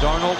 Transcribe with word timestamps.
Darnold 0.00 0.38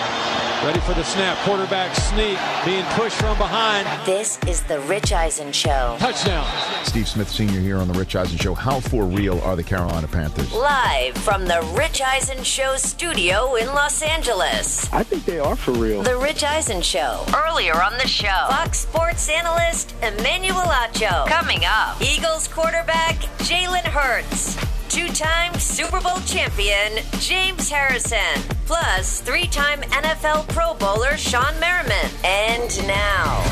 ready 0.64 0.78
for 0.80 0.94
the 0.94 1.02
snap. 1.02 1.36
Quarterback 1.38 1.94
sneak 1.94 2.38
being 2.64 2.84
pushed 2.94 3.16
from 3.16 3.36
behind. 3.36 3.86
This 4.06 4.38
is 4.46 4.62
the 4.62 4.80
Rich 4.80 5.12
Eisen 5.12 5.52
Show. 5.52 5.96
Touchdown. 5.98 6.46
Steve 6.84 7.08
Smith 7.08 7.28
Sr. 7.28 7.60
here 7.60 7.78
on 7.78 7.88
the 7.88 7.98
Rich 7.98 8.14
Eisen 8.14 8.38
Show. 8.38 8.54
How 8.54 8.80
for 8.80 9.04
real 9.04 9.40
are 9.40 9.56
the 9.56 9.64
Carolina 9.64 10.06
Panthers? 10.06 10.52
Live 10.52 11.16
from 11.18 11.46
the 11.46 11.60
Rich 11.76 12.00
Eisen 12.00 12.44
Show 12.44 12.76
studio 12.76 13.56
in 13.56 13.66
Los 13.68 14.02
Angeles. 14.02 14.92
I 14.92 15.02
think 15.02 15.24
they 15.24 15.40
are 15.40 15.56
for 15.56 15.72
real. 15.72 16.02
The 16.02 16.16
Rich 16.16 16.44
Eisen 16.44 16.80
Show. 16.80 17.24
Earlier 17.34 17.82
on 17.82 17.94
the 17.98 18.06
show, 18.06 18.46
Fox 18.48 18.80
Sports 18.80 19.28
analyst 19.28 19.94
Emmanuel 20.02 20.62
Acho. 20.62 21.26
Coming 21.26 21.62
up, 21.64 22.00
Eagles 22.00 22.46
quarterback 22.48 23.16
Jalen 23.38 23.84
Hurts. 23.84 24.56
Two 24.92 25.08
time 25.08 25.54
Super 25.54 26.02
Bowl 26.02 26.20
champion 26.26 27.02
James 27.12 27.70
Harrison. 27.70 28.18
Plus, 28.66 29.22
three 29.22 29.46
time 29.46 29.80
NFL 29.80 30.46
Pro 30.48 30.74
Bowler 30.74 31.12
Shawne 31.12 31.58
Merriman. 31.58 32.10
And 32.24 32.86
now, 32.86 33.42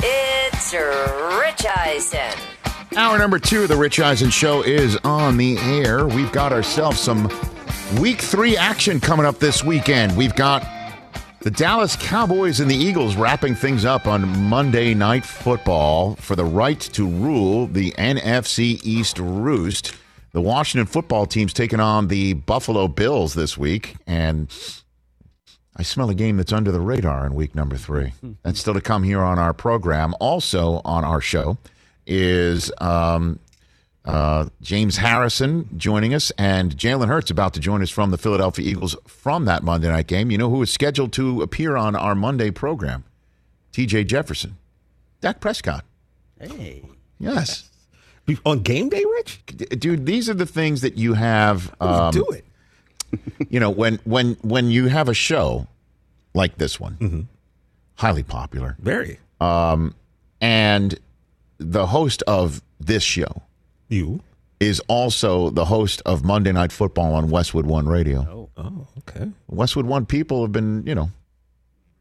it's 0.00 0.72
Rich 0.72 1.66
Eisen. 1.76 2.38
Hour 2.96 3.18
number 3.18 3.40
two 3.40 3.64
of 3.64 3.68
the 3.68 3.76
Rich 3.76 3.98
Eisen 3.98 4.30
Show 4.30 4.62
is 4.62 4.96
on 4.98 5.38
the 5.38 5.58
air. 5.58 6.06
We've 6.06 6.30
got 6.30 6.52
ourselves 6.52 7.00
some 7.00 7.28
week 7.98 8.20
three 8.20 8.56
action 8.56 9.00
coming 9.00 9.26
up 9.26 9.40
this 9.40 9.64
weekend. 9.64 10.16
We've 10.16 10.36
got 10.36 10.64
the 11.40 11.50
Dallas 11.50 11.96
Cowboys 11.96 12.60
and 12.60 12.70
the 12.70 12.76
Eagles 12.76 13.16
wrapping 13.16 13.56
things 13.56 13.84
up 13.84 14.06
on 14.06 14.44
Monday 14.44 14.94
Night 14.94 15.26
Football 15.26 16.14
for 16.14 16.36
the 16.36 16.44
right 16.44 16.78
to 16.78 17.08
rule 17.08 17.66
the 17.66 17.90
NFC 17.98 18.78
East 18.84 19.18
Roost. 19.18 19.96
The 20.34 20.40
Washington 20.40 20.86
football 20.86 21.26
team's 21.26 21.52
taking 21.52 21.78
on 21.78 22.08
the 22.08 22.32
Buffalo 22.32 22.88
Bills 22.88 23.34
this 23.34 23.56
week, 23.56 23.94
and 24.04 24.52
I 25.76 25.84
smell 25.84 26.10
a 26.10 26.14
game 26.14 26.38
that's 26.38 26.52
under 26.52 26.72
the 26.72 26.80
radar 26.80 27.24
in 27.24 27.36
week 27.36 27.54
number 27.54 27.76
three. 27.76 28.14
That's 28.42 28.58
still 28.58 28.74
to 28.74 28.80
come 28.80 29.04
here 29.04 29.22
on 29.22 29.38
our 29.38 29.52
program. 29.52 30.12
Also 30.18 30.80
on 30.84 31.04
our 31.04 31.20
show 31.20 31.56
is 32.04 32.72
um, 32.78 33.38
uh, 34.04 34.46
James 34.60 34.96
Harrison 34.96 35.68
joining 35.76 36.12
us, 36.12 36.32
and 36.36 36.76
Jalen 36.76 37.06
Hurts 37.06 37.30
about 37.30 37.54
to 37.54 37.60
join 37.60 37.80
us 37.80 37.90
from 37.90 38.10
the 38.10 38.18
Philadelphia 38.18 38.68
Eagles 38.68 38.96
from 39.06 39.44
that 39.44 39.62
Monday 39.62 39.88
night 39.88 40.08
game. 40.08 40.32
You 40.32 40.38
know 40.38 40.50
who 40.50 40.62
is 40.62 40.70
scheduled 40.70 41.12
to 41.12 41.42
appear 41.42 41.76
on 41.76 41.94
our 41.94 42.16
Monday 42.16 42.50
program? 42.50 43.04
T.J. 43.70 44.02
Jefferson, 44.02 44.56
Dak 45.20 45.38
Prescott. 45.38 45.84
Hey. 46.40 46.82
Yes. 47.20 47.70
On 48.46 48.60
game 48.60 48.88
day, 48.88 49.04
Rich? 49.16 49.40
Dude 49.78 50.06
these 50.06 50.28
are 50.30 50.34
the 50.34 50.46
things 50.46 50.80
that 50.80 50.96
you 50.96 51.14
have 51.14 51.74
um, 51.80 52.10
do 52.12 52.24
it. 52.30 52.44
you 53.50 53.60
know 53.60 53.70
when 53.70 53.98
when 54.04 54.34
when 54.42 54.70
you 54.70 54.86
have 54.88 55.08
a 55.08 55.14
show 55.14 55.66
like 56.34 56.56
this 56.58 56.80
one 56.80 57.28
highly 57.96 58.22
popular 58.24 58.76
Very. 58.80 59.18
um, 59.40 59.94
and 60.40 60.98
the 61.58 61.86
host 61.86 62.22
of 62.26 62.60
this 62.80 63.04
show 63.04 63.42
You? 63.88 64.20
is 64.58 64.80
also 64.88 65.50
the 65.50 65.66
host 65.66 66.02
of 66.06 66.24
monday 66.24 66.50
night 66.50 66.72
football 66.72 67.14
on 67.14 67.30
westwood 67.30 67.66
one 67.66 67.86
radio 67.86 68.48
Oh, 68.56 68.86
okay. 68.98 69.30
westwood 69.46 69.86
one 69.86 70.06
people 70.06 70.42
have 70.42 70.50
been 70.52 70.84
you 70.86 70.94
know 70.96 71.10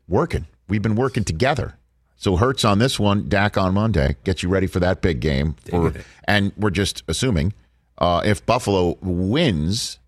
working 0.08 0.48
we've 0.68 0.82
been 0.82 0.96
working 0.96 1.24
together 1.24 1.76
so 2.24 2.38
Hurts 2.38 2.64
on 2.64 2.80
this 2.80 2.98
one, 2.98 3.28
Dak 3.28 3.58
on 3.58 3.74
Monday. 3.74 4.16
Get 4.24 4.44
you 4.44 4.48
ready 4.48 4.66
for 4.66 4.80
that 4.80 5.02
big 5.02 5.20
game. 5.20 5.58
For, 5.70 5.94
and 6.24 6.54
we're 6.56 6.70
just 6.70 7.04
assuming 7.10 7.52
uh, 7.98 8.22
if 8.24 8.46
Buffalo 8.46 8.98
wins 9.02 10.00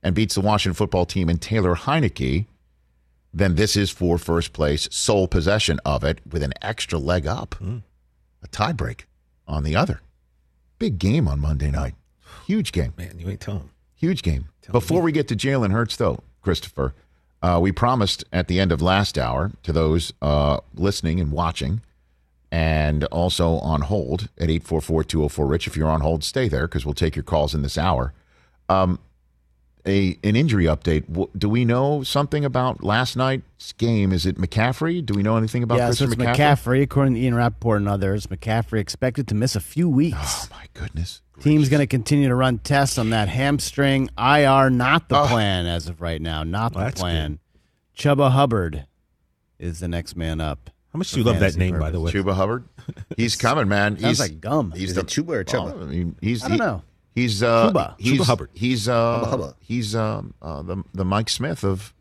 and 0.00 0.14
beats 0.14 0.36
the 0.36 0.40
Washington 0.40 0.74
football 0.76 1.04
team 1.04 1.28
and 1.28 1.42
Taylor 1.42 1.74
Heinicke, 1.74 2.46
then 3.32 3.56
this 3.56 3.76
is 3.76 3.90
for 3.90 4.18
first 4.18 4.52
place, 4.52 4.88
sole 4.92 5.26
possession 5.26 5.80
of 5.84 6.04
it 6.04 6.20
with 6.30 6.44
an 6.44 6.52
extra 6.62 6.96
leg 6.96 7.26
up, 7.26 7.56
a 7.60 8.46
tiebreak 8.46 9.06
on 9.48 9.64
the 9.64 9.74
other. 9.74 10.00
Big 10.78 11.00
game 11.00 11.26
on 11.26 11.40
Monday 11.40 11.72
night. 11.72 11.94
Huge 12.46 12.70
game. 12.70 12.92
Man, 12.96 13.18
you 13.18 13.28
ain't 13.28 13.40
telling. 13.40 13.70
Huge 13.96 14.22
game. 14.22 14.46
Before 14.70 15.02
we 15.02 15.10
get 15.10 15.26
to 15.26 15.34
Jalen 15.34 15.72
Hurts, 15.72 15.96
though, 15.96 16.20
Christopher, 16.40 16.94
uh, 17.44 17.60
we 17.60 17.70
promised 17.70 18.24
at 18.32 18.48
the 18.48 18.58
end 18.58 18.72
of 18.72 18.80
last 18.80 19.18
hour 19.18 19.52
to 19.62 19.70
those 19.70 20.14
uh, 20.22 20.60
listening 20.72 21.20
and 21.20 21.30
watching 21.30 21.82
and 22.50 23.04
also 23.06 23.58
on 23.58 23.82
hold 23.82 24.30
at 24.38 24.48
844 24.48 25.04
204 25.04 25.46
Rich. 25.46 25.66
If 25.66 25.76
you're 25.76 25.90
on 25.90 26.00
hold, 26.00 26.24
stay 26.24 26.48
there 26.48 26.66
because 26.66 26.86
we'll 26.86 26.94
take 26.94 27.14
your 27.14 27.22
calls 27.22 27.54
in 27.54 27.60
this 27.60 27.76
hour. 27.76 28.14
Um, 28.70 28.98
a 29.86 30.18
An 30.24 30.36
injury 30.36 30.64
update. 30.64 31.04
Do 31.38 31.48
we 31.48 31.64
know 31.64 32.02
something 32.02 32.44
about 32.44 32.82
last 32.82 33.16
night's 33.16 33.72
game? 33.72 34.12
Is 34.12 34.24
it 34.26 34.36
McCaffrey? 34.36 35.04
Do 35.04 35.14
we 35.14 35.22
know 35.22 35.36
anything 35.36 35.62
about 35.62 35.78
yeah, 35.78 35.90
so 35.90 36.06
Christian 36.06 36.22
it's 36.22 36.30
McCaffrey? 36.30 36.36
McCaffrey, 36.78 36.82
according 36.82 37.14
to 37.14 37.20
Ian 37.20 37.34
Rapoport 37.34 37.78
and 37.80 37.88
others. 37.88 38.26
McCaffrey 38.26 38.80
expected 38.80 39.28
to 39.28 39.34
miss 39.34 39.54
a 39.56 39.60
few 39.60 39.88
weeks. 39.88 40.16
Oh, 40.20 40.48
my 40.52 40.66
goodness. 40.74 41.20
Team's 41.40 41.68
going 41.68 41.80
to 41.80 41.86
continue 41.86 42.28
to 42.28 42.34
run 42.34 42.58
tests 42.58 42.96
on 42.96 43.10
that 43.10 43.28
hamstring. 43.28 44.08
IR, 44.16 44.70
not 44.70 45.08
the 45.08 45.18
Oh. 45.20 45.26
plan 45.26 45.66
as 45.66 45.88
of 45.88 46.00
right 46.00 46.22
now. 46.22 46.44
Not 46.44 46.72
the 46.72 46.78
Well, 46.78 46.86
that's 46.86 47.00
plan. 47.00 47.38
Chuba 47.96 48.30
Hubbard 48.30 48.86
is 49.58 49.80
the 49.80 49.88
next 49.88 50.16
man 50.16 50.40
up. 50.40 50.70
How 50.92 50.98
much 50.98 51.10
do 51.10 51.18
you 51.18 51.24
love 51.24 51.40
that 51.40 51.54
fantasy 51.54 51.58
name, 51.58 51.78
by 51.80 51.90
the 51.90 52.00
way? 52.00 52.12
Chuba 52.12 52.34
Hubbard. 52.34 52.64
He's 53.16 53.34
coming, 53.34 53.66
man. 53.68 53.98
Sounds 53.98 54.04
he's, 54.04 54.20
like 54.20 54.40
gum. 54.40 54.72
He's 54.76 54.90
Is 54.90 54.94
the, 54.94 55.00
it 55.00 55.06
Chuba 55.08 55.28
or 55.30 55.44
Chuba? 55.44 55.74
Well, 55.74 55.82
I 55.82 55.86
mean, 55.86 56.16
he's 56.20 56.44
I 56.44 56.48
don't 56.48 56.52
he- 56.52 56.64
know. 56.64 56.82
He's 57.14 57.42
uh, 57.42 57.70
Chuba. 57.70 57.94
He's, 57.98 58.20
Chuba 58.20 58.24
Hubbard. 58.26 58.50
He's 58.54 58.88
uh, 58.88 59.18
Hubba 59.20 59.30
Hubba. 59.30 59.56
he's 59.60 59.94
um, 59.94 60.34
uh, 60.42 60.62
the 60.62 60.82
the 60.94 61.04
Mike 61.04 61.28
Smith 61.30 61.62
of 61.64 61.94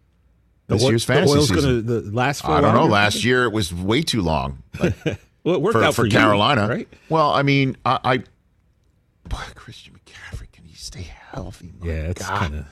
The 0.68 0.76
this 0.76 0.84
oil- 0.84 0.90
year's 0.92 1.06
the 1.06 1.14
fantasy 1.14 1.34
oil's 1.38 1.50
season. 1.50 1.86
gonna 1.86 2.02
the 2.02 2.12
last 2.12 2.42
for 2.42 2.52
I 2.52 2.62
don't 2.62 2.74
know. 2.74 2.80
longer? 2.82 2.94
Last 2.94 3.24
year 3.24 3.44
it 3.46 3.52
was 3.52 3.74
way 3.74 4.02
too 4.02 4.22
long 4.22 4.64
but 4.80 4.96
Well, 5.44 5.56
it 5.56 5.62
worked 5.62 5.78
for, 5.78 5.84
out 5.84 5.94
for 5.96 6.06
you, 6.06 6.12
Carolina, 6.12 6.68
right? 6.68 6.88
Well, 7.10 7.30
I 7.32 7.44
mean, 7.44 7.78
I, 7.86 8.00
I 8.04 8.18
boy, 9.28 9.38
Christian 9.56 9.94
McCaffrey, 9.94 10.52
can 10.52 10.64
he 10.66 10.74
stay 10.76 11.02
healthy? 11.32 11.72
My 11.80 11.88
Yeah, 11.88 11.94
it's 12.10 12.26
kind 12.26 12.56
of 12.56 12.66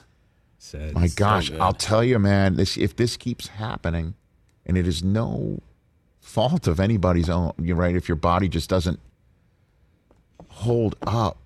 sad. 0.57 0.94
My 0.94 1.03
It's 1.06 1.13
gosh, 1.16 1.50
so. 1.50 1.57
I'll 1.59 1.74
tell 1.74 2.03
you, 2.03 2.18
man. 2.18 2.56
This 2.56 2.75
if 2.77 2.95
this 2.95 3.18
keeps 3.18 3.50
happening, 3.50 4.16
and 4.66 4.77
it 4.77 4.88
is 4.88 5.04
no 5.04 5.60
fault 6.21 6.66
of 6.68 6.80
anybody's 6.80 7.30
own. 7.30 7.51
You're 7.62 7.75
right. 7.75 7.95
If 7.95 8.07
your 8.07 8.16
body 8.16 8.48
just 8.48 8.69
doesn't 8.69 9.00
hold 10.48 10.95
up, 11.04 11.38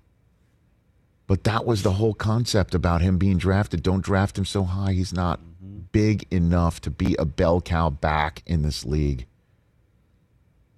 but 1.26 1.44
that 1.44 1.66
was 1.66 1.82
the 1.82 1.92
whole 1.92 2.14
concept 2.14 2.74
about 2.74 3.00
him 3.00 3.18
being 3.18 3.38
drafted. 3.38 3.82
Don't 3.82 4.04
draft 4.04 4.38
him 4.38 4.44
so 4.44 4.64
high. 4.64 4.92
He's 4.92 5.12
not 5.12 5.40
mm-hmm. 5.40 5.80
big 5.92 6.26
enough 6.30 6.80
to 6.82 6.90
be 6.90 7.16
a 7.18 7.24
bell 7.24 7.60
cow 7.60 7.90
back 7.90 8.42
in 8.46 8.62
this 8.62 8.84
league. 8.84 9.26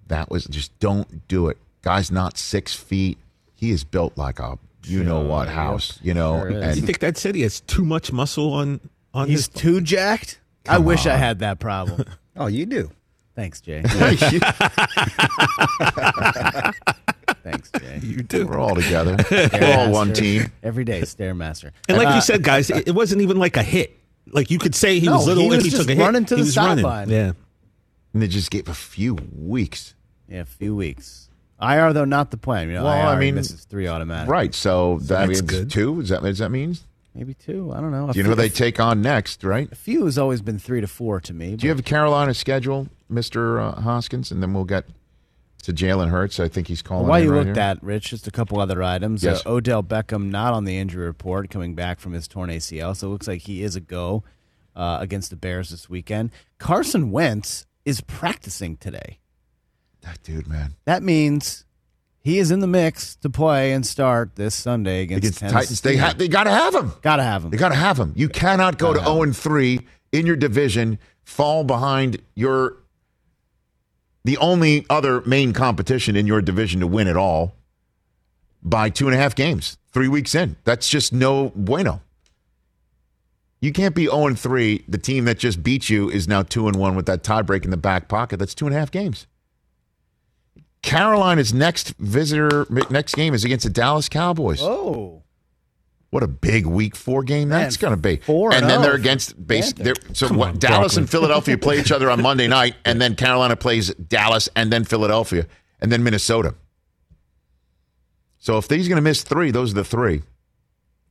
That 0.07 0.31
was 0.31 0.45
just 0.45 0.77
don't 0.79 1.27
do 1.27 1.49
it. 1.49 1.57
Guy's 1.81 2.11
not 2.11 2.37
six 2.37 2.73
feet. 2.73 3.17
He 3.55 3.71
is 3.71 3.83
built 3.83 4.17
like 4.17 4.39
a 4.39 4.57
you 4.85 5.03
know 5.03 5.21
what 5.21 5.49
house. 5.49 5.99
You 6.01 6.13
know, 6.13 6.39
Sure 6.39 6.49
is. 6.49 6.75
Do 6.75 6.81
you 6.81 6.85
think 6.85 6.99
that 6.99 7.17
said 7.17 7.35
he 7.35 7.41
has 7.41 7.61
too 7.61 7.85
much 7.85 8.11
muscle 8.11 8.53
on 8.53 8.79
on 9.13 9.27
He's 9.27 9.47
his? 9.47 9.49
too 9.49 9.81
jacked. 9.81 10.39
I 10.67 10.75
Come 10.75 10.85
wish 10.85 11.05
I 11.05 11.15
had 11.15 11.39
that 11.39 11.59
problem. 11.59 12.05
Oh, 12.35 12.47
you 12.47 12.65
do. 12.65 12.89
Thanks, 13.35 13.59
Jay. 13.59 13.81
Thanks, 13.85 14.21
Thanks, 17.43 17.71
Jay. 17.79 17.99
You 18.03 18.17
do. 18.23 18.47
We're 18.47 18.59
all 18.59 18.75
together. 18.75 19.17
We're 19.31 19.75
all 19.77 19.91
one 19.91 20.13
team. 20.13 20.51
Every 20.63 20.83
day, 20.83 21.01
Stairmaster. 21.01 21.71
And 21.87 21.97
like 21.97 22.07
Uh, 22.09 22.15
you 22.15 22.21
said, 22.21 22.43
guys, 22.43 22.69
it, 22.69 22.87
it 22.89 22.91
wasn't 22.95 23.21
even 23.21 23.37
like 23.37 23.57
a 23.57 23.63
hit. 23.63 23.97
Like 24.31 24.51
you 24.51 24.59
could 24.59 24.75
say 24.75 24.99
he 24.99 25.05
No, 25.07 25.17
was 25.17 25.25
little 25.27 25.43
he 25.43 25.49
if 25.49 25.55
was 25.57 25.63
he 25.65 25.69
just 25.71 25.81
took 25.83 25.89
a 25.91 25.95
hit. 25.95 26.01
running 26.03 26.25
to 26.25 26.35
he 26.35 26.41
the 26.41 26.45
was 26.45 26.57
running. 26.57 26.83
sideline. 26.83 27.09
Yeah. 27.09 27.31
And 28.13 28.21
they 28.21 28.27
just 28.27 28.51
gave 28.51 28.67
a 28.67 28.73
few 28.73 29.15
weeks. 29.35 29.95
Yeah, 30.27 30.41
a 30.41 30.45
few 30.45 30.75
weeks. 30.75 31.29
IR 31.61 31.91
though, 31.93 32.05
not 32.05 32.31
the 32.31 32.37
plan. 32.37 32.67
You 32.67 32.75
know, 32.75 32.83
Well, 32.85 32.93
IR, 33.09 33.15
I 33.15 33.19
mean, 33.19 33.35
this 33.35 33.51
is 33.51 33.65
three 33.65 33.87
automatic. 33.87 34.29
Right. 34.29 34.53
So 34.53 34.99
that 35.03 35.27
means 35.27 35.41
good. 35.41 35.69
two. 35.69 35.99
Is 36.01 36.09
that, 36.09 36.21
does 36.21 36.37
that 36.37 36.49
mean? 36.51 36.77
Maybe 37.15 37.33
two. 37.33 37.71
I 37.73 37.81
don't 37.81 37.91
know. 37.91 38.11
Do 38.11 38.17
you 38.19 38.23
know 38.23 38.29
who 38.29 38.35
they 38.35 38.49
take 38.49 38.79
on 38.79 39.01
next, 39.01 39.43
right? 39.43 39.69
A 39.71 39.75
few 39.75 40.05
has 40.05 40.17
always 40.17 40.41
been 40.41 40.59
three 40.59 40.79
to 40.79 40.87
four 40.87 41.19
to 41.21 41.33
me. 41.33 41.55
Do 41.55 41.65
you 41.65 41.71
have 41.71 41.79
a 41.79 41.83
Carolina 41.83 42.33
schedule, 42.33 42.87
Mr. 43.11 43.59
Uh, 43.61 43.81
Hoskins? 43.81 44.31
And 44.31 44.41
then 44.43 44.53
we'll 44.53 44.63
get 44.63 44.85
to 45.63 45.73
Jalen 45.73 46.09
Hurts. 46.09 46.39
I 46.39 46.47
think 46.47 46.67
he's 46.67 46.81
calling. 46.81 47.07
While 47.07 47.19
in 47.19 47.25
you 47.27 47.33
right 47.33 47.45
looked 47.45 47.57
at, 47.57 47.81
Rich, 47.83 48.09
just 48.09 48.27
a 48.27 48.31
couple 48.31 48.59
other 48.59 48.81
items. 48.81 49.23
Yes. 49.23 49.45
Uh, 49.45 49.51
Odell 49.51 49.83
Beckham 49.83 50.29
not 50.29 50.53
on 50.53 50.65
the 50.65 50.77
injury 50.77 51.05
report, 51.05 51.49
coming 51.49 51.75
back 51.75 51.99
from 51.99 52.13
his 52.13 52.27
torn 52.27 52.49
ACL, 52.49 52.95
so 52.95 53.07
it 53.07 53.11
looks 53.11 53.27
like 53.27 53.41
he 53.41 53.63
is 53.63 53.75
a 53.75 53.81
go 53.81 54.23
uh, 54.75 54.97
against 55.01 55.29
the 55.29 55.35
Bears 55.35 55.69
this 55.69 55.89
weekend. 55.89 56.31
Carson 56.57 57.11
Wentz 57.11 57.65
is 57.85 58.01
practicing 58.01 58.77
today. 58.77 59.19
That 60.01 60.21
dude, 60.23 60.47
man. 60.47 60.75
That 60.85 61.03
means 61.03 61.65
he 62.21 62.39
is 62.39 62.51
in 62.51 62.59
the 62.59 62.67
mix 62.67 63.15
to 63.17 63.29
play 63.29 63.73
and 63.73 63.85
start 63.85 64.35
this 64.35 64.55
Sunday 64.55 65.01
against, 65.01 65.23
Against 65.23 65.39
the 65.41 65.49
Titans, 65.49 65.81
they 65.81 65.97
ha- 65.97 66.13
they 66.15 66.27
got 66.27 66.45
to 66.45 66.51
have 66.51 66.75
him. 66.75 66.93
Gotta 67.01 67.23
have 67.23 67.43
him. 67.43 67.49
They 67.49 67.57
got 67.57 67.69
to 67.69 67.75
have 67.75 67.97
him. 67.99 68.13
You 68.15 68.29
cannot 68.29 68.77
go 68.77 68.93
to 68.93 68.99
zero 68.99 69.23
and 69.23 69.35
three 69.35 69.87
in 70.11 70.25
your 70.25 70.35
division, 70.35 70.99
fall 71.23 71.63
behind 71.63 72.21
your 72.35 72.77
the 74.23 74.37
only 74.37 74.85
other 74.89 75.21
main 75.21 75.53
competition 75.53 76.15
in 76.15 76.27
your 76.27 76.41
division 76.41 76.79
to 76.81 76.87
win 76.87 77.07
it 77.07 77.17
all 77.17 77.55
by 78.61 78.89
two 78.89 79.07
and 79.07 79.15
a 79.15 79.17
half 79.17 79.35
games, 79.35 79.77
three 79.91 80.07
weeks 80.07 80.35
in. 80.35 80.57
That's 80.65 80.89
just 80.89 81.13
no 81.13 81.51
bueno. 81.55 82.01
You 83.61 83.73
can't 83.73 83.93
be 83.93 84.05
0 84.05 84.27
and 84.27 84.39
3. 84.39 84.85
The 84.87 84.97
team 84.97 85.25
that 85.25 85.37
just 85.37 85.61
beat 85.63 85.89
you 85.89 86.09
is 86.09 86.27
now 86.27 86.43
2 86.43 86.67
and 86.67 86.77
1 86.77 86.95
with 86.95 87.05
that 87.07 87.23
tiebreak 87.23 87.65
in 87.65 87.71
the 87.71 87.77
back 87.77 88.07
pocket. 88.07 88.37
That's 88.37 88.55
two 88.55 88.65
and 88.67 88.75
a 88.75 88.79
half 88.79 88.89
games. 88.89 89.27
Carolina's 90.81 91.53
next 91.53 91.93
visitor 91.97 92.65
next 92.89 93.15
game 93.15 93.33
is 93.33 93.43
against 93.43 93.65
the 93.65 93.69
Dallas 93.69 94.07
Cowboys. 94.07 94.61
Oh. 94.61 95.23
What 96.11 96.23
a 96.23 96.27
big 96.27 96.65
week 96.65 96.95
four 96.95 97.23
game 97.23 97.49
that's 97.49 97.77
going 97.77 97.93
to 97.93 97.97
be. 98.01 98.17
four 98.17 98.51
and 98.51 98.61
and 98.61 98.69
then 98.69 98.79
oh 98.79 98.81
they're 98.81 98.95
against 98.95 99.45
base. 99.45 99.73
Panthers. 99.73 99.95
They're, 100.05 100.15
so 100.15 100.27
Come 100.27 100.37
what, 100.37 100.49
on, 100.49 100.57
Dallas 100.59 100.93
Brockman. 100.93 101.03
and 101.03 101.09
Philadelphia 101.09 101.57
play 101.57 101.79
each 101.79 101.91
other 101.91 102.09
on 102.09 102.21
Monday 102.21 102.47
night, 102.59 102.75
and 102.83 102.99
then 102.99 103.15
Carolina 103.15 103.55
plays 103.55 103.93
Dallas 103.93 104.49
and 104.55 104.73
then 104.73 104.85
Philadelphia 104.85 105.45
and 105.79 105.91
then 105.91 106.03
Minnesota. 106.03 106.55
So 108.39 108.57
if 108.57 108.69
he's 108.69 108.87
going 108.87 108.95
to 108.97 109.01
miss 109.03 109.21
three, 109.23 109.51
those 109.51 109.71
are 109.71 109.75
the 109.75 109.83
three. 109.83 110.23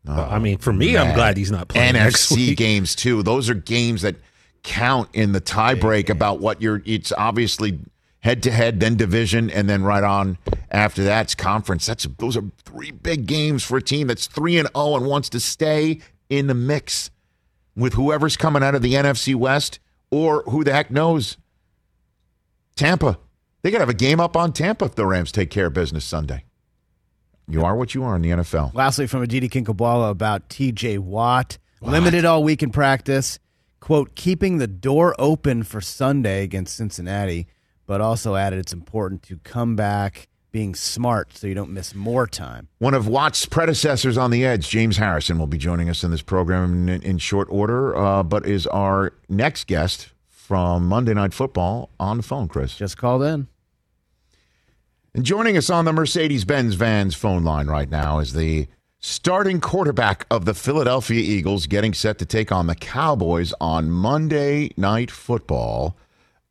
Well, 0.04 0.28
I 0.30 0.38
mean, 0.38 0.58
for 0.58 0.72
me, 0.72 0.96
I'm 0.96 1.08
man. 1.08 1.14
glad 1.14 1.36
he's 1.36 1.50
not 1.50 1.68
playing 1.68 1.92
next 1.92 2.30
NFC 2.32 2.36
week. 2.36 2.58
games 2.58 2.94
too. 2.94 3.22
Those 3.22 3.50
are 3.50 3.54
games 3.54 4.02
that 4.02 4.16
count 4.62 5.10
in 5.12 5.32
the 5.32 5.40
tiebreak 5.40 6.08
about 6.08 6.40
what 6.40 6.62
you're. 6.62 6.82
It's 6.86 7.12
obviously 7.12 7.78
head 8.20 8.42
to 8.42 8.50
head, 8.50 8.80
then 8.80 8.96
division, 8.96 9.50
and 9.50 9.68
then 9.68 9.82
right 9.82 10.04
on 10.04 10.38
after 10.70 11.04
that's 11.04 11.34
conference. 11.34 11.86
That's 11.86 12.06
those 12.18 12.36
are 12.36 12.44
three 12.64 12.90
big 12.90 13.26
games 13.26 13.64
for 13.64 13.78
a 13.78 13.82
team 13.82 14.06
that's 14.08 14.26
three 14.26 14.58
and 14.58 14.68
zero 14.74 14.96
and 14.96 15.06
wants 15.06 15.28
to 15.30 15.40
stay 15.40 16.00
in 16.28 16.46
the 16.46 16.54
mix 16.54 17.10
with 17.76 17.94
whoever's 17.94 18.36
coming 18.36 18.62
out 18.62 18.74
of 18.74 18.82
the 18.82 18.94
NFC 18.94 19.34
West 19.34 19.78
or 20.10 20.42
who 20.44 20.64
the 20.64 20.72
heck 20.72 20.90
knows. 20.90 21.36
Tampa, 22.76 23.18
they 23.62 23.70
got 23.70 23.78
to 23.78 23.82
have 23.82 23.88
a 23.88 23.94
game 23.94 24.20
up 24.20 24.36
on 24.36 24.52
Tampa 24.52 24.86
if 24.86 24.94
the 24.94 25.06
Rams 25.06 25.32
take 25.32 25.50
care 25.50 25.66
of 25.66 25.74
business 25.74 26.04
Sunday. 26.04 26.44
You 27.48 27.64
are 27.64 27.74
what 27.74 27.94
you 27.94 28.04
are 28.04 28.14
in 28.14 28.22
the 28.22 28.30
NFL. 28.30 28.74
Lastly, 28.74 29.06
from 29.06 29.22
Aditi 29.22 29.48
Kinkhabwala 29.48 30.10
about 30.10 30.48
TJ 30.50 30.98
Watt. 30.98 31.58
Limited 31.80 32.24
all 32.24 32.42
week 32.42 32.62
in 32.62 32.70
practice. 32.70 33.38
Quote, 33.80 34.14
keeping 34.14 34.58
the 34.58 34.66
door 34.66 35.14
open 35.18 35.62
for 35.62 35.80
Sunday 35.80 36.42
against 36.42 36.76
Cincinnati, 36.76 37.46
but 37.88 38.02
also 38.02 38.36
added 38.36 38.58
it's 38.60 38.74
important 38.74 39.22
to 39.24 39.38
come 39.38 39.74
back 39.74 40.28
being 40.52 40.74
smart 40.74 41.36
so 41.36 41.46
you 41.46 41.54
don't 41.54 41.70
miss 41.70 41.94
more 41.94 42.26
time. 42.26 42.68
One 42.78 42.94
of 42.94 43.08
Watt's 43.08 43.46
predecessors 43.46 44.16
on 44.16 44.30
the 44.30 44.44
edge, 44.44 44.68
James 44.68 44.98
Harrison, 44.98 45.38
will 45.38 45.46
be 45.46 45.58
joining 45.58 45.88
us 45.88 46.04
in 46.04 46.10
this 46.10 46.22
program 46.22 46.88
in, 46.88 47.02
in 47.02 47.18
short 47.18 47.48
order, 47.50 47.96
uh, 47.96 48.22
but 48.22 48.46
is 48.46 48.66
our 48.66 49.14
next 49.28 49.66
guest 49.66 50.10
from 50.28 50.86
Monday 50.86 51.14
Night 51.14 51.32
Football 51.32 51.90
on 51.98 52.18
the 52.18 52.22
phone, 52.22 52.46
Chris. 52.46 52.76
Just 52.76 52.98
called 52.98 53.22
in. 53.22 53.48
And 55.14 55.24
joining 55.24 55.56
us 55.56 55.70
on 55.70 55.86
the 55.86 55.92
Mercedes 55.92 56.44
Benz 56.44 56.74
Vans 56.74 57.14
phone 57.14 57.42
line 57.42 57.68
right 57.68 57.90
now 57.90 58.18
is 58.18 58.34
the 58.34 58.68
starting 59.00 59.60
quarterback 59.60 60.26
of 60.30 60.44
the 60.44 60.54
Philadelphia 60.54 61.20
Eagles, 61.20 61.66
getting 61.66 61.94
set 61.94 62.18
to 62.18 62.26
take 62.26 62.52
on 62.52 62.66
the 62.66 62.74
Cowboys 62.74 63.54
on 63.60 63.90
Monday 63.90 64.70
Night 64.76 65.10
Football 65.10 65.96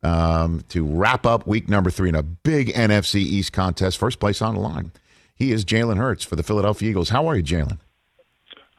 um, 0.02 0.64
to 0.68 0.84
wrap 0.84 1.26
up 1.26 1.46
week 1.46 1.68
number 1.68 1.90
three 1.90 2.08
in 2.08 2.14
a 2.14 2.22
big 2.22 2.68
NFC 2.68 3.16
East 3.16 3.52
contest. 3.52 3.98
First 3.98 4.20
place 4.20 4.40
on 4.42 4.54
the 4.54 4.60
line. 4.60 4.92
He 5.34 5.52
is 5.52 5.64
Jalen 5.64 5.96
Hurts 5.98 6.24
for 6.24 6.36
the 6.36 6.42
Philadelphia 6.42 6.90
Eagles. 6.90 7.10
How 7.10 7.26
are 7.28 7.36
you, 7.36 7.42
Jalen? 7.42 7.78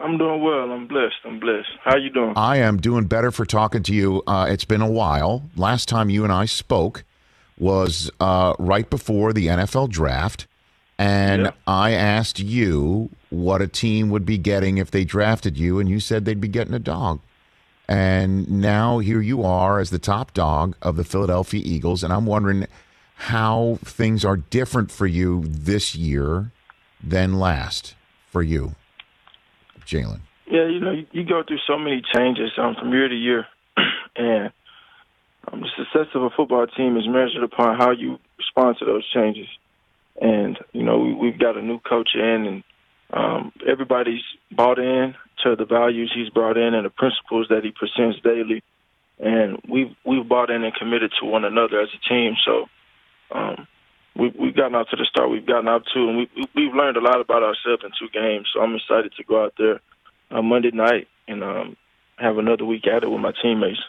I'm 0.02 0.18
doing 0.18 0.42
well. 0.42 0.72
I'm 0.72 0.88
blessed. 0.88 1.16
I'm 1.26 1.40
blessed. 1.40 1.68
How 1.84 1.98
you 1.98 2.10
doing? 2.10 2.34
I 2.38 2.58
am 2.58 2.78
doing 2.78 3.06
better 3.06 3.32
for 3.32 3.46
talking 3.46 3.84
to 3.84 3.94
you. 3.94 4.24
Uh, 4.28 4.48
it's 4.50 4.64
been 4.66 4.82
a 4.82 4.90
while. 4.90 5.44
Last 5.58 5.90
time 5.90 6.10
you 6.10 6.24
and 6.24 6.32
I 6.32 6.46
spoke 6.46 7.04
was 7.58 8.10
uh, 8.22 8.54
right 8.60 8.90
before 8.90 9.34
the 9.34 9.48
NFL 9.48 9.90
draft. 9.90 10.48
And 10.98 11.44
Yeah. 11.44 11.52
I 11.68 11.92
asked 11.92 12.40
you 12.40 13.10
what 13.30 13.62
a 13.62 13.68
team 13.68 14.10
would 14.10 14.26
be 14.26 14.38
getting 14.38 14.78
if 14.78 14.90
they 14.92 15.04
drafted 15.04 15.58
you, 15.58 15.80
and 15.80 15.90
you 15.90 16.00
said 16.00 16.24
they'd 16.26 16.40
be 16.42 16.48
getting 16.48 16.74
a 16.74 16.80
dog. 16.80 17.20
And 17.90 18.48
now 18.48 19.00
here 19.00 19.20
you 19.20 19.44
are 19.44 19.80
as 19.80 19.90
the 19.90 19.98
top 19.98 20.36
dog 20.36 20.78
of 20.80 20.96
the 20.96 21.04
Philadelphia 21.04 21.60
Eagles. 21.66 22.04
And 22.04 22.14
I'm 22.14 22.28
wondering 22.28 22.68
how 23.16 23.80
things 23.84 24.24
are 24.24 24.38
different 24.38 24.92
for 24.92 25.08
you 25.08 25.44
this 25.48 25.96
year 25.96 26.52
than 27.04 27.40
last 27.40 27.96
for 28.28 28.44
you, 28.44 28.76
Jalen. 29.88 30.20
Yeah, 30.46 30.68
you 30.68 30.80
know, 30.80 31.04
you, 31.12 31.24
go 31.24 31.42
through 31.42 31.58
so 31.66 31.80
many 31.80 32.04
changes 32.14 32.52
um, 32.60 32.76
from 32.80 32.92
year 32.92 33.08
to 33.08 33.16
year, 33.16 33.48
and 34.16 34.52
um, 35.52 35.62
the 35.62 35.70
success 35.76 36.08
of 36.14 36.22
a 36.22 36.30
football 36.30 36.68
team 36.68 36.96
is 36.96 37.08
measured 37.08 37.44
upon 37.44 37.76
how 37.76 37.90
you 37.90 38.20
respond 38.38 38.78
to 38.80 38.86
those 38.86 39.08
changes. 39.12 39.48
And 40.22 40.60
you 40.74 40.84
know, 40.84 41.00
we, 41.00 41.14
we've 41.14 41.40
got 41.40 41.58
a 41.58 41.62
new 41.62 41.80
coach 41.80 42.10
in, 42.14 42.22
and 42.22 42.64
um, 43.12 43.52
everybody's 43.68 44.22
bought 44.52 44.78
in 44.78 45.16
to 45.44 45.56
the 45.56 45.66
values 45.66 46.12
he's 46.14 46.30
brought 46.30 46.58
in 46.58 46.74
and 46.74 46.86
the 46.86 46.90
principles 46.90 47.48
that 47.50 47.64
he 47.64 47.72
presents 47.72 48.20
daily. 48.24 48.64
And 49.20 49.60
we've 49.68 49.96
we've 50.06 50.28
bought 50.28 50.50
in 50.50 50.64
and 50.64 50.74
committed 50.74 51.12
to 51.20 51.26
one 51.26 51.44
another 51.46 51.82
as 51.82 51.90
a 51.94 52.10
team. 52.10 52.36
So 52.46 52.66
um, 53.36 53.68
we, 54.16 54.34
we've 54.40 54.56
gotten 54.56 54.76
out 54.76 54.88
to 54.92 54.96
the 54.96 55.06
start 55.10 55.30
we've 55.30 55.46
gotten 55.46 55.68
out 55.68 55.84
to, 55.94 56.00
and 56.00 56.18
we, 56.18 56.30
we- 56.36 56.48
we've 56.56 56.74
learned 56.74 56.98
a 56.98 57.02
lot 57.02 57.20
about 57.22 57.44
ourselves 57.44 57.84
in 57.84 57.92
two 58.00 58.10
games. 58.14 58.48
So 58.54 58.62
I'm 58.62 58.76
excited 58.76 59.12
to 59.18 59.24
go 59.24 59.44
out 59.44 59.54
there 59.58 59.82
uh, 60.32 60.42
Monday 60.42 60.72
night 60.72 61.08
and 61.28 61.44
um, 61.44 61.78
have 62.18 62.38
another 62.38 62.66
week 62.66 62.88
at 62.88 63.04
it 63.04 63.10
with 63.12 63.20
my 63.22 63.34
teammates. 63.42 63.80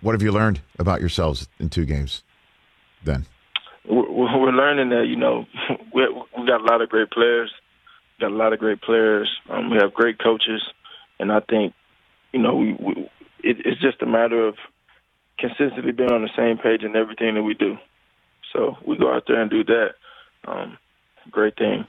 What 0.00 0.12
have 0.12 0.22
you 0.22 0.32
learned 0.32 0.60
about 0.78 1.00
yourselves 1.00 1.48
in 1.58 1.68
two 1.68 1.84
games 1.84 2.22
then? 3.04 3.26
We're, 3.88 4.10
we're 4.10 4.38
we're 4.38 4.52
learning 4.52 4.90
that 4.90 5.06
you 5.08 5.16
know 5.16 5.46
we 5.94 6.06
we 6.38 6.46
got 6.46 6.60
a 6.60 6.64
lot 6.64 6.80
of 6.80 6.88
great 6.88 7.10
players, 7.10 7.50
got 8.20 8.30
a 8.30 8.34
lot 8.34 8.52
of 8.52 8.58
great 8.58 8.80
players. 8.82 9.28
Um, 9.48 9.70
we 9.70 9.76
have 9.78 9.92
great 9.94 10.18
coaches, 10.18 10.62
and 11.20 11.30
I 11.30 11.40
think 11.40 11.74
you 12.32 12.40
know 12.40 12.56
we, 12.56 12.72
we 12.72 12.92
it, 13.42 13.58
it's 13.64 13.80
just 13.80 14.02
a 14.02 14.06
matter 14.06 14.46
of 14.46 14.54
consistently 15.38 15.92
being 15.92 16.12
on 16.12 16.22
the 16.22 16.30
same 16.36 16.58
page 16.58 16.82
in 16.82 16.96
everything 16.96 17.34
that 17.34 17.42
we 17.42 17.54
do. 17.54 17.76
So 18.52 18.76
we 18.86 18.98
go 18.98 19.14
out 19.14 19.24
there 19.26 19.40
and 19.40 19.50
do 19.50 19.64
that. 19.64 19.90
Um, 20.46 20.78
great 21.30 21.56
thing. 21.56 21.86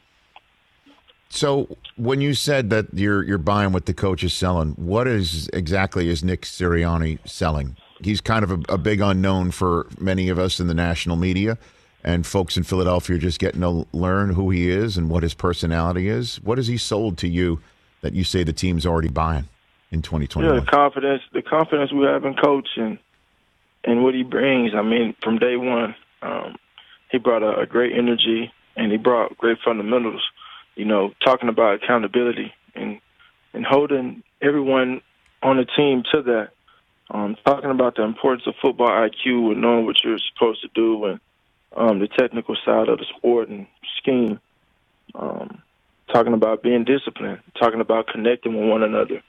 So 1.29 1.77
when 1.95 2.21
you 2.21 2.33
said 2.33 2.69
that 2.71 2.87
you're 2.93 3.23
you're 3.23 3.37
buying 3.37 3.71
what 3.71 3.85
the 3.85 3.93
coach 3.93 4.23
is 4.23 4.33
selling, 4.33 4.71
what 4.71 5.07
is 5.07 5.49
exactly 5.53 6.09
is 6.09 6.23
Nick 6.23 6.41
Sirianni 6.41 7.19
selling? 7.27 7.77
He's 8.01 8.19
kind 8.19 8.43
of 8.43 8.51
a, 8.51 8.59
a 8.69 8.77
big 8.77 8.99
unknown 8.99 9.51
for 9.51 9.87
many 9.99 10.29
of 10.29 10.37
us 10.37 10.59
in 10.59 10.67
the 10.67 10.73
national 10.73 11.15
media, 11.15 11.57
and 12.03 12.25
folks 12.25 12.57
in 12.57 12.63
Philadelphia 12.63 13.15
are 13.15 13.19
just 13.19 13.39
getting 13.39 13.61
to 13.61 13.87
learn 13.93 14.33
who 14.33 14.49
he 14.49 14.69
is 14.69 14.97
and 14.97 15.09
what 15.09 15.23
his 15.23 15.33
personality 15.33 16.09
is. 16.09 16.41
What 16.43 16.57
has 16.57 16.67
he 16.67 16.77
sold 16.77 17.17
to 17.19 17.29
you 17.29 17.61
that 18.01 18.13
you 18.13 18.23
say 18.23 18.43
the 18.43 18.53
team's 18.53 18.85
already 18.85 19.09
buying 19.09 19.47
in 19.91 20.01
Yeah, 20.53 20.59
the 20.59 20.65
confidence, 20.65 21.21
the 21.33 21.41
confidence 21.41 21.91
we 21.91 22.05
have 22.05 22.25
in 22.25 22.35
coach 22.35 22.67
and 22.75 22.97
and 23.83 24.03
what 24.03 24.13
he 24.13 24.23
brings. 24.23 24.73
I 24.75 24.83
mean, 24.83 25.15
from 25.23 25.39
day 25.39 25.57
one, 25.57 25.95
um, 26.21 26.55
he 27.09 27.17
brought 27.17 27.41
a, 27.43 27.61
a 27.61 27.65
great 27.65 27.93
energy 27.97 28.51
and 28.75 28.91
he 28.91 28.97
brought 28.97 29.37
great 29.37 29.57
fundamentals. 29.63 30.21
You 30.75 30.85
know, 30.85 31.13
talking 31.23 31.49
about 31.49 31.83
accountability 31.83 32.53
and 32.75 32.99
and 33.53 33.65
holding 33.65 34.23
everyone 34.41 35.01
on 35.43 35.57
the 35.57 35.65
team 35.65 36.03
to 36.11 36.21
that. 36.23 36.49
Um, 37.13 37.35
talking 37.45 37.71
about 37.71 37.95
the 37.97 38.03
importance 38.03 38.47
of 38.47 38.53
football 38.61 38.87
IQ 38.87 39.51
and 39.51 39.61
knowing 39.61 39.85
what 39.85 39.97
you're 40.01 40.17
supposed 40.33 40.61
to 40.61 40.69
do 40.73 41.03
and 41.05 41.19
um, 41.75 41.99
the 41.99 42.07
technical 42.07 42.55
side 42.63 42.87
of 42.87 42.99
the 42.99 43.05
sport 43.17 43.49
and 43.49 43.67
scheme. 43.97 44.39
Um, 45.13 45.61
talking 46.13 46.33
about 46.33 46.63
being 46.63 46.83
disciplined. 46.83 47.39
Talking 47.59 47.81
about 47.81 48.07
connecting 48.07 48.59
with 48.59 48.69
one 48.69 48.83
another 48.83 49.21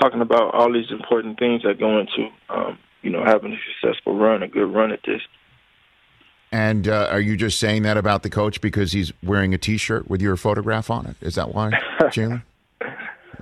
talking 0.00 0.20
about 0.20 0.54
all 0.54 0.72
these 0.72 0.90
important 0.90 1.38
things 1.38 1.62
that 1.62 1.78
go 1.78 1.98
into, 1.98 2.28
um, 2.48 2.78
you 3.02 3.10
know, 3.10 3.24
having 3.24 3.52
a 3.52 3.58
successful 3.80 4.16
run, 4.16 4.42
a 4.42 4.48
good 4.48 4.72
run 4.72 4.92
at 4.92 5.00
this. 5.04 5.20
And 6.52 6.88
uh, 6.88 7.08
are 7.10 7.20
you 7.20 7.36
just 7.36 7.58
saying 7.58 7.82
that 7.82 7.96
about 7.96 8.22
the 8.22 8.30
coach 8.30 8.60
because 8.60 8.92
he's 8.92 9.12
wearing 9.22 9.52
a 9.52 9.58
T-shirt 9.58 10.08
with 10.08 10.22
your 10.22 10.36
photograph 10.36 10.90
on 10.90 11.06
it? 11.06 11.16
Is 11.20 11.34
that 11.34 11.54
why, 11.54 11.72
Jalen? 12.02 12.42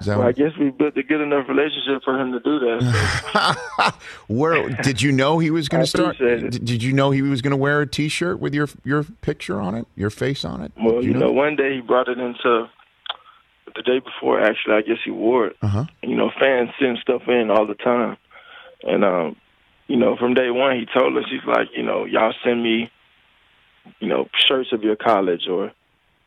Well, 0.06 0.22
I 0.22 0.32
guess 0.32 0.52
we 0.58 0.70
built 0.70 0.96
a 0.96 1.02
good 1.02 1.20
enough 1.20 1.48
relationship 1.48 2.02
for 2.04 2.18
him 2.18 2.32
to 2.32 2.40
do 2.40 2.58
that. 2.58 3.94
Where 4.26 4.68
did 4.68 5.00
you 5.00 5.12
know 5.12 5.38
he 5.38 5.50
was 5.50 5.68
going 5.68 5.82
to 5.82 5.86
start? 5.86 6.20
it. 6.20 6.64
Did 6.64 6.82
you 6.82 6.92
know 6.92 7.10
he 7.10 7.22
was 7.22 7.42
going 7.42 7.52
to 7.52 7.56
wear 7.56 7.80
a 7.80 7.86
T-shirt 7.86 8.40
with 8.40 8.54
your 8.54 8.68
your 8.84 9.04
picture 9.04 9.60
on 9.60 9.74
it, 9.74 9.86
your 9.96 10.10
face 10.10 10.44
on 10.44 10.62
it? 10.62 10.72
Well, 10.76 11.00
Did 11.00 11.04
you 11.04 11.14
know, 11.14 11.32
one 11.32 11.56
day 11.56 11.76
he 11.76 11.80
brought 11.80 12.08
it 12.08 12.18
into 12.18 12.68
the 13.74 13.82
day 13.82 13.98
before. 14.00 14.40
Actually, 14.40 14.74
I 14.74 14.82
guess 14.82 14.98
he 15.04 15.10
wore 15.10 15.48
it. 15.48 15.56
Uh-huh. 15.62 15.84
You 16.02 16.16
know, 16.16 16.30
fans 16.38 16.70
send 16.78 16.98
stuff 16.98 17.22
in 17.28 17.50
all 17.50 17.66
the 17.66 17.74
time, 17.74 18.16
and 18.82 19.04
um, 19.04 19.36
you 19.86 19.96
know, 19.96 20.16
from 20.16 20.34
day 20.34 20.50
one, 20.50 20.76
he 20.76 20.86
told 20.86 21.16
us 21.16 21.24
he's 21.30 21.44
like, 21.46 21.68
you 21.76 21.82
know, 21.82 22.04
y'all 22.04 22.34
send 22.44 22.62
me, 22.62 22.90
you 24.00 24.08
know, 24.08 24.28
shirts 24.46 24.72
of 24.72 24.82
your 24.82 24.96
college 24.96 25.46
or, 25.48 25.72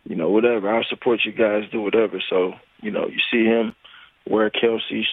you 0.03 0.15
know, 0.15 0.29
whatever. 0.29 0.69
I'll 0.69 0.83
support 0.89 1.21
you 1.25 1.31
guys. 1.31 1.63
Do 1.71 1.81
whatever. 1.81 2.21
So, 2.29 2.53
you 2.81 2.91
know, 2.91 3.07
you 3.07 3.19
see 3.31 3.46
him 3.46 3.75
wear 4.27 4.50
Kelce 4.50 5.03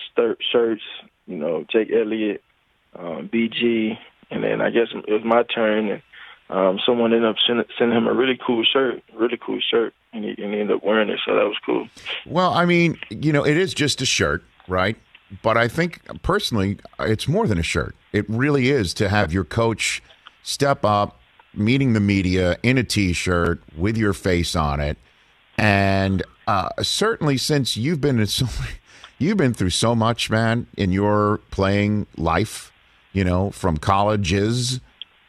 shirts. 0.50 0.83
You 1.26 1.37
know, 1.37 1.64
Jake 1.71 1.90
Elliott, 1.90 2.42
um, 2.94 3.30
BG, 3.33 3.97
and 4.30 4.44
then 4.44 4.61
I 4.61 4.71
guess 4.71 4.88
it 4.92 5.11
was 5.11 5.25
my 5.25 5.42
turn 5.42 5.88
and 5.88 6.02
um, 6.50 6.78
someone 6.85 7.12
ended 7.12 7.28
up 7.28 7.37
sending, 7.47 7.64
sending 7.78 7.97
him 7.97 8.06
a 8.06 8.12
really 8.12 8.38
cool 8.44 8.64
shirt, 8.64 9.02
really 9.14 9.38
cool 9.38 9.61
shirt, 9.61 9.94
and 10.12 10.25
he, 10.25 10.30
and 10.30 10.52
he 10.52 10.61
ended 10.61 10.73
up 10.76 10.85
wearing 10.85 11.09
it, 11.09 11.18
so 11.25 11.35
that 11.35 11.44
was 11.44 11.56
cool. 11.64 11.88
Well, 12.26 12.52
I 12.52 12.66
mean, 12.66 12.99
you 13.09 13.33
know, 13.33 13.44
it 13.44 13.56
is 13.56 13.73
just 13.73 14.02
a 14.02 14.06
shirt, 14.06 14.44
right? 14.68 14.97
But 15.42 15.56
I 15.56 15.68
think 15.68 16.02
personally, 16.23 16.78
it's 17.00 17.26
more 17.26 17.47
than 17.47 17.59
a 17.59 17.62
shirt. 17.62 17.97
It 18.12 18.28
really 18.28 18.68
is 18.68 18.92
to 18.94 19.09
have 19.09 19.33
your 19.33 19.44
coach 19.44 20.02
step 20.42 20.85
up, 20.85 21.18
meeting 21.54 21.94
the 21.94 22.00
media 22.00 22.59
in 22.62 22.76
a 22.76 22.85
T-shirt 22.85 23.62
with 23.76 23.97
your 23.97 24.12
face 24.12 24.54
on 24.54 24.80
it, 24.80 24.99
and 25.56 26.23
uh, 26.47 26.69
certainly 26.83 27.37
since 27.37 27.77
you've 27.77 28.01
been 28.01 28.19
in 28.21 28.27
so, 28.27 28.47
you've 29.19 29.37
been 29.37 29.55
through 29.55 29.71
so 29.71 29.95
much, 29.95 30.31
man, 30.31 30.67
in 30.77 30.93
your 30.93 31.39
playing 31.51 32.07
life. 32.17 32.71
You 33.13 33.23
know, 33.23 33.51
from 33.51 33.77
colleges 33.77 34.81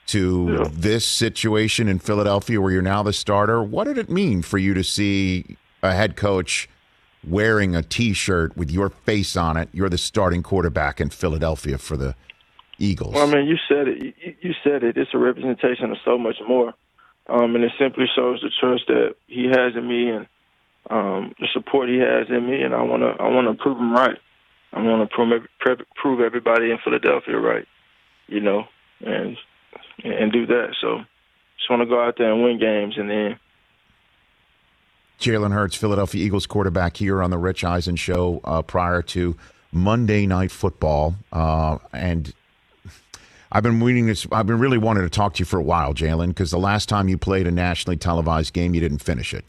to 0.07 0.65
this 0.71 1.05
situation 1.05 1.87
in 1.87 1.99
Philadelphia 1.99 2.61
where 2.61 2.71
you're 2.71 2.81
now 2.81 3.03
the 3.03 3.13
starter. 3.13 3.61
What 3.63 3.85
did 3.85 3.97
it 3.97 4.09
mean 4.09 4.41
for 4.41 4.57
you 4.57 4.73
to 4.73 4.83
see 4.83 5.57
a 5.81 5.93
head 5.93 6.15
coach 6.15 6.69
wearing 7.27 7.75
a 7.75 7.81
T-shirt 7.81 8.55
with 8.55 8.71
your 8.71 8.89
face 8.89 9.35
on 9.35 9.57
it? 9.57 9.69
You're 9.71 9.89
the 9.89 9.97
starting 9.97 10.43
quarterback 10.43 11.01
in 11.01 11.09
Philadelphia 11.09 11.77
for 11.77 11.97
the 11.97 12.15
Eagles. 12.77 13.15
Well, 13.15 13.27
I 13.27 13.33
mean, 13.33 13.47
you 13.47 13.57
said 13.67 13.87
it. 13.87 14.03
You, 14.03 14.35
you 14.41 14.53
said 14.63 14.83
it. 14.83 14.97
It's 14.97 15.11
a 15.13 15.17
representation 15.17 15.91
of 15.91 15.97
so 16.03 16.17
much 16.17 16.37
more, 16.47 16.73
um, 17.27 17.55
and 17.55 17.63
it 17.63 17.71
simply 17.79 18.05
shows 18.15 18.41
the 18.41 18.51
trust 18.59 18.83
that 18.87 19.15
he 19.27 19.45
has 19.45 19.75
in 19.75 19.87
me 19.87 20.09
and 20.09 20.27
um, 20.89 21.33
the 21.39 21.47
support 21.53 21.89
he 21.89 21.97
has 21.97 22.27
in 22.29 22.45
me. 22.45 22.61
And 22.61 22.73
I 22.73 22.81
want 22.81 23.01
to, 23.01 23.21
I 23.21 23.29
want 23.29 23.47
to 23.47 23.61
prove 23.61 23.77
him 23.77 23.93
right. 23.93 24.17
I 24.73 24.81
want 24.81 25.09
to 25.09 25.15
prove, 25.15 25.41
prove 25.95 26.19
everybody 26.19 26.71
in 26.71 26.77
Philadelphia 26.83 27.37
right. 27.37 27.65
You 28.27 28.39
know, 28.39 28.63
and 29.01 29.37
and 30.03 30.31
do 30.31 30.45
that. 30.47 30.75
So, 30.81 30.99
just 31.57 31.69
want 31.69 31.81
to 31.81 31.85
go 31.85 32.03
out 32.03 32.15
there 32.17 32.31
and 32.31 32.43
win 32.43 32.59
games, 32.59 32.95
and 32.97 33.09
then 33.09 33.39
Jalen 35.19 35.51
Hurts, 35.51 35.75
Philadelphia 35.75 36.23
Eagles 36.23 36.45
quarterback, 36.45 36.97
here 36.97 37.21
on 37.21 37.29
the 37.29 37.37
Rich 37.37 37.63
Eisen 37.63 37.95
show 37.95 38.41
uh, 38.43 38.61
prior 38.61 39.01
to 39.03 39.35
Monday 39.71 40.25
Night 40.25 40.51
Football, 40.51 41.15
uh, 41.31 41.77
and 41.93 42.33
I've 43.51 43.63
been 43.63 43.79
waiting 43.79 44.07
this. 44.07 44.27
I've 44.31 44.47
been 44.47 44.59
really 44.59 44.77
wanting 44.77 45.03
to 45.03 45.09
talk 45.09 45.35
to 45.35 45.39
you 45.39 45.45
for 45.45 45.57
a 45.57 45.63
while, 45.63 45.93
Jalen, 45.93 46.29
because 46.29 46.51
the 46.51 46.59
last 46.59 46.89
time 46.89 47.07
you 47.07 47.17
played 47.17 47.47
a 47.47 47.51
nationally 47.51 47.97
televised 47.97 48.53
game, 48.53 48.73
you 48.73 48.81
didn't 48.81 48.99
finish 48.99 49.33
it, 49.33 49.45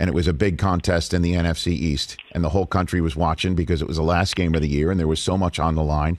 and 0.00 0.08
it 0.08 0.14
was 0.14 0.26
a 0.26 0.32
big 0.32 0.58
contest 0.58 1.12
in 1.12 1.20
the 1.20 1.34
NFC 1.34 1.68
East, 1.68 2.16
and 2.32 2.42
the 2.42 2.48
whole 2.48 2.64
country 2.64 3.02
was 3.02 3.14
watching 3.14 3.54
because 3.54 3.82
it 3.82 3.86
was 3.86 3.98
the 3.98 4.02
last 4.02 4.34
game 4.34 4.54
of 4.54 4.62
the 4.62 4.68
year, 4.68 4.90
and 4.90 4.98
there 4.98 5.06
was 5.06 5.20
so 5.20 5.36
much 5.36 5.60
on 5.60 5.74
the 5.74 5.84
line. 5.84 6.18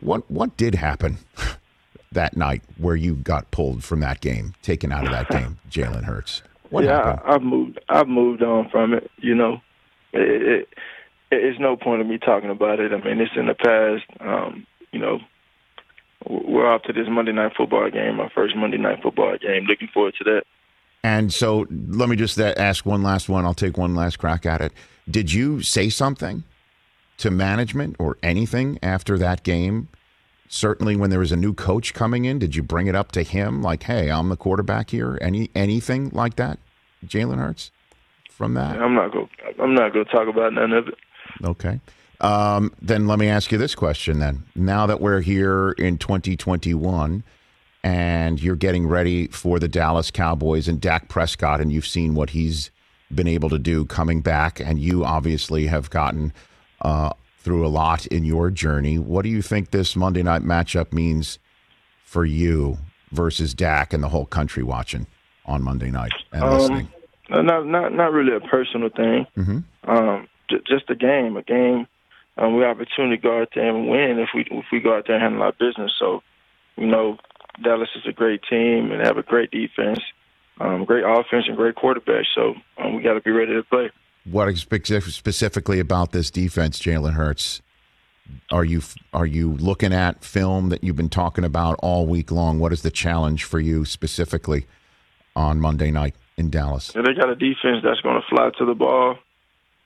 What 0.00 0.30
what 0.30 0.56
did 0.56 0.76
happen 0.76 1.18
that 2.12 2.36
night 2.36 2.62
where 2.78 2.94
you 2.94 3.16
got 3.16 3.50
pulled 3.50 3.82
from 3.82 3.98
that 4.00 4.20
game, 4.20 4.54
taken 4.62 4.92
out 4.92 5.04
of 5.04 5.10
that 5.10 5.28
game, 5.28 5.58
Jalen 5.68 6.04
Hurts? 6.04 6.42
What 6.70 6.84
yeah, 6.84 7.04
happened? 7.04 7.20
I, 7.26 7.34
I've 7.34 7.42
moved. 7.42 7.80
I've 7.88 8.08
moved 8.08 8.42
on 8.44 8.70
from 8.70 8.94
it. 8.94 9.10
You 9.16 9.34
know, 9.34 9.60
it, 10.12 10.62
it, 10.62 10.68
it's 11.32 11.58
no 11.58 11.76
point 11.76 12.00
of 12.00 12.06
me 12.06 12.16
talking 12.18 12.50
about 12.50 12.78
it. 12.78 12.92
I 12.92 12.98
mean, 13.04 13.20
it's 13.20 13.32
in 13.34 13.46
the 13.46 13.54
past. 13.54 14.04
Um, 14.20 14.66
you 14.92 15.00
know, 15.00 15.18
we're 16.28 16.72
off 16.72 16.82
to 16.82 16.92
this 16.92 17.08
Monday 17.10 17.32
night 17.32 17.54
football 17.56 17.90
game, 17.90 18.18
my 18.18 18.28
first 18.32 18.54
Monday 18.54 18.78
night 18.78 19.02
football 19.02 19.36
game. 19.36 19.64
Looking 19.64 19.88
forward 19.92 20.14
to 20.18 20.24
that. 20.24 20.42
And 21.04 21.32
so 21.32 21.66
let 21.70 22.08
me 22.08 22.16
just 22.16 22.38
ask 22.40 22.84
one 22.84 23.02
last 23.02 23.28
one. 23.28 23.44
I'll 23.44 23.54
take 23.54 23.78
one 23.78 23.94
last 23.94 24.18
crack 24.18 24.44
at 24.44 24.60
it. 24.60 24.72
Did 25.08 25.32
you 25.32 25.62
say 25.62 25.88
something 25.88 26.44
to 27.18 27.30
management 27.30 27.96
or 27.98 28.18
anything 28.22 28.78
after 28.82 29.16
that 29.18 29.42
game? 29.42 29.88
Certainly, 30.48 30.96
when 30.96 31.10
there 31.10 31.18
was 31.18 31.32
a 31.32 31.36
new 31.36 31.52
coach 31.52 31.92
coming 31.92 32.24
in, 32.24 32.38
did 32.38 32.56
you 32.56 32.62
bring 32.62 32.86
it 32.86 32.94
up 32.94 33.12
to 33.12 33.22
him 33.22 33.62
like, 33.62 33.82
"Hey, 33.82 34.10
I'm 34.10 34.30
the 34.30 34.36
quarterback 34.36 34.90
here"? 34.90 35.18
Any 35.20 35.50
anything 35.54 36.08
like 36.14 36.36
that, 36.36 36.58
Jalen 37.06 37.36
Hurts? 37.36 37.70
From 38.30 38.54
that, 38.54 38.80
I'm 38.80 38.94
not 38.94 39.12
go. 39.12 39.28
I'm 39.60 39.74
not 39.74 39.92
going 39.92 40.06
to 40.06 40.10
talk 40.10 40.26
about 40.26 40.54
none 40.54 40.72
of 40.72 40.88
it. 40.88 40.94
Okay. 41.44 41.80
Um, 42.20 42.72
then 42.80 43.06
let 43.06 43.18
me 43.18 43.28
ask 43.28 43.52
you 43.52 43.58
this 43.58 43.74
question 43.74 44.18
then. 44.18 44.44
Now 44.54 44.86
that 44.86 45.00
we're 45.00 45.20
here 45.20 45.72
in 45.72 45.98
2021 45.98 47.22
and 47.88 48.42
you're 48.42 48.54
getting 48.56 48.86
ready 48.86 49.28
for 49.28 49.58
the 49.58 49.66
Dallas 49.68 50.10
Cowboys 50.10 50.68
and 50.68 50.78
Dak 50.78 51.08
Prescott, 51.08 51.58
and 51.60 51.72
you've 51.72 51.86
seen 51.86 52.14
what 52.14 52.30
he's 52.30 52.70
been 53.14 53.26
able 53.26 53.48
to 53.48 53.58
do 53.58 53.86
coming 53.86 54.20
back, 54.20 54.60
and 54.60 54.78
you 54.78 55.06
obviously 55.06 55.66
have 55.68 55.88
gotten 55.88 56.34
uh, 56.82 57.10
through 57.38 57.66
a 57.66 57.68
lot 57.68 58.04
in 58.08 58.26
your 58.26 58.50
journey. 58.50 58.98
What 58.98 59.22
do 59.22 59.30
you 59.30 59.40
think 59.40 59.70
this 59.70 59.96
Monday 59.96 60.22
night 60.22 60.42
matchup 60.42 60.92
means 60.92 61.38
for 62.04 62.26
you 62.26 62.76
versus 63.10 63.54
Dak 63.54 63.94
and 63.94 64.02
the 64.02 64.08
whole 64.10 64.26
country 64.26 64.62
watching 64.62 65.06
on 65.46 65.62
Monday 65.62 65.90
night 65.90 66.12
and 66.30 66.44
listening? 66.44 66.88
Um, 67.30 67.46
not 67.46 67.66
not 67.66 67.92
not 67.94 68.12
really 68.12 68.36
a 68.36 68.40
personal 68.40 68.90
thing. 68.90 69.26
Mhm. 69.36 69.64
Um, 69.84 70.28
j- 70.50 70.60
just 70.66 70.90
a 70.90 70.94
game. 70.94 71.36
A 71.38 71.42
game. 71.42 71.86
Um, 72.36 72.54
we 72.54 72.62
have 72.64 72.76
opportunity 72.76 73.16
to 73.16 73.22
go 73.22 73.40
out 73.40 73.48
there 73.54 73.68
and 73.74 73.88
win 73.88 74.18
if 74.18 74.28
we 74.34 74.42
if 74.50 74.66
we 74.70 74.80
go 74.80 74.94
out 74.96 75.06
there 75.06 75.16
and 75.16 75.22
handle 75.22 75.42
our 75.42 75.52
business. 75.52 75.92
So, 75.98 76.22
you 76.76 76.86
know, 76.86 77.16
Dallas 77.62 77.88
is 77.96 78.02
a 78.06 78.12
great 78.12 78.42
team 78.48 78.90
and 78.92 79.04
have 79.04 79.16
a 79.16 79.22
great 79.22 79.50
defense, 79.50 80.00
um, 80.60 80.84
great 80.84 81.04
offense, 81.04 81.46
and 81.48 81.56
great 81.56 81.74
quarterback. 81.74 82.24
So 82.34 82.54
um, 82.78 82.96
we 82.96 83.02
got 83.02 83.14
to 83.14 83.20
be 83.20 83.30
ready 83.30 83.54
to 83.54 83.62
play. 83.62 83.90
What 84.24 84.48
specifically 84.56 85.80
about 85.80 86.12
this 86.12 86.30
defense, 86.30 86.78
Jalen 86.78 87.14
Hurts? 87.14 87.62
Are 88.52 88.64
you 88.64 88.82
are 89.14 89.24
you 89.24 89.52
looking 89.54 89.94
at 89.94 90.22
film 90.22 90.68
that 90.68 90.84
you've 90.84 90.96
been 90.96 91.08
talking 91.08 91.44
about 91.44 91.78
all 91.82 92.06
week 92.06 92.30
long? 92.30 92.58
What 92.58 92.72
is 92.74 92.82
the 92.82 92.90
challenge 92.90 93.44
for 93.44 93.58
you 93.58 93.86
specifically 93.86 94.66
on 95.34 95.60
Monday 95.60 95.90
night 95.90 96.14
in 96.36 96.50
Dallas? 96.50 96.92
They 96.92 97.14
got 97.14 97.30
a 97.30 97.34
defense 97.36 97.78
that's 97.82 98.00
going 98.02 98.20
to 98.20 98.26
fly 98.28 98.50
to 98.58 98.66
the 98.66 98.74
ball. 98.74 99.16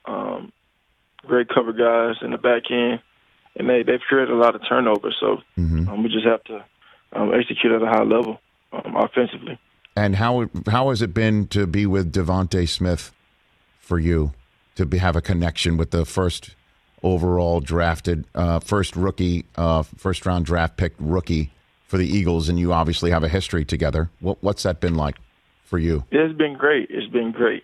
Um, 0.05 0.51
great 1.25 1.47
cover 1.47 1.71
guys 1.71 2.17
in 2.21 2.31
the 2.31 2.37
back 2.37 2.63
end, 2.69 2.99
and 3.55 3.69
they 3.69 3.81
they've 3.83 4.01
created 4.01 4.31
a 4.33 4.37
lot 4.37 4.55
of 4.55 4.61
turnovers. 4.67 5.15
So 5.21 5.41
Mhm. 5.57 5.87
um, 5.87 6.03
we 6.03 6.09
just 6.09 6.25
have 6.25 6.43
to 6.45 6.65
um, 7.13 7.33
execute 7.33 7.71
at 7.71 7.81
a 7.81 7.87
high 7.87 8.03
level 8.03 8.39
um, 8.71 8.95
offensively. 8.95 9.59
And 9.95 10.15
how 10.15 10.49
how 10.67 10.89
has 10.89 11.01
it 11.01 11.13
been 11.13 11.47
to 11.47 11.67
be 11.67 11.85
with 11.85 12.11
DeVonta 12.11 12.67
Smith 12.67 13.11
for 13.79 13.99
you 13.99 14.33
to 14.75 14.85
be, 14.85 14.97
have 14.97 15.15
a 15.15 15.21
connection 15.21 15.77
with 15.77 15.91
the 15.91 16.05
first 16.05 16.55
overall 17.03 17.59
drafted, 17.59 18.25
uh, 18.33 18.59
first 18.59 18.95
rookie, 18.95 19.45
uh, 19.55 19.83
first 19.83 20.25
round 20.25 20.45
draft 20.45 20.77
pick 20.77 20.93
rookie 20.99 21.51
for 21.85 21.97
the 21.97 22.07
Eagles, 22.07 22.49
and 22.49 22.57
you 22.57 22.73
obviously 22.73 23.11
have 23.11 23.23
a 23.23 23.29
history 23.29 23.65
together. 23.65 24.09
What, 24.19 24.41
what's 24.41 24.63
that 24.63 24.79
been 24.79 24.95
like 24.95 25.17
for 25.63 25.77
you? 25.77 26.05
It's 26.09 26.35
been 26.35 26.57
great. 26.57 26.89
It's 26.89 27.11
been 27.11 27.31
great. 27.31 27.63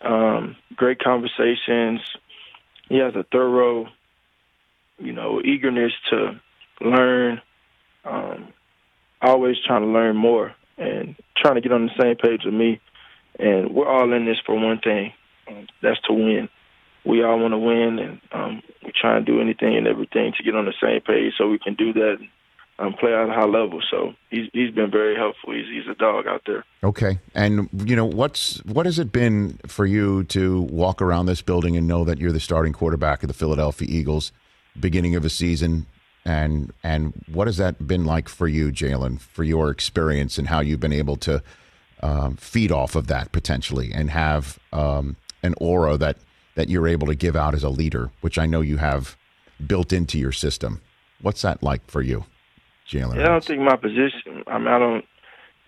Um, 0.00 0.56
great 0.74 0.98
conversations. 0.98 2.00
He 2.88 2.98
has 2.98 3.14
a 3.14 3.24
thorough, 3.30 3.86
you 4.98 5.12
know, 5.12 5.40
eagerness 5.42 5.92
to 6.10 6.40
learn. 6.80 7.40
Um, 8.04 8.48
always 9.20 9.56
trying 9.66 9.82
to 9.82 9.88
learn 9.88 10.16
more 10.16 10.54
and 10.76 11.16
trying 11.36 11.56
to 11.56 11.60
get 11.60 11.72
on 11.72 11.86
the 11.86 12.02
same 12.02 12.16
page 12.16 12.42
with 12.44 12.54
me. 12.54 12.80
And 13.38 13.74
we're 13.74 13.88
all 13.88 14.12
in 14.12 14.26
this 14.26 14.38
for 14.44 14.54
one 14.54 14.80
thing. 14.80 15.12
Um, 15.48 15.66
that's 15.82 16.00
to 16.08 16.12
win. 16.12 16.48
We 17.04 17.22
all 17.22 17.38
want 17.38 17.52
to 17.52 17.58
win, 17.58 17.98
and 17.98 18.20
um, 18.32 18.62
we 18.84 18.92
try 19.00 19.16
and 19.16 19.24
do 19.24 19.40
anything 19.40 19.76
and 19.76 19.86
everything 19.86 20.32
to 20.36 20.42
get 20.42 20.54
on 20.54 20.66
the 20.66 20.74
same 20.82 21.00
page 21.00 21.32
so 21.38 21.48
we 21.48 21.58
can 21.58 21.74
do 21.74 21.92
that 21.94 22.18
and 22.20 22.28
um, 22.78 22.94
play 22.94 23.12
at 23.12 23.28
a 23.28 23.32
high 23.32 23.44
level. 23.44 23.80
So 23.90 24.14
he's 24.30 24.48
he's 24.52 24.72
been 24.72 24.90
very 24.90 25.16
helpful. 25.16 25.52
He's 25.52 25.66
he's 25.66 25.90
a 25.90 25.94
dog 25.94 26.26
out 26.26 26.42
there. 26.46 26.64
Okay, 26.82 27.18
and 27.34 27.68
you 27.72 27.96
know 27.96 28.04
what's 28.04 28.58
what 28.64 28.86
has 28.86 28.98
it 28.98 29.12
been 29.12 29.58
for 29.66 29.86
you 29.86 30.24
to 30.24 30.62
walk 30.62 31.00
around 31.00 31.26
this 31.26 31.42
building 31.42 31.76
and 31.76 31.86
know 31.86 32.04
that 32.04 32.18
you're 32.18 32.32
the 32.32 32.40
starting 32.40 32.72
quarterback 32.72 33.22
of 33.22 33.28
the 33.28 33.34
Philadelphia 33.34 33.88
Eagles, 33.90 34.32
beginning 34.78 35.14
of 35.16 35.24
a 35.24 35.30
season, 35.30 35.86
and 36.28 36.74
and 36.82 37.14
what 37.32 37.46
has 37.46 37.56
that 37.56 37.86
been 37.86 38.04
like 38.04 38.28
for 38.28 38.46
you, 38.46 38.70
Jalen, 38.70 39.18
for 39.18 39.44
your 39.44 39.70
experience 39.70 40.36
and 40.36 40.48
how 40.48 40.60
you've 40.60 40.78
been 40.78 40.92
able 40.92 41.16
to 41.16 41.42
um, 42.02 42.36
feed 42.36 42.70
off 42.70 42.94
of 42.94 43.06
that 43.06 43.32
potentially 43.32 43.90
and 43.92 44.10
have 44.10 44.58
um, 44.72 45.16
an 45.42 45.54
aura 45.58 45.96
that 45.96 46.18
that 46.54 46.68
you're 46.68 46.86
able 46.86 47.06
to 47.06 47.14
give 47.14 47.34
out 47.34 47.54
as 47.54 47.64
a 47.64 47.70
leader, 47.70 48.10
which 48.20 48.38
I 48.38 48.44
know 48.44 48.60
you 48.60 48.76
have 48.76 49.16
built 49.66 49.90
into 49.92 50.18
your 50.18 50.32
system. 50.32 50.82
What's 51.22 51.40
that 51.42 51.62
like 51.62 51.90
for 51.90 52.02
you, 52.02 52.26
Jalen? 52.86 53.16
Yeah, 53.16 53.22
I 53.22 53.28
don't 53.28 53.44
think 53.44 53.62
my 53.62 53.76
position. 53.76 54.44
I 54.46 54.58
mean, 54.58 54.68
I 54.68 54.78
don't 54.78 55.04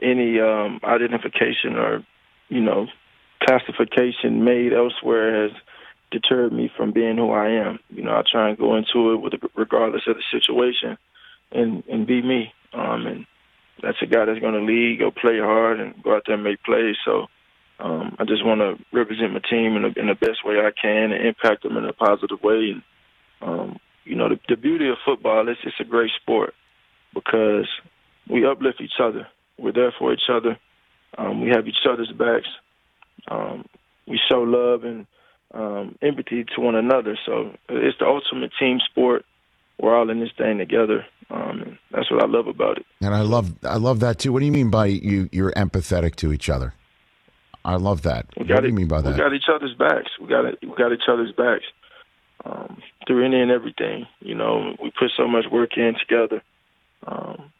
any 0.02 0.40
um, 0.40 0.81
identification 0.85 1.76
or 1.76 2.05
you 2.50 2.61
know 2.61 2.87
classification 3.43 4.45
made 4.45 4.75
elsewhere 4.75 5.49
has 5.49 5.52
deterred 6.11 6.52
me 6.52 6.71
from 6.76 6.93
being 6.93 7.17
who 7.17 7.31
I 7.31 7.49
am. 7.50 7.79
You 7.90 8.02
know, 8.02 8.12
I 8.12 8.23
try 8.31 8.49
and 8.49 8.59
go 8.59 8.76
into 8.76 9.12
it 9.12 9.21
with 9.21 9.35
regardless 9.55 10.02
of 10.07 10.17
the 10.17 10.23
situation, 10.31 10.99
and 11.52 11.83
and 11.88 12.07
be 12.07 12.23
me. 12.23 12.52
Um, 12.73 13.07
and 13.07 13.26
that's 13.83 14.00
a 14.02 14.07
guy 14.07 14.25
that's 14.25 14.40
going 14.40 14.55
to 14.55 14.61
lead, 14.61 15.00
go 15.00 15.11
play 15.11 15.38
hard, 15.38 15.81
and 15.81 16.00
go 16.02 16.14
out 16.17 16.25
there 16.26 16.37
and 16.37 16.45
make 16.45 16.62
plays. 16.62 16.97
So. 17.05 17.26
Um, 17.83 18.14
I 18.19 18.25
just 18.26 18.45
want 18.45 18.61
to 18.61 18.76
represent 18.93 19.33
my 19.33 19.40
team 19.49 19.75
in 19.75 19.81
the, 19.81 19.99
in 19.99 20.09
the 20.09 20.14
best 20.14 20.45
way 20.45 20.57
I 20.57 20.71
can 20.71 21.12
and 21.12 21.26
impact 21.26 21.62
them 21.62 21.79
in 21.79 21.87
a 21.87 21.95
positive 21.95 22.43
way. 22.43 22.75
And 22.75 22.83
um, 23.40 23.79
you 24.05 24.17
know, 24.17 24.29
the, 24.29 24.38
the 24.50 24.57
beauty 24.57 24.88
of 24.90 24.97
football 25.02 25.49
is 25.49 25.57
it's 25.64 25.81
a 25.81 25.85
great 25.85 26.11
sport 26.21 26.52
because 27.14 27.69
we 28.29 28.47
uplift 28.47 28.81
each 28.81 29.00
other. 29.02 29.26
We're 29.59 29.73
there 29.73 29.95
for 29.99 30.12
each 30.12 30.29
other. 30.31 30.59
Um, 31.17 31.40
we 31.40 31.50
have 31.50 31.67
each 31.67 31.87
other's 31.88 32.12
backs. 32.12 32.49
Um, 33.29 33.64
we 34.07 34.21
show 34.29 34.40
love 34.40 34.85
and 34.85 35.07
um, 35.52 35.97
empathy 36.02 36.45
to 36.54 36.61
one 36.61 36.75
another. 36.75 37.19
So 37.26 37.52
it's 37.69 37.99
the 37.99 38.07
ultimate 38.07 38.52
team 38.59 38.78
sport. 38.90 39.25
We're 39.78 39.97
all 39.97 40.11
in 40.11 40.21
this 40.21 40.30
thing 40.37 40.59
together. 40.59 41.07
Um, 41.30 41.78
that's 41.90 42.11
what 42.11 42.23
I 42.23 42.26
love 42.26 42.47
about 42.47 42.78
it. 42.78 42.87
And 43.00 43.14
I 43.14 43.23
love 43.23 43.54
I 43.64 43.76
love 43.76 44.00
that 44.00 44.19
too. 44.19 44.33
What 44.33 44.40
do 44.40 44.47
you 44.47 44.52
mean 44.52 44.71
by 44.71 44.87
you 44.87 45.28
you're 45.33 45.52
empathetic 45.52 46.16
to 46.16 46.33
each 46.33 46.50
other? 46.50 46.75
I 47.64 47.76
love 47.76 48.02
that. 48.02 48.26
We 48.37 48.42
what 48.45 48.49
got 48.49 48.61
do 48.61 48.69
you 48.69 48.75
mean 48.75 48.88
by 48.88 49.00
that? 49.00 49.12
We 49.12 49.19
got 49.19 49.35
each 49.35 49.49
other's 49.52 49.75
backs. 49.75 50.11
We 50.21 50.26
got 50.26 50.45
it, 50.45 50.59
we 50.62 50.75
got 50.76 50.92
each 50.92 51.09
other's 51.09 51.33
backs 51.33 51.64
um, 52.45 52.83
through 53.07 53.25
any 53.25 53.40
and 53.40 53.50
everything. 53.50 54.07
You 54.21 54.35
know, 54.35 54.76
we 54.83 54.90
put 54.90 55.11
so 55.16 55.26
much 55.28 55.45
work 55.50 55.76
in 55.76 55.95
together. 55.99 56.42
Um, 57.07 57.52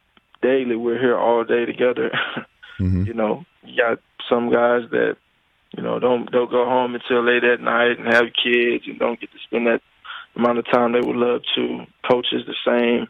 daily, 0.43 0.77
we're 0.77 0.99
here 0.99 1.17
all 1.17 1.45
day 1.45 1.65
together. 1.65 2.11
mm-hmm. 2.81 3.05
You 3.05 3.15
know, 3.15 3.45
you 3.63 3.77
got 3.77 3.99
some 4.29 4.51
guys 4.51 4.83
that 4.91 5.17
you 5.77 5.83
know 5.83 5.99
don't 5.99 6.31
don't 6.31 6.51
go 6.51 6.65
home 6.65 6.95
until 6.95 7.25
late 7.25 7.45
at 7.45 7.61
night 7.61 7.99
and 7.99 8.13
have 8.13 8.25
kids 8.43 8.85
and 8.87 8.99
don't 8.99 9.21
get 9.21 9.31
to 9.33 9.39
spend 9.45 9.67
that 9.67 9.81
amount 10.37 10.59
of 10.59 10.71
time 10.71 10.93
they 10.93 11.01
would 11.01 11.17
love 11.17 11.43
to. 11.55 11.85
Coaches 12.09 12.47
the 12.47 12.55
same. 12.65 13.09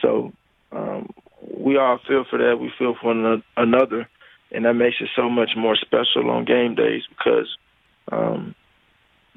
So 0.00 0.32
um, 0.72 1.08
we 1.56 1.76
all 1.76 1.98
feel 2.06 2.24
for 2.28 2.38
that. 2.38 2.58
We 2.60 2.72
feel 2.78 2.94
for 3.00 3.14
one 3.14 3.42
another, 3.56 4.08
and 4.50 4.64
that 4.64 4.74
makes 4.74 4.96
it 5.00 5.08
so 5.16 5.28
much 5.28 5.50
more 5.56 5.76
special 5.76 6.30
on 6.30 6.44
game 6.44 6.74
days 6.74 7.02
because 7.08 7.56
um, 8.10 8.54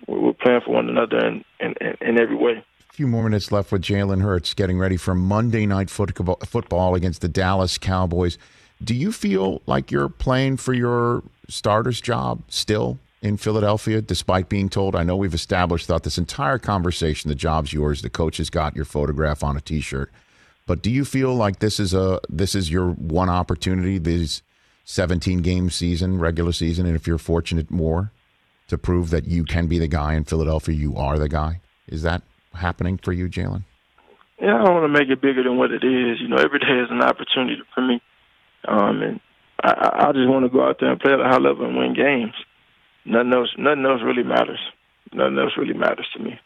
we're 0.07 0.33
playing 0.33 0.61
for 0.65 0.73
one 0.73 0.89
another 0.89 1.17
in, 1.17 1.43
in, 1.59 1.73
in 2.01 2.19
every 2.19 2.35
way. 2.35 2.63
A 2.89 2.93
few 2.93 3.07
more 3.07 3.23
minutes 3.23 3.51
left 3.51 3.71
with 3.71 3.81
Jalen 3.81 4.21
Hurts 4.21 4.53
getting 4.53 4.79
ready 4.79 4.97
for 4.97 5.13
Monday 5.13 5.65
night 5.65 5.89
football 5.89 6.95
against 6.95 7.21
the 7.21 7.29
Dallas 7.29 7.77
Cowboys. 7.77 8.37
Do 8.83 8.93
you 8.93 9.11
feel 9.11 9.61
like 9.65 9.91
you're 9.91 10.09
playing 10.09 10.57
for 10.57 10.73
your 10.73 11.23
starter's 11.49 11.99
job 11.99 12.43
still 12.47 12.99
in 13.21 13.37
Philadelphia, 13.37 14.01
despite 14.01 14.49
being 14.49 14.69
told? 14.69 14.95
I 14.95 15.03
know 15.03 15.15
we've 15.15 15.33
established 15.33 15.87
throughout 15.87 16.03
this 16.03 16.17
entire 16.17 16.59
conversation 16.59 17.29
the 17.29 17.35
job's 17.35 17.73
yours. 17.73 18.01
The 18.01 18.09
coach 18.09 18.37
has 18.37 18.49
got 18.49 18.75
your 18.75 18.85
photograph 18.85 19.43
on 19.43 19.57
a 19.57 19.61
T-shirt, 19.61 20.11
but 20.67 20.81
do 20.81 20.91
you 20.91 21.05
feel 21.05 21.33
like 21.33 21.59
this 21.59 21.79
is 21.79 21.93
a 21.93 22.19
this 22.29 22.53
is 22.53 22.71
your 22.71 22.91
one 22.91 23.29
opportunity? 23.29 23.97
This 23.97 24.43
17 24.85 25.41
game 25.41 25.69
season, 25.69 26.19
regular 26.19 26.53
season, 26.53 26.85
and 26.85 26.95
if 26.95 27.07
you're 27.07 27.17
fortunate, 27.17 27.69
more 27.69 28.11
to 28.69 28.77
prove 28.77 29.09
that 29.09 29.25
you 29.25 29.43
can 29.43 29.67
be 29.67 29.79
the 29.79 29.87
guy 29.87 30.13
in 30.13 30.23
Philadelphia. 30.23 30.75
You 30.75 30.95
are 30.95 31.17
the 31.19 31.29
guy. 31.29 31.61
Is 31.87 32.03
that 32.03 32.21
happening 32.53 32.97
for 32.97 33.11
you, 33.11 33.27
Jalen? 33.27 33.63
Yeah, 34.39 34.55
I 34.55 34.63
don't 34.63 34.75
want 34.75 34.93
to 34.93 34.99
make 34.99 35.09
it 35.09 35.21
bigger 35.21 35.43
than 35.43 35.57
what 35.57 35.71
it 35.71 35.83
is. 35.83 36.21
You 36.21 36.27
know, 36.27 36.37
every 36.37 36.59
day 36.59 36.79
is 36.83 36.91
an 36.91 37.01
opportunity 37.01 37.61
for 37.73 37.81
me, 37.81 38.01
um, 38.67 39.01
and 39.01 39.19
I, 39.63 40.07
I 40.07 40.11
just 40.11 40.29
want 40.29 40.45
to 40.45 40.49
go 40.49 40.67
out 40.67 40.77
there 40.79 40.91
and 40.91 40.99
play 40.99 41.13
at 41.13 41.19
a 41.19 41.23
high 41.23 41.37
level 41.37 41.65
and 41.65 41.77
win 41.77 41.93
games. 41.93 42.33
Nothing 43.05 43.33
else. 43.33 43.49
Nothing 43.57 43.85
else 43.85 44.01
really 44.03 44.23
matters. 44.23 44.59
Nothing 45.13 45.39
else 45.39 45.53
really 45.57 45.73
matters 45.73 46.07
to 46.15 46.23
me. 46.23 46.39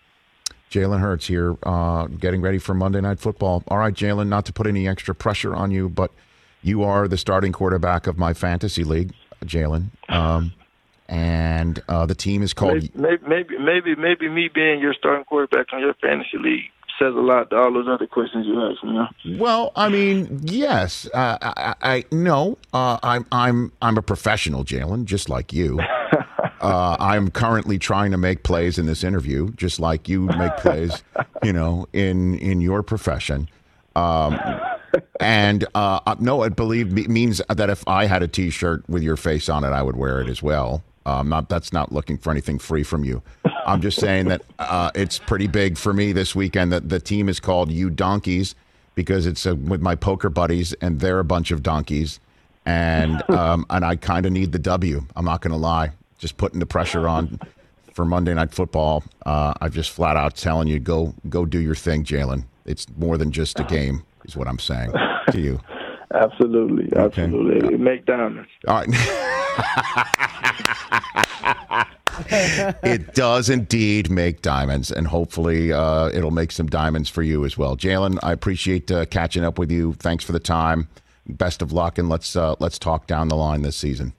Jalen 0.69 1.01
Hurts 1.01 1.27
here, 1.27 1.57
uh, 1.63 2.07
getting 2.07 2.41
ready 2.41 2.57
for 2.57 2.73
Monday 2.73 3.01
Night 3.01 3.19
Football. 3.19 3.61
All 3.67 3.77
right, 3.77 3.93
Jalen, 3.93 4.29
not 4.29 4.45
to 4.45 4.53
put 4.53 4.67
any 4.67 4.87
extra 4.87 5.13
pressure 5.13 5.53
on 5.53 5.69
you, 5.69 5.89
but 5.89 6.11
you 6.61 6.83
are 6.83 7.09
the 7.09 7.17
starting 7.17 7.51
quarterback 7.51 8.07
of 8.07 8.17
my 8.17 8.33
fantasy 8.33 8.85
league, 8.85 9.13
Jalen. 9.43 9.87
Um, 10.07 10.53
and 11.09 11.83
uh, 11.89 12.05
the 12.05 12.15
team 12.15 12.41
is 12.41 12.53
called. 12.53 12.89
Maybe, 12.95 13.19
maybe, 13.27 13.57
maybe, 13.57 13.95
maybe 13.95 14.29
me 14.29 14.49
being 14.53 14.79
your 14.79 14.93
starting 14.93 15.25
quarterback 15.25 15.73
on 15.73 15.81
your 15.81 15.93
fantasy 15.95 16.37
league 16.37 16.71
says 17.01 17.15
a 17.15 17.19
lot 17.19 17.49
to 17.49 17.55
all 17.55 17.73
those 17.73 17.87
other 17.87 18.07
questions 18.07 18.45
you 18.45 18.61
asked 18.61 18.83
me. 18.83 19.37
Well, 19.37 19.71
I 19.75 19.89
mean, 19.89 20.39
yes, 20.43 21.07
uh, 21.13 21.37
I, 21.41 21.75
I 21.81 22.05
no, 22.11 22.57
uh, 22.73 22.99
I'm 23.01 23.25
I'm 23.31 23.71
I'm 23.81 23.97
a 23.97 24.01
professional, 24.01 24.63
Jalen, 24.63 25.05
just 25.05 25.29
like 25.29 25.53
you. 25.53 25.79
Uh, 26.61 26.95
I'm 26.99 27.31
currently 27.31 27.79
trying 27.79 28.11
to 28.11 28.17
make 28.17 28.43
plays 28.43 28.77
in 28.77 28.85
this 28.85 29.03
interview, 29.03 29.51
just 29.53 29.79
like 29.79 30.07
you 30.07 30.27
make 30.37 30.55
plays, 30.57 31.01
you 31.41 31.51
know, 31.51 31.87
in 31.91 32.37
in 32.37 32.61
your 32.61 32.83
profession. 32.83 33.49
Um, 33.95 34.39
and 35.19 35.65
uh, 35.73 36.15
no, 36.19 36.43
it 36.43 36.55
believe 36.55 36.93
means 37.09 37.41
that 37.49 37.71
if 37.71 37.83
I 37.87 38.05
had 38.05 38.21
a 38.21 38.27
T-shirt 38.27 38.87
with 38.87 39.01
your 39.01 39.17
face 39.17 39.49
on 39.49 39.63
it, 39.63 39.69
I 39.69 39.81
would 39.81 39.95
wear 39.95 40.21
it 40.21 40.29
as 40.29 40.43
well. 40.43 40.83
Um, 41.05 41.29
not 41.29 41.49
that's 41.49 41.73
not 41.73 41.91
looking 41.91 42.17
for 42.17 42.31
anything 42.31 42.59
free 42.59 42.83
from 42.83 43.03
you. 43.03 43.21
I'm 43.65 43.81
just 43.81 43.99
saying 43.99 44.27
that 44.27 44.41
uh, 44.59 44.91
it's 44.93 45.17
pretty 45.19 45.47
big 45.47 45.77
for 45.77 45.93
me 45.93 46.11
this 46.13 46.35
weekend. 46.35 46.71
That 46.71 46.89
the 46.89 46.99
team 46.99 47.27
is 47.29 47.39
called 47.39 47.71
You 47.71 47.89
Donkeys 47.89 48.55
because 48.95 49.25
it's 49.25 49.45
uh, 49.45 49.55
with 49.55 49.81
my 49.81 49.95
poker 49.95 50.29
buddies, 50.29 50.73
and 50.73 50.99
they're 50.99 51.19
a 51.19 51.23
bunch 51.23 51.51
of 51.51 51.63
donkeys, 51.63 52.19
and 52.65 53.27
um, 53.29 53.65
and 53.69 53.83
I 53.83 53.95
kind 53.95 54.25
of 54.25 54.31
need 54.31 54.51
the 54.51 54.59
W. 54.59 55.05
I'm 55.15 55.25
not 55.25 55.41
going 55.41 55.51
to 55.51 55.57
lie. 55.57 55.91
Just 56.17 56.37
putting 56.37 56.59
the 56.59 56.67
pressure 56.67 57.07
on 57.07 57.39
for 57.93 58.05
Monday 58.05 58.33
Night 58.33 58.51
Football. 58.51 59.03
Uh, 59.25 59.53
I'm 59.59 59.71
just 59.71 59.89
flat 59.89 60.15
out 60.15 60.35
telling 60.35 60.67
you, 60.67 60.79
go 60.79 61.15
go 61.29 61.45
do 61.45 61.59
your 61.59 61.75
thing, 61.75 62.03
Jalen. 62.03 62.45
It's 62.65 62.85
more 62.97 63.17
than 63.17 63.31
just 63.31 63.59
a 63.59 63.63
game, 63.77 64.03
is 64.25 64.37
what 64.37 64.47
I'm 64.47 64.59
saying 64.59 64.93
to 65.31 65.39
you. 65.39 65.59
Absolutely, 66.13 66.89
absolutely. 66.95 67.67
Okay. 67.67 67.77
Make 67.77 68.05
diamonds. 68.05 68.49
All 68.67 68.75
right. 68.75 68.87
it 72.83 73.13
does 73.13 73.49
indeed 73.49 74.09
make 74.09 74.41
diamonds, 74.41 74.91
and 74.91 75.07
hopefully 75.07 75.71
uh, 75.71 76.09
it'll 76.09 76.31
make 76.31 76.51
some 76.51 76.67
diamonds 76.67 77.09
for 77.09 77.23
you 77.23 77.45
as 77.45 77.57
well. 77.57 77.77
Jalen, 77.77 78.19
I 78.23 78.31
appreciate 78.31 78.91
uh, 78.91 79.05
catching 79.05 79.43
up 79.43 79.57
with 79.57 79.71
you. 79.71 79.93
Thanks 79.93 80.23
for 80.23 80.31
the 80.31 80.39
time. 80.39 80.87
Best 81.27 81.61
of 81.61 81.71
luck, 81.71 81.97
and 81.97 82.09
let's 82.09 82.35
uh, 82.35 82.55
let's 82.59 82.77
talk 82.77 83.07
down 83.07 83.27
the 83.27 83.35
line 83.35 83.61
this 83.61 83.77
season. 83.77 84.13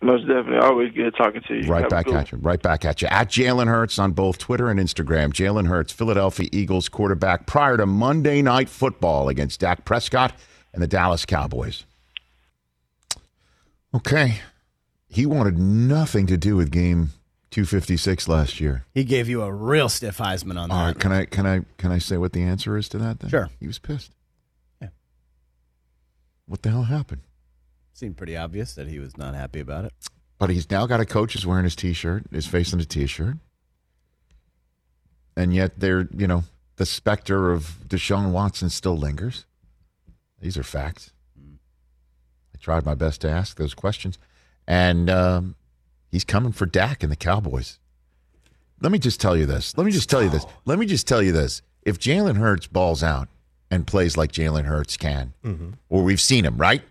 Most 0.00 0.28
definitely. 0.28 0.58
Always 0.58 0.92
good 0.92 1.12
talking 1.16 1.42
to 1.48 1.54
you. 1.54 1.68
Right 1.68 1.82
Have 1.82 1.90
back 1.90 2.08
at 2.08 2.30
you. 2.30 2.38
Right 2.38 2.62
back 2.62 2.84
at 2.84 3.02
you. 3.02 3.08
At 3.08 3.28
Jalen 3.28 3.66
Hurts 3.66 3.98
on 3.98 4.12
both 4.12 4.38
Twitter 4.38 4.70
and 4.70 4.78
Instagram. 4.78 5.32
Jalen 5.32 5.66
Hurts, 5.66 5.92
Philadelphia 5.92 6.48
Eagles 6.52 6.88
quarterback 6.88 7.46
prior 7.46 7.76
to 7.76 7.84
Monday 7.84 8.40
Night 8.40 8.68
Football 8.68 9.28
against 9.28 9.58
Dak 9.58 9.84
Prescott 9.84 10.32
and 10.72 10.82
the 10.82 10.86
Dallas 10.86 11.24
Cowboys. 11.24 11.84
Okay. 13.94 14.40
He 15.08 15.24
wanted 15.24 15.58
nothing 15.58 16.26
to 16.26 16.36
do 16.36 16.56
with 16.56 16.70
game 16.70 17.10
256 17.50 18.28
last 18.28 18.60
year. 18.60 18.84
He 18.92 19.04
gave 19.04 19.28
you 19.28 19.42
a 19.42 19.52
real 19.52 19.88
stiff 19.88 20.18
Heisman 20.18 20.58
on 20.58 20.68
that. 20.68 20.74
All 20.74 20.86
right, 20.86 20.98
can 20.98 21.12
I 21.12 21.24
can 21.24 21.46
I 21.46 21.60
can 21.78 21.90
I 21.90 21.98
say 21.98 22.18
what 22.18 22.32
the 22.32 22.42
answer 22.42 22.76
is 22.76 22.88
to 22.90 22.98
that 22.98 23.20
then? 23.20 23.30
Sure. 23.30 23.48
He 23.58 23.66
was 23.66 23.78
pissed. 23.78 24.12
Yeah. 24.82 24.88
What 26.46 26.62
the 26.62 26.70
hell 26.70 26.84
happened? 26.84 27.22
Seemed 27.94 28.16
pretty 28.16 28.36
obvious 28.36 28.74
that 28.74 28.86
he 28.86 28.98
was 28.98 29.16
not 29.16 29.34
happy 29.34 29.60
about 29.60 29.86
it. 29.86 29.92
But 30.38 30.50
he's 30.50 30.70
now 30.70 30.86
got 30.86 31.00
a 31.00 31.06
coach 31.06 31.32
who's 31.32 31.44
wearing 31.44 31.64
his 31.64 31.74
t-shirt, 31.74 32.26
his 32.30 32.46
face 32.46 32.72
on 32.72 32.78
a 32.78 32.84
t-shirt. 32.84 33.36
And 35.36 35.52
yet 35.52 35.80
they're, 35.80 36.08
you 36.16 36.28
know, 36.28 36.44
the 36.76 36.86
specter 36.86 37.50
of 37.50 37.80
Deshaun 37.88 38.30
Watson 38.30 38.70
still 38.70 38.96
lingers. 38.96 39.46
These 40.40 40.56
are 40.56 40.62
facts. 40.62 41.12
I 41.38 42.58
tried 42.60 42.84
my 42.84 42.94
best 42.94 43.20
to 43.22 43.30
ask 43.30 43.56
those 43.56 43.74
questions. 43.74 44.18
And 44.66 45.08
um, 45.08 45.54
he's 46.10 46.24
coming 46.24 46.52
for 46.52 46.66
Dak 46.66 47.02
and 47.02 47.10
the 47.10 47.16
Cowboys. 47.16 47.78
Let 48.80 48.92
me 48.92 48.98
just 48.98 49.20
tell 49.20 49.36
you 49.36 49.46
this. 49.46 49.76
Let 49.76 49.84
me 49.84 49.92
just 49.92 50.08
tell 50.08 50.22
you 50.22 50.30
this. 50.30 50.46
Let 50.64 50.78
me 50.78 50.86
just 50.86 51.08
tell 51.08 51.22
you 51.22 51.32
this. 51.32 51.62
If 51.82 51.98
Jalen 51.98 52.36
Hurts 52.36 52.66
balls 52.66 53.02
out 53.02 53.28
and 53.70 53.86
plays 53.86 54.16
like 54.16 54.32
Jalen 54.32 54.64
Hurts 54.64 54.96
can, 54.96 55.34
mm-hmm. 55.44 55.70
or 55.88 56.02
we've 56.02 56.20
seen 56.20 56.44
him, 56.44 56.56
right? 56.56 56.82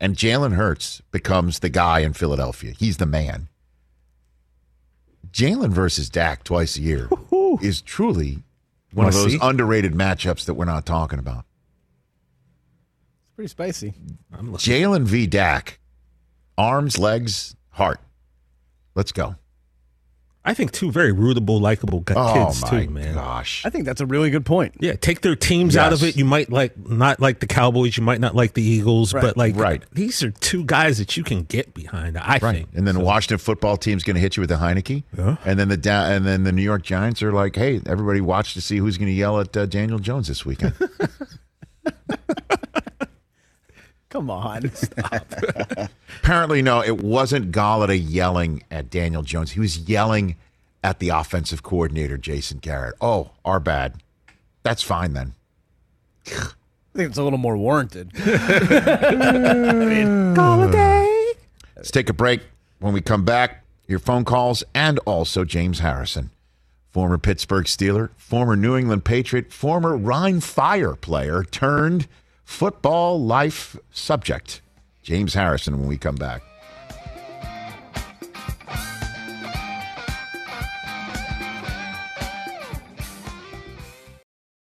And 0.00 0.16
Jalen 0.16 0.54
Hurts 0.54 1.00
becomes 1.10 1.60
the 1.60 1.68
guy 1.68 2.00
in 2.00 2.12
Philadelphia. 2.12 2.72
He's 2.78 2.98
the 2.98 3.06
man. 3.06 3.48
Jalen 5.32 5.70
versus 5.70 6.08
Dak 6.10 6.44
twice 6.44 6.76
a 6.76 6.82
year 6.82 7.08
is 7.62 7.82
truly 7.82 8.42
One 8.92 9.06
of 9.06 9.14
those 9.14 9.32
see? 9.32 9.38
underrated 9.40 9.92
matchups 9.92 10.44
that 10.46 10.54
we're 10.54 10.64
not 10.64 10.86
talking 10.86 11.18
about. 11.18 11.45
It's 13.38 13.52
pretty 13.54 13.70
spicy. 13.70 13.92
I'm. 14.32 14.52
Jalen 14.54 15.02
v. 15.04 15.26
Dak. 15.26 15.78
Arms, 16.56 16.98
legs, 16.98 17.54
heart. 17.68 18.00
Let's 18.94 19.12
go. 19.12 19.36
I 20.42 20.54
think 20.54 20.72
two 20.72 20.90
very 20.90 21.12
rootable, 21.12 21.60
likable 21.60 22.00
gu- 22.00 22.14
Oh 22.16 22.46
kids 22.46 22.62
my 22.62 22.70
too, 22.84 22.88
man. 22.90 23.12
gosh. 23.14 23.62
I 23.66 23.68
think 23.70 23.84
that's 23.84 24.00
a 24.00 24.06
really 24.06 24.30
good 24.30 24.46
point. 24.46 24.76
Yeah, 24.80 24.94
take 24.94 25.20
their 25.20 25.36
teams 25.36 25.76
out 25.76 25.92
of 25.92 26.00
Yes. 26.00 26.10
it. 26.14 26.16
You 26.16 26.24
might 26.24 26.50
like 26.50 26.78
not 26.88 27.20
like 27.20 27.40
the 27.40 27.46
Cowboys, 27.46 27.96
you 27.98 28.02
might 28.04 28.20
not 28.20 28.34
like 28.34 28.54
the 28.54 28.62
Eagles, 28.62 29.12
Right. 29.12 29.20
but 29.20 29.36
like 29.36 29.54
Right. 29.56 29.82
these 29.92 30.22
are 30.22 30.30
two 30.30 30.64
guys 30.64 30.96
that 30.96 31.16
you 31.16 31.22
can 31.24 31.42
get 31.42 31.74
behind. 31.74 32.16
I 32.16 32.38
Right. 32.40 32.56
think. 32.58 32.68
And 32.74 32.86
then 32.86 32.94
the 32.94 33.00
Washington 33.04 33.36
football 33.38 33.76
team's 33.76 34.02
going 34.04 34.14
to 34.14 34.20
hit 34.20 34.36
you 34.38 34.40
with 34.40 34.48
the 34.50 34.56
Heinicke. 34.56 35.02
Yeah. 35.18 35.36
And 35.44 35.58
then 35.58 35.68
the 35.68 35.76
da- 35.76 36.06
and 36.06 36.24
then 36.24 36.44
the 36.44 36.52
New 36.52 36.62
York 36.62 36.84
Giants 36.84 37.22
are 37.22 37.32
like, 37.32 37.54
"Hey, 37.56 37.82
everybody 37.84 38.22
watch 38.22 38.54
to 38.54 38.62
see 38.62 38.78
who's 38.78 38.96
going 38.96 39.08
to 39.08 39.14
yell 39.14 39.38
at 39.40 39.54
uh, 39.56 39.66
Daniel 39.66 39.98
Jones 39.98 40.28
this 40.28 40.46
weekend." 40.46 40.72
Come 44.16 44.30
on. 44.30 44.70
Stop. 44.74 45.30
Apparently, 46.22 46.62
no, 46.62 46.82
it 46.82 47.02
wasn't 47.02 47.52
Golladay 47.52 48.02
yelling 48.02 48.62
at 48.70 48.88
Daniel 48.88 49.22
Jones. 49.22 49.50
He 49.50 49.60
was 49.60 49.80
yelling 49.80 50.36
at 50.82 51.00
the 51.00 51.10
offensive 51.10 51.62
coordinator, 51.62 52.16
Jason 52.16 52.56
Garrett. 52.56 52.94
Oh, 52.98 53.32
our 53.44 53.60
bad. 53.60 53.96
That's 54.62 54.82
fine 54.82 55.12
then. 55.12 55.34
I 56.28 56.48
think 56.94 57.10
it's 57.10 57.18
a 57.18 57.22
little 57.22 57.38
more 57.38 57.58
warranted. 57.58 58.10
Golladay. 60.34 61.32
Let's 61.76 61.90
take 61.90 62.08
a 62.08 62.14
break. 62.14 62.40
When 62.78 62.94
we 62.94 63.02
come 63.02 63.26
back, 63.26 63.64
your 63.86 63.98
phone 63.98 64.24
calls 64.24 64.64
and 64.74 64.98
also 65.00 65.44
James 65.44 65.80
Harrison, 65.80 66.30
former 66.90 67.18
Pittsburgh 67.18 67.66
Steeler, 67.66 68.08
former 68.16 68.56
New 68.56 68.78
England 68.78 69.04
Patriot, 69.04 69.52
former 69.52 69.94
Rhine 69.94 70.40
Fire 70.40 70.94
player 70.94 71.44
turned 71.44 72.08
football 72.46 73.22
life 73.22 73.76
subject. 73.90 74.62
James 75.02 75.34
Harrison 75.34 75.78
when 75.78 75.88
we 75.88 75.98
come 75.98 76.14
back. 76.14 76.42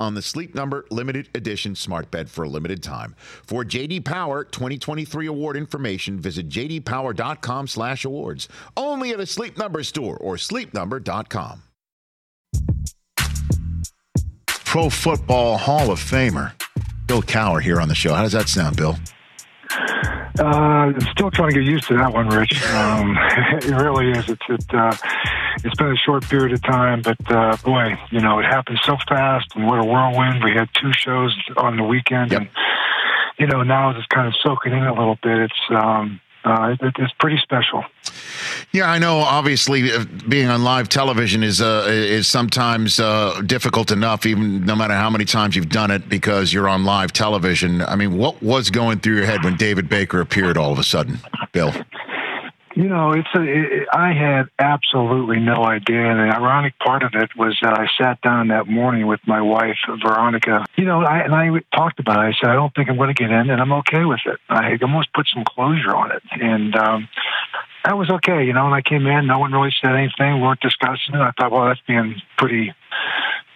on 0.00 0.14
the 0.14 0.22
Sleep 0.22 0.54
Number 0.54 0.86
limited 0.90 1.28
edition 1.34 1.74
smart 1.74 2.10
bed 2.10 2.30
for 2.30 2.44
a 2.44 2.48
limited 2.48 2.82
time. 2.82 3.14
For 3.44 3.64
JD 3.64 4.04
Power 4.04 4.44
2023 4.44 5.26
award 5.26 5.56
information, 5.56 6.18
visit 6.18 6.48
jdpower.com/awards. 6.48 8.48
Only 8.76 9.10
at 9.10 9.20
a 9.20 9.26
Sleep 9.26 9.58
Number 9.58 9.82
store 9.82 10.16
or 10.16 10.36
sleepnumber.com. 10.36 11.62
Pro 14.46 14.88
Football 14.88 15.58
Hall 15.58 15.90
of 15.90 16.00
Famer 16.00 16.52
Bill 17.06 17.22
Cowher 17.22 17.60
here 17.60 17.78
on 17.78 17.88
the 17.88 17.94
show. 17.94 18.14
How 18.14 18.22
does 18.22 18.32
that 18.32 18.48
sound, 18.48 18.76
Bill? 18.76 18.96
Uh, 20.38 20.44
I'm 20.44 21.00
still 21.12 21.30
trying 21.30 21.50
to 21.50 21.54
get 21.54 21.64
used 21.64 21.86
to 21.88 21.96
that 21.98 22.12
one, 22.12 22.28
Rich. 22.28 22.62
Um, 22.70 23.16
it 23.62 23.64
really 23.70 24.10
is. 24.10 24.28
It's 24.28 24.42
it, 24.48 24.74
uh, 24.74 24.96
it's 25.64 25.76
been 25.76 25.92
a 25.92 25.96
short 25.96 26.28
period 26.28 26.52
of 26.52 26.62
time, 26.62 27.02
but 27.02 27.18
uh, 27.30 27.56
boy, 27.64 27.94
you 28.10 28.20
know, 28.20 28.38
it 28.38 28.44
happened 28.44 28.78
so 28.84 28.96
fast, 29.08 29.48
and 29.54 29.66
what 29.66 29.78
a 29.78 29.84
whirlwind. 29.84 30.42
We 30.42 30.52
had 30.52 30.68
two 30.74 30.92
shows 30.92 31.36
on 31.56 31.76
the 31.76 31.84
weekend, 31.84 32.32
Yep. 32.32 32.40
and 32.40 32.50
you 33.38 33.46
know, 33.46 33.62
now 33.62 33.90
it's 33.90 33.98
just 33.98 34.08
kind 34.08 34.26
of 34.26 34.34
soaking 34.42 34.72
in 34.72 34.84
a 34.84 34.94
little 34.94 35.18
bit. 35.22 35.38
It's 35.38 35.60
um, 35.70 36.20
uh, 36.44 36.76
it, 36.80 36.94
it's 36.98 37.12
pretty 37.18 37.38
special. 37.38 37.84
Yeah, 38.72 38.90
I 38.90 38.98
know. 38.98 39.18
Obviously, 39.18 39.92
uh, 39.92 40.04
being 40.28 40.48
on 40.48 40.64
live 40.64 40.88
television 40.88 41.42
is 41.42 41.60
uh, 41.60 41.86
is 41.88 42.26
sometimes 42.26 42.98
uh, 42.98 43.40
difficult 43.46 43.90
enough, 43.90 44.26
even 44.26 44.64
no 44.64 44.74
matter 44.74 44.94
how 44.94 45.10
many 45.10 45.24
times 45.24 45.56
you've 45.56 45.68
done 45.68 45.90
it, 45.90 46.08
because 46.08 46.52
you're 46.52 46.68
on 46.68 46.84
live 46.84 47.12
television. 47.12 47.82
I 47.82 47.96
mean, 47.96 48.16
what 48.16 48.42
was 48.42 48.70
going 48.70 49.00
through 49.00 49.16
your 49.16 49.26
head 49.26 49.44
when 49.44 49.56
David 49.56 49.88
Baker 49.88 50.20
appeared 50.20 50.56
all 50.56 50.72
of 50.72 50.78
a 50.78 50.84
sudden, 50.84 51.18
Bill? 51.52 51.72
You 52.74 52.88
know, 52.88 53.12
it's 53.12 53.28
a. 53.34 53.42
It, 53.42 53.88
I 53.92 54.12
had 54.12 54.48
absolutely 54.58 55.38
no 55.40 55.64
idea. 55.64 56.10
And 56.10 56.20
the 56.20 56.34
ironic 56.34 56.78
part 56.78 57.02
of 57.02 57.12
it 57.14 57.30
was 57.36 57.58
that 57.62 57.78
I 57.78 57.86
sat 58.00 58.20
down 58.22 58.48
that 58.48 58.66
morning 58.66 59.06
with 59.06 59.20
my 59.26 59.42
wife, 59.42 59.76
Veronica. 60.02 60.64
You 60.76 60.86
know, 60.86 61.02
I, 61.02 61.18
and 61.18 61.34
I 61.34 61.50
talked 61.76 62.00
about 62.00 62.24
it. 62.24 62.28
I 62.28 62.32
said, 62.40 62.50
I 62.50 62.54
don't 62.54 62.74
think 62.74 62.88
I'm 62.88 62.96
going 62.96 63.14
to 63.14 63.20
get 63.20 63.30
in, 63.30 63.50
and 63.50 63.60
I'm 63.60 63.72
okay 63.84 64.04
with 64.04 64.20
it. 64.26 64.38
I 64.48 64.78
almost 64.80 65.12
put 65.12 65.26
some 65.32 65.44
closure 65.44 65.94
on 65.94 66.12
it, 66.12 66.22
and 66.32 66.74
um, 66.76 67.08
that 67.84 67.98
was 67.98 68.10
okay. 68.10 68.44
You 68.46 68.52
know, 68.52 68.64
when 68.64 68.74
I 68.74 68.80
came 68.80 69.06
in, 69.06 69.26
no 69.26 69.38
one 69.38 69.52
really 69.52 69.74
said 69.82 69.94
anything. 69.94 70.36
We 70.36 70.42
weren't 70.42 70.60
discussing 70.60 71.14
it. 71.14 71.20
I 71.20 71.32
thought, 71.38 71.52
well, 71.52 71.66
that's 71.66 71.80
being 71.86 72.20
pretty 72.38 72.72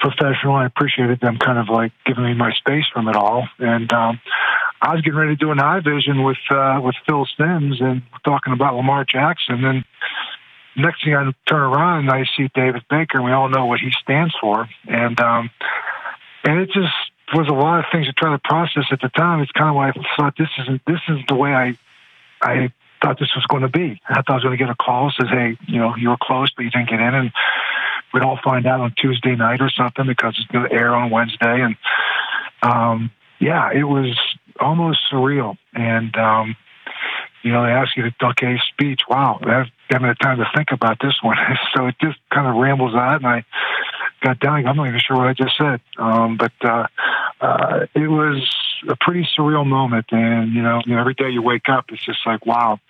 professional. 0.01 0.57
I 0.57 0.67
appreciated 0.67 1.21
them 1.21 1.39
kind 1.39 1.59
of 1.59 1.69
like 1.69 1.93
giving 2.05 2.25
me 2.25 2.35
my 2.35 2.53
space 2.53 2.85
from 2.93 3.09
it 3.09 3.17
all. 3.17 3.49
And 3.59 3.91
um, 3.93 4.21
I 4.87 4.93
was 4.93 5.03
getting 5.03 5.19
ready 5.19 5.35
to 5.35 5.37
do 5.37 5.51
an 5.51 5.59
eye 5.59 5.81
vision 5.81 6.23
with 6.23 6.39
uh, 6.49 6.81
with 6.81 6.95
Phil 7.07 7.27
Simms 7.37 7.81
and 7.81 8.03
talking 8.25 8.53
about 8.53 8.77
Lamar 8.77 9.05
Jackson. 9.05 9.65
And 9.65 9.85
next 10.77 11.05
thing 11.05 11.13
I 11.17 11.29
turn 11.49 11.61
around 11.61 12.01
and 12.01 12.11
I 12.11 12.25
see 12.37 12.49
David 12.55 12.85
Baker, 12.89 13.19
and 13.19 13.25
we 13.25 13.33
all 13.33 13.49
know 13.49 13.67
what 13.67 13.81
he 13.81 13.91
stands 14.01 14.33
for. 14.41 14.69
And 14.87 15.21
um, 15.21 15.51
and 16.45 16.61
it 16.61 16.71
just 16.71 16.95
was 17.35 17.49
a 17.49 17.53
lot 17.53 17.81
of 17.81 17.87
things 17.91 18.07
to 18.07 18.13
try 18.13 18.31
to 18.31 18.39
process 18.39 18.85
at 18.93 19.01
the 19.01 19.09
time. 19.09 19.41
It's 19.41 19.51
kind 19.51 19.69
of 19.69 19.75
why 19.75 19.89
I 19.89 19.93
thought 20.17 20.35
this 20.39 20.51
isn't 20.61 20.83
this 20.87 21.01
is 21.09 21.19
the 21.27 21.35
way 21.35 21.53
I 21.53 21.77
I 22.41 22.73
thought 23.03 23.19
this 23.19 23.35
was 23.35 23.45
going 23.47 23.63
to 23.63 23.69
be. 23.69 24.01
I 24.09 24.23
thought 24.23 24.31
I 24.31 24.35
was 24.35 24.45
going 24.45 24.57
to 24.57 24.65
get 24.65 24.71
a 24.71 24.77
call 24.77 25.11
says, 25.11 25.29
hey, 25.31 25.59
you 25.67 25.81
know, 25.81 25.97
you 25.97 26.11
were 26.11 26.17
close, 26.23 26.53
but 26.55 26.63
you 26.63 26.71
didn't 26.71 26.91
get 26.91 27.01
in, 27.01 27.13
and 27.13 27.33
we'd 28.15 28.23
all 28.23 28.39
find 28.45 28.67
out 28.67 28.79
on 28.79 28.95
Tuesday 28.97 29.35
night 29.35 29.61
or 29.61 29.69
something 29.69 30.07
because 30.07 30.37
it's 30.39 30.47
going 30.53 30.69
to 30.69 30.73
air 30.73 30.95
on 30.95 31.11
Wednesday. 31.11 31.63
And 31.63 31.77
um, 32.63 33.11
yeah, 33.41 33.73
it 33.73 33.83
was 33.83 34.17
almost 34.61 35.01
surreal. 35.11 35.57
And 35.75 36.15
um, 36.17 36.57
you 37.43 37.53
know, 37.53 37.65
they 37.65 37.71
ask 37.71 37.97
you 37.97 38.11
to 38.11 38.27
okay 38.27 38.59
speech. 38.73 39.03
Wow, 39.09 39.39
I 39.43 39.65
haven't 39.91 40.09
had 40.09 40.19
time 40.21 40.39
to 40.39 40.47
think 40.57 40.69
about 40.73 40.99
this 41.01 41.15
one. 41.23 41.37
so 41.77 41.87
it 41.87 41.95
just 42.01 42.19
kind 42.33 42.49
of 42.49 42.57
rambles 42.57 42.95
out, 42.95 43.17
and 43.17 43.27
I 43.27 43.45
got 44.21 44.41
down. 44.41 44.67
I'm 44.67 44.77
not 44.77 44.89
even 44.89 45.01
sure 45.01 45.17
what 45.17 45.29
I 45.29 45.33
just 45.33 45.57
said, 45.57 45.81
um, 45.97 46.37
but 46.37 46.53
uh, 46.65 46.87
uh, 47.41 47.87
it 47.95 48.09
was 48.09 48.45
a 48.89 48.97
pretty 48.97 49.29
surreal 49.39 49.65
moment. 49.65 50.07
And 50.11 50.53
you 50.55 50.63
know, 50.63 50.81
you 50.85 50.95
know, 50.95 51.01
every 51.01 51.15
day 51.15 51.31
you 51.31 51.41
wake 51.41 51.69
up, 51.69 51.87
it's 51.91 52.05
just 52.05 52.19
like, 52.27 52.45
wow, 52.45 52.81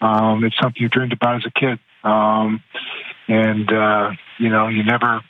um, 0.00 0.44
it's 0.44 0.56
something 0.60 0.80
you 0.80 0.88
dreamed 0.88 1.12
about 1.12 1.36
as 1.36 1.46
a 1.46 1.50
kid, 1.50 1.78
um, 2.02 2.62
and 3.28 3.70
uh, 3.70 4.12
you 4.38 4.48
know, 4.48 4.68
you 4.68 4.82
never 4.82 5.20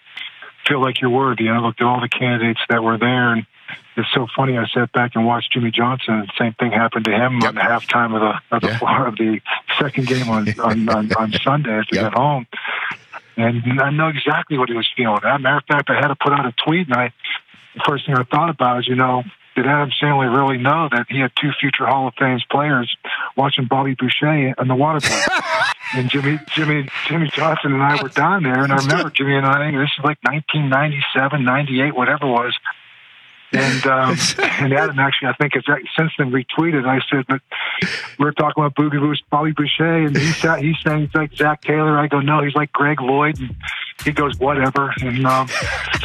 feel 0.69 0.81
like 0.81 1.01
you're 1.01 1.11
worthy. 1.11 1.49
I 1.49 1.59
looked 1.59 1.81
at 1.81 1.87
all 1.87 2.01
the 2.01 2.09
candidates 2.09 2.61
that 2.69 2.85
were 2.85 2.99
there, 2.99 3.33
and 3.33 3.47
it's 3.97 4.09
so 4.15 4.27
funny. 4.37 4.57
I 4.59 4.67
sat 4.73 4.93
back 4.93 5.13
and 5.15 5.27
watched 5.27 5.53
Jimmy 5.53 5.71
Johnson. 5.71 6.21
The 6.21 6.33
same 6.39 6.55
thing 6.55 6.73
happened 6.73 7.05
to 7.07 7.11
him 7.13 7.41
Yep. 7.41 7.49
on 7.49 7.55
the 7.55 7.61
halftime 7.61 8.15
of 8.15 8.21
the 8.21 8.57
of 8.57 8.63
the, 8.63 8.79
Yeah. 8.83 9.07
of 9.09 9.17
the 9.17 9.41
second 9.81 10.07
game 10.07 10.29
on 10.29 10.49
on, 10.61 10.89
on, 10.89 11.13
on 11.15 11.33
Sunday 11.45 11.79
we 11.91 11.99
Yep. 11.99 12.13
got 12.13 12.15
home. 12.15 12.47
And 13.37 13.81
I 13.81 13.91
know 13.91 14.09
exactly 14.09 14.59
what 14.59 14.69
he 14.69 14.75
was 14.75 14.89
feeling. 14.97 15.17
As 15.25 15.37
a 15.37 15.39
matter 15.39 15.59
of 15.59 15.65
fact, 15.65 15.89
I 15.89 15.95
had 15.95 16.09
to 16.09 16.17
put 16.17 16.33
out 16.33 16.45
a 16.47 16.53
tweet, 16.65 16.89
and 16.89 16.95
I 16.97 17.13
the 17.75 17.81
first 17.87 18.05
thing 18.07 18.15
I 18.17 18.25
thought 18.25 18.51
about 18.51 18.81
is, 18.81 18.89
you 18.89 18.97
know, 18.97 19.23
did 19.55 19.67
Adam 19.67 19.91
Sandler 20.01 20.35
really 20.35 20.59
know 20.59 20.89
that 20.93 21.07
he 21.09 21.21
had 21.21 21.33
two 21.41 21.51
future 21.61 21.87
Hall 21.87 22.09
of 22.09 22.15
Fame 22.19 22.39
players 22.51 22.95
watching 23.37 23.67
Bobby 23.67 23.95
Boucher 23.95 24.55
on 24.59 24.69
the 24.69 24.75
water 24.75 25.01
boy? 25.01 25.35
and 25.95 26.11
Jimmy, 26.11 26.39
Jimmy, 26.53 26.89
Jimmy 27.07 27.31
Johnson 27.33 27.73
and 27.73 27.83
I 27.83 28.01
were 28.03 28.09
down 28.09 28.43
there, 28.43 28.63
and 28.65 28.73
I 28.73 28.77
remember 28.77 29.11
Jimmy 29.11 29.37
and 29.37 29.47
I. 29.47 29.71
This 29.71 29.91
is 29.99 30.05
like 30.05 30.19
1997, 30.23 31.45
98, 31.45 31.95
whatever 31.95 32.27
it 32.27 32.31
was. 32.31 32.57
And 33.53 33.87
um, 33.87 34.17
and 34.39 34.73
Adam 34.73 34.99
actually, 34.99 35.29
I 35.29 35.35
think, 35.35 35.55
has 35.55 35.65
since 35.99 36.13
then 36.19 36.31
retweeted. 36.31 36.87
I 36.87 37.01
said, 37.11 37.25
but 37.29 37.41
we 38.19 38.27
are 38.27 38.33
talking 38.33 38.63
about 38.63 38.75
Boogie 38.75 39.01
Boost, 39.01 39.23
Bobby 39.31 39.53
Boucher, 39.53 40.07
and 40.07 40.17
he 40.17 40.33
sa 40.33 40.57
he's 40.57 40.77
saying 40.85 41.07
he's 41.07 41.15
like 41.15 41.35
Zach 41.35 41.63
Taylor. 41.63 41.99
I 41.99 42.07
go, 42.07 42.21
no, 42.21 42.43
he's 42.43 42.55
like 42.55 42.73
Greg 42.73 43.01
Lloyd. 43.01 43.39
And 43.39 43.57
he 44.05 44.13
goes, 44.13 44.39
whatever. 44.39 44.93
And 45.03 45.27
um, 45.27 45.49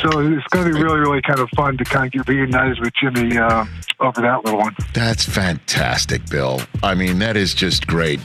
so 0.02 0.20
it's 0.20 0.48
going 0.48 0.68
to 0.68 0.74
be 0.74 0.84
really, 0.84 1.00
really 1.00 1.22
kind 1.22 1.40
of 1.40 1.50
fun 1.52 1.78
to 1.78 1.84
kind 1.84 2.08
of 2.08 2.12
get 2.12 2.28
reunited 2.28 2.80
with 2.80 2.94
Jimmy 2.94 3.38
uh, 3.38 3.66
over 4.00 4.22
that 4.22 4.44
little 4.44 4.60
one. 4.60 4.76
That's 4.94 5.24
fantastic, 5.24 6.26
Bill. 6.30 6.62
I 6.84 6.96
mean, 6.96 7.20
that 7.20 7.38
is 7.38 7.54
just 7.54 7.88
great. 7.88 8.20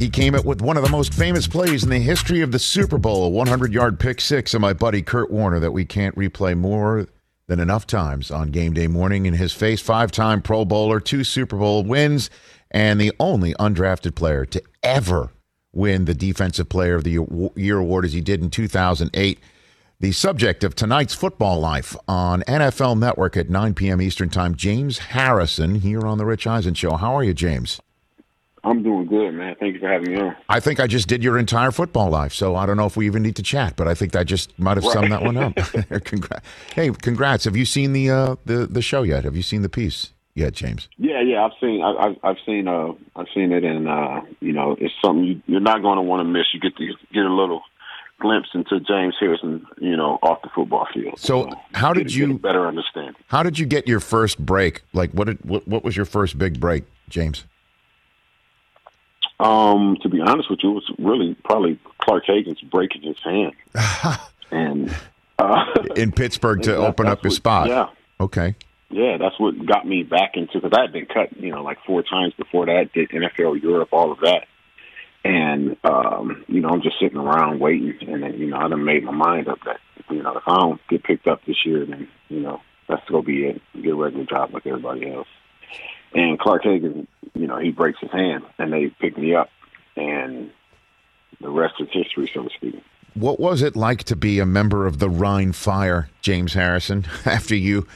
He 0.00 0.08
came 0.08 0.34
up 0.34 0.46
with 0.46 0.62
one 0.62 0.78
of 0.78 0.82
the 0.82 0.88
most 0.88 1.12
famous 1.12 1.46
plays 1.46 1.84
in 1.84 1.90
the 1.90 1.98
history 1.98 2.40
of 2.40 2.52
the 2.52 2.58
Super 2.58 2.96
Bowl, 2.96 3.22
a 3.22 3.28
100 3.28 3.70
yard 3.70 4.00
pick 4.00 4.18
six 4.22 4.54
of 4.54 4.62
my 4.62 4.72
buddy 4.72 5.02
Kurt 5.02 5.30
Warner 5.30 5.60
that 5.60 5.72
we 5.72 5.84
can't 5.84 6.16
replay 6.16 6.56
more 6.56 7.06
than 7.48 7.60
enough 7.60 7.86
times 7.86 8.30
on 8.30 8.50
game 8.50 8.72
day 8.72 8.86
morning. 8.86 9.26
In 9.26 9.34
his 9.34 9.52
face, 9.52 9.78
five 9.82 10.10
time 10.10 10.40
Pro 10.40 10.64
Bowler, 10.64 11.00
two 11.00 11.22
Super 11.22 11.58
Bowl 11.58 11.84
wins, 11.84 12.30
and 12.70 12.98
the 12.98 13.12
only 13.20 13.52
undrafted 13.56 14.14
player 14.14 14.46
to 14.46 14.62
ever 14.82 15.32
win 15.70 16.06
the 16.06 16.14
Defensive 16.14 16.70
Player 16.70 16.94
of 16.94 17.04
the 17.04 17.52
Year 17.54 17.76
award 17.76 18.06
as 18.06 18.14
he 18.14 18.22
did 18.22 18.42
in 18.42 18.48
2008 18.48 19.38
the 20.00 20.12
subject 20.12 20.64
of 20.64 20.74
tonight's 20.74 21.12
football 21.12 21.60
life 21.60 21.94
on 22.08 22.40
NFL 22.44 22.98
Network 22.98 23.36
at 23.36 23.50
9 23.50 23.74
p.m. 23.74 24.00
Eastern 24.00 24.30
Time. 24.30 24.54
James 24.54 24.96
Harrison 24.96 25.74
here 25.74 26.06
on 26.06 26.16
the 26.16 26.24
Rich 26.24 26.46
Eisen 26.46 26.72
Show. 26.72 26.96
How 26.96 27.14
are 27.14 27.22
you, 27.22 27.34
James? 27.34 27.82
I'm 28.62 28.82
doing 28.82 29.06
good, 29.06 29.32
man. 29.32 29.56
Thank 29.58 29.74
you 29.74 29.80
for 29.80 29.88
having 29.88 30.12
me 30.12 30.20
on. 30.20 30.36
I 30.48 30.60
think 30.60 30.80
I 30.80 30.86
just 30.86 31.08
did 31.08 31.22
your 31.22 31.38
entire 31.38 31.70
football 31.70 32.10
life, 32.10 32.32
so 32.34 32.56
I 32.56 32.66
don't 32.66 32.76
know 32.76 32.86
if 32.86 32.96
we 32.96 33.06
even 33.06 33.22
need 33.22 33.36
to 33.36 33.42
chat, 33.42 33.76
but 33.76 33.88
I 33.88 33.94
think 33.94 34.14
I 34.14 34.24
just 34.24 34.56
might 34.58 34.76
have 34.76 34.84
summed 34.84 35.12
that 35.12 35.22
one 35.22 35.36
up. 35.36 35.54
congrats. 36.04 36.46
Hey, 36.74 36.90
congrats. 36.90 37.44
Have 37.44 37.56
you 37.56 37.64
seen 37.64 37.92
the 37.92 38.10
uh, 38.10 38.36
the 38.44 38.66
the 38.66 38.82
show 38.82 39.02
yet? 39.02 39.24
Have 39.24 39.36
you 39.36 39.42
seen 39.42 39.62
the 39.62 39.68
piece 39.68 40.12
yet, 40.34 40.52
James? 40.52 40.88
Yeah, 40.98 41.20
yeah. 41.22 41.44
I've 41.44 41.52
seen, 41.60 41.82
I, 41.82 41.90
I've, 41.92 42.16
I've 42.22 42.36
seen, 42.44 42.68
uh, 42.68 42.92
I've 43.16 43.26
seen 43.34 43.52
it, 43.52 43.64
and 43.64 43.88
uh, 43.88 44.20
you 44.40 44.52
know, 44.52 44.76
it's 44.78 44.94
something 45.02 45.24
you, 45.24 45.42
you're 45.46 45.60
not 45.60 45.82
going 45.82 45.96
to 45.96 46.02
want 46.02 46.20
to 46.20 46.24
miss. 46.24 46.46
You 46.52 46.60
get 46.60 46.76
to 46.76 46.86
get 47.12 47.24
a 47.24 47.32
little 47.32 47.62
glimpse 48.20 48.50
into 48.54 48.78
James 48.80 49.16
Harrison, 49.18 49.66
you 49.78 49.96
know, 49.96 50.18
off 50.22 50.42
the 50.42 50.50
football 50.54 50.86
field. 50.92 51.18
So, 51.18 51.50
how 51.72 51.92
did 51.92 52.14
you 52.14 52.38
better 52.38 52.66
understand? 52.66 53.16
How 53.28 53.42
did 53.42 53.58
you 53.58 53.66
get 53.66 53.88
your 53.88 54.00
first 54.00 54.38
break? 54.44 54.82
Like, 54.92 55.10
what 55.12 55.26
did 55.26 55.44
what, 55.44 55.66
what 55.66 55.82
was 55.82 55.96
your 55.96 56.06
first 56.06 56.38
big 56.38 56.60
break, 56.60 56.84
James? 57.08 57.44
Um, 59.42 59.96
to 60.02 60.08
be 60.08 60.20
honest 60.20 60.50
with 60.50 60.60
you, 60.62 60.70
it 60.70 60.74
was 60.74 60.92
really 60.98 61.34
probably 61.44 61.78
Clark 61.98 62.24
Haggans 62.26 62.60
breaking 62.70 63.02
his 63.02 63.16
hand, 63.24 63.52
and 64.50 64.94
uh, 65.38 65.64
In 65.96 66.12
Pittsburgh 66.12 66.62
to 66.62 66.76
open 66.76 67.06
up 67.06 67.22
his 67.24 67.36
spot. 67.36 67.68
Yeah, 67.68 67.86
Okay. 68.20 68.54
yeah, 68.90 69.16
that's 69.18 69.38
what 69.40 69.64
got 69.64 69.86
me 69.86 70.02
back 70.02 70.32
into 70.34 70.60
because 70.60 70.76
I 70.76 70.82
had 70.82 70.92
been 70.92 71.06
cut, 71.06 71.34
you 71.38 71.50
know, 71.50 71.62
like 71.62 71.78
four 71.86 72.02
times 72.02 72.34
before 72.34 72.66
that. 72.66 72.92
Did 72.92 73.08
NFL 73.10 73.62
Europe, 73.62 73.88
all 73.92 74.12
of 74.12 74.20
that, 74.20 74.46
and 75.24 75.76
um, 75.84 76.44
you 76.48 76.60
know, 76.60 76.68
I'm 76.68 76.82
just 76.82 76.98
sitting 77.00 77.18
around 77.18 77.60
waiting, 77.60 77.94
and 78.08 78.22
then 78.22 78.34
you 78.38 78.46
know, 78.48 78.58
I 78.58 78.68
done 78.68 78.84
made 78.84 79.04
my 79.04 79.12
mind 79.12 79.48
up 79.48 79.60
that 79.64 79.80
you 80.10 80.22
know, 80.22 80.36
if 80.36 80.42
I 80.46 80.56
don't 80.58 80.80
get 80.88 81.02
picked 81.04 81.26
up 81.26 81.40
this 81.46 81.64
year, 81.64 81.86
then 81.86 82.08
you 82.28 82.40
know, 82.40 82.60
that's 82.88 83.08
gonna 83.08 83.22
be 83.22 83.44
it. 83.46 83.62
Get 83.80 83.92
a 83.92 83.96
regular 83.96 84.26
job 84.26 84.52
like 84.52 84.66
everybody 84.66 85.10
else. 85.10 85.28
And 86.12 86.38
Clark 86.38 86.64
Haggans, 86.64 87.06
you 87.34 87.46
know, 87.46 87.58
he 87.58 87.70
breaks 87.70 87.98
his 88.00 88.10
hand, 88.10 88.44
and 88.58 88.72
they 88.72 88.88
pick 89.00 89.16
me 89.16 89.34
up, 89.34 89.50
and 89.96 90.50
the 91.40 91.50
rest 91.50 91.74
is 91.80 91.88
history, 91.92 92.30
so 92.34 92.42
to 92.42 92.50
speak. 92.50 92.82
What 93.14 93.40
was 93.40 93.62
it 93.62 93.76
like 93.76 94.04
to 94.04 94.16
be 94.16 94.38
a 94.38 94.46
member 94.46 94.86
of 94.86 94.98
the 94.98 95.10
Rhine 95.10 95.52
Fire, 95.52 96.08
James 96.20 96.54
Harrison, 96.54 97.06
after 97.24 97.54
you 97.54 97.86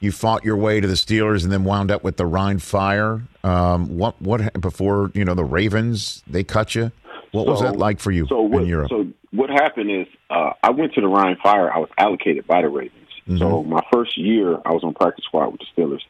you 0.00 0.12
fought 0.12 0.44
your 0.44 0.56
way 0.56 0.80
to 0.80 0.86
the 0.86 0.94
Steelers 0.94 1.44
and 1.44 1.52
then 1.52 1.64
wound 1.64 1.90
up 1.90 2.04
with 2.04 2.16
the 2.16 2.26
Rhine 2.26 2.58
Fire? 2.58 3.22
Um, 3.42 3.96
what 3.96 4.20
what 4.20 4.60
before 4.60 5.10
you 5.14 5.24
know 5.24 5.34
the 5.34 5.44
Ravens 5.44 6.22
they 6.26 6.44
cut 6.44 6.74
you? 6.74 6.92
What 7.32 7.46
was 7.46 7.60
that 7.62 7.76
like 7.76 7.98
for 7.98 8.12
you 8.12 8.26
so 8.28 8.42
what, 8.42 8.62
in 8.62 8.68
Europe? 8.68 8.90
So 8.90 9.06
what 9.32 9.50
happened 9.50 9.90
is 9.90 10.06
uh, 10.30 10.50
I 10.62 10.70
went 10.70 10.94
to 10.94 11.00
the 11.00 11.08
Rhine 11.08 11.36
Fire. 11.42 11.72
I 11.72 11.78
was 11.78 11.88
allocated 11.98 12.46
by 12.46 12.62
the 12.62 12.68
Ravens. 12.68 12.92
Mm-hmm. 13.26 13.38
So 13.38 13.62
my 13.64 13.82
first 13.92 14.16
year, 14.16 14.58
I 14.64 14.72
was 14.72 14.84
on 14.84 14.94
practice 14.94 15.24
squad 15.24 15.48
with 15.48 15.60
the 15.60 15.66
Steelers. 15.76 16.02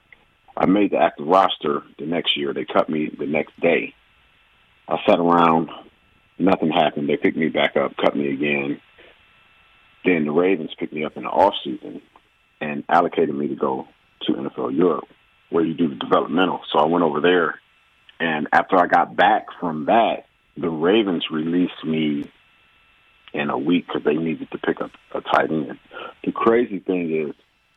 I 0.57 0.67
made 0.67 0.93
the 0.93 0.99
active 0.99 1.27
roster 1.27 1.83
the 1.99 2.07
next 2.07 2.37
year. 2.37 2.53
They 2.53 2.65
cut 2.65 2.89
me 2.89 3.11
the 3.19 3.27
next 3.27 3.59
day. 3.61 3.95
I 4.89 4.97
sat 5.07 5.19
around. 5.19 5.71
Nothing 6.39 6.71
happened. 6.71 7.09
They 7.09 7.17
picked 7.17 7.37
me 7.37 7.49
back 7.49 7.77
up, 7.77 7.97
cut 7.97 8.17
me 8.17 8.33
again. 8.33 8.81
Then 10.05 10.25
the 10.25 10.33
Ravens 10.33 10.75
picked 10.79 10.93
me 10.93 11.05
up 11.05 11.17
in 11.17 11.23
the 11.23 11.29
off 11.29 11.55
season 11.65 12.03
and 12.61 12.85
allocated 12.89 13.35
me 13.35 13.49
to 13.49 13.55
go 13.55 13.87
to 14.23 14.33
NFL 14.33 14.77
Europe, 14.77 15.09
where 15.51 15.65
you 15.65 15.75
do 15.75 15.89
the 15.89 15.95
developmental. 15.95 16.61
So 16.73 16.79
I 16.79 16.87
went 16.87 17.05
over 17.05 17.21
there, 17.21 17.61
and 18.21 18.49
after 18.53 18.77
I 18.77 18.87
got 18.87 19.17
back 19.17 19.47
from 19.61 19.87
that, 19.87 20.27
the 20.57 20.69
Ravens 20.69 21.25
released 21.31 21.85
me 21.85 22.31
in 23.33 23.51
a 23.51 23.59
week 23.59 23.87
because 23.87 24.05
they 24.05 24.15
needed 24.15 24.51
to 24.53 24.59
pick 24.59 24.81
up 24.81 24.91
a 25.13 25.21
tight 25.21 25.51
end. 25.51 25.79
The 26.25 26.33
crazy 26.33 26.79
thing 26.79 27.29
is, 27.29 27.35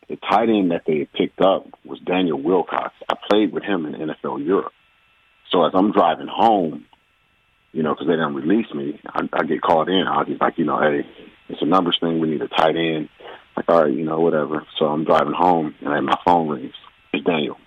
the 0.09 0.15
tight 0.15 0.49
end 0.49 0.71
that 0.71 0.83
they 0.87 0.99
had 0.99 1.11
picked 1.13 1.41
up 1.41 1.67
was 1.85 1.99
Daniel 1.99 2.41
Wilcox. 2.41 2.93
I 3.09 3.15
played 3.29 3.51
with 3.51 3.63
him 3.63 3.85
in 3.85 3.93
NFL 3.93 4.45
Europe. 4.45 4.73
So 5.51 5.65
as 5.65 5.71
I'm 5.73 5.91
driving 5.91 6.27
home, 6.27 6.85
you 7.73 7.83
know, 7.83 7.93
because 7.93 8.07
they 8.07 8.13
didn't 8.13 8.35
release 8.35 8.73
me, 8.73 8.99
I, 9.05 9.27
I 9.33 9.43
get 9.43 9.61
called 9.61 9.89
in. 9.89 10.03
I 10.07 10.19
was 10.19 10.37
like, 10.39 10.57
you 10.57 10.65
know, 10.65 10.79
hey, 10.79 11.05
it's 11.49 11.61
a 11.61 11.65
numbers 11.65 11.97
thing. 11.99 12.19
We 12.19 12.29
need 12.29 12.41
a 12.41 12.47
tight 12.47 12.75
end. 12.75 13.09
Like, 13.55 13.69
all 13.69 13.83
right, 13.83 13.93
you 13.93 14.05
know, 14.05 14.19
whatever. 14.19 14.65
So 14.77 14.85
I'm 14.85 15.03
driving 15.03 15.33
home, 15.33 15.75
and 15.81 15.93
then 15.93 16.05
my 16.05 16.17
phone 16.25 16.47
rings. 16.47 16.73
It's 17.13 17.25
Daniel. 17.25 17.57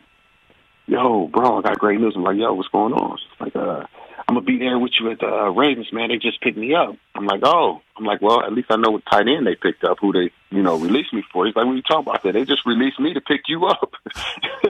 Yo, 0.87 1.29
bro, 1.29 1.59
I 1.59 1.63
got 1.63 1.79
great 1.79 2.01
news. 2.01 2.15
I'm 2.17 2.23
like, 2.23 2.37
yo, 2.37 2.53
what's 2.55 2.69
going 2.69 2.93
on? 2.93 3.19
Like, 3.39 3.55
uh, 3.55 3.85
I'm 4.31 4.37
gonna 4.37 4.47
be 4.47 4.59
there 4.59 4.79
with 4.79 4.93
you 5.01 5.11
at 5.11 5.19
the 5.19 5.27
uh, 5.27 5.51
Ravens, 5.51 5.93
man. 5.93 6.11
They 6.11 6.17
just 6.17 6.41
picked 6.41 6.57
me 6.57 6.73
up. 6.73 6.95
I'm 7.17 7.27
like, 7.27 7.41
oh, 7.43 7.83
I'm 7.97 8.05
like, 8.05 8.23
well, 8.23 8.45
at 8.45 8.53
least 8.53 8.69
I 8.71 8.77
know 8.77 8.93
what 8.93 9.03
tight 9.11 9.27
end 9.27 9.45
they 9.45 9.57
picked 9.57 9.83
up, 9.83 9.99
who 10.01 10.13
they, 10.13 10.31
you 10.51 10.63
know, 10.63 10.77
released 10.79 11.13
me 11.13 11.25
for. 11.33 11.47
He's 11.47 11.57
like, 11.57 11.67
what 11.67 11.73
are 11.73 11.75
you 11.77 11.83
talking 11.83 12.09
about? 12.09 12.23
That 12.23 12.35
they 12.35 12.45
just 12.45 12.65
released 12.65 13.01
me 13.01 13.13
to 13.13 13.21
pick 13.21 13.41
you 13.49 13.67
up. 13.67 13.93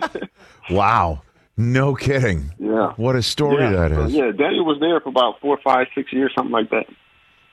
wow, 0.71 1.21
no 1.59 1.95
kidding. 1.95 2.55
yeah. 2.59 2.95
What 2.97 3.17
a 3.17 3.23
story 3.23 3.65
yeah. 3.65 3.89
that 3.89 3.95
So, 3.95 4.07
yeah, 4.07 4.33
Daniel 4.33 4.65
was 4.65 4.81
there 4.81 4.99
for 5.01 5.11
about 5.11 5.43
four, 5.43 5.59
five, 5.63 5.89
six 5.95 6.11
years, 6.11 6.33
something 6.35 6.53
like 6.53 6.71
that. 6.71 6.87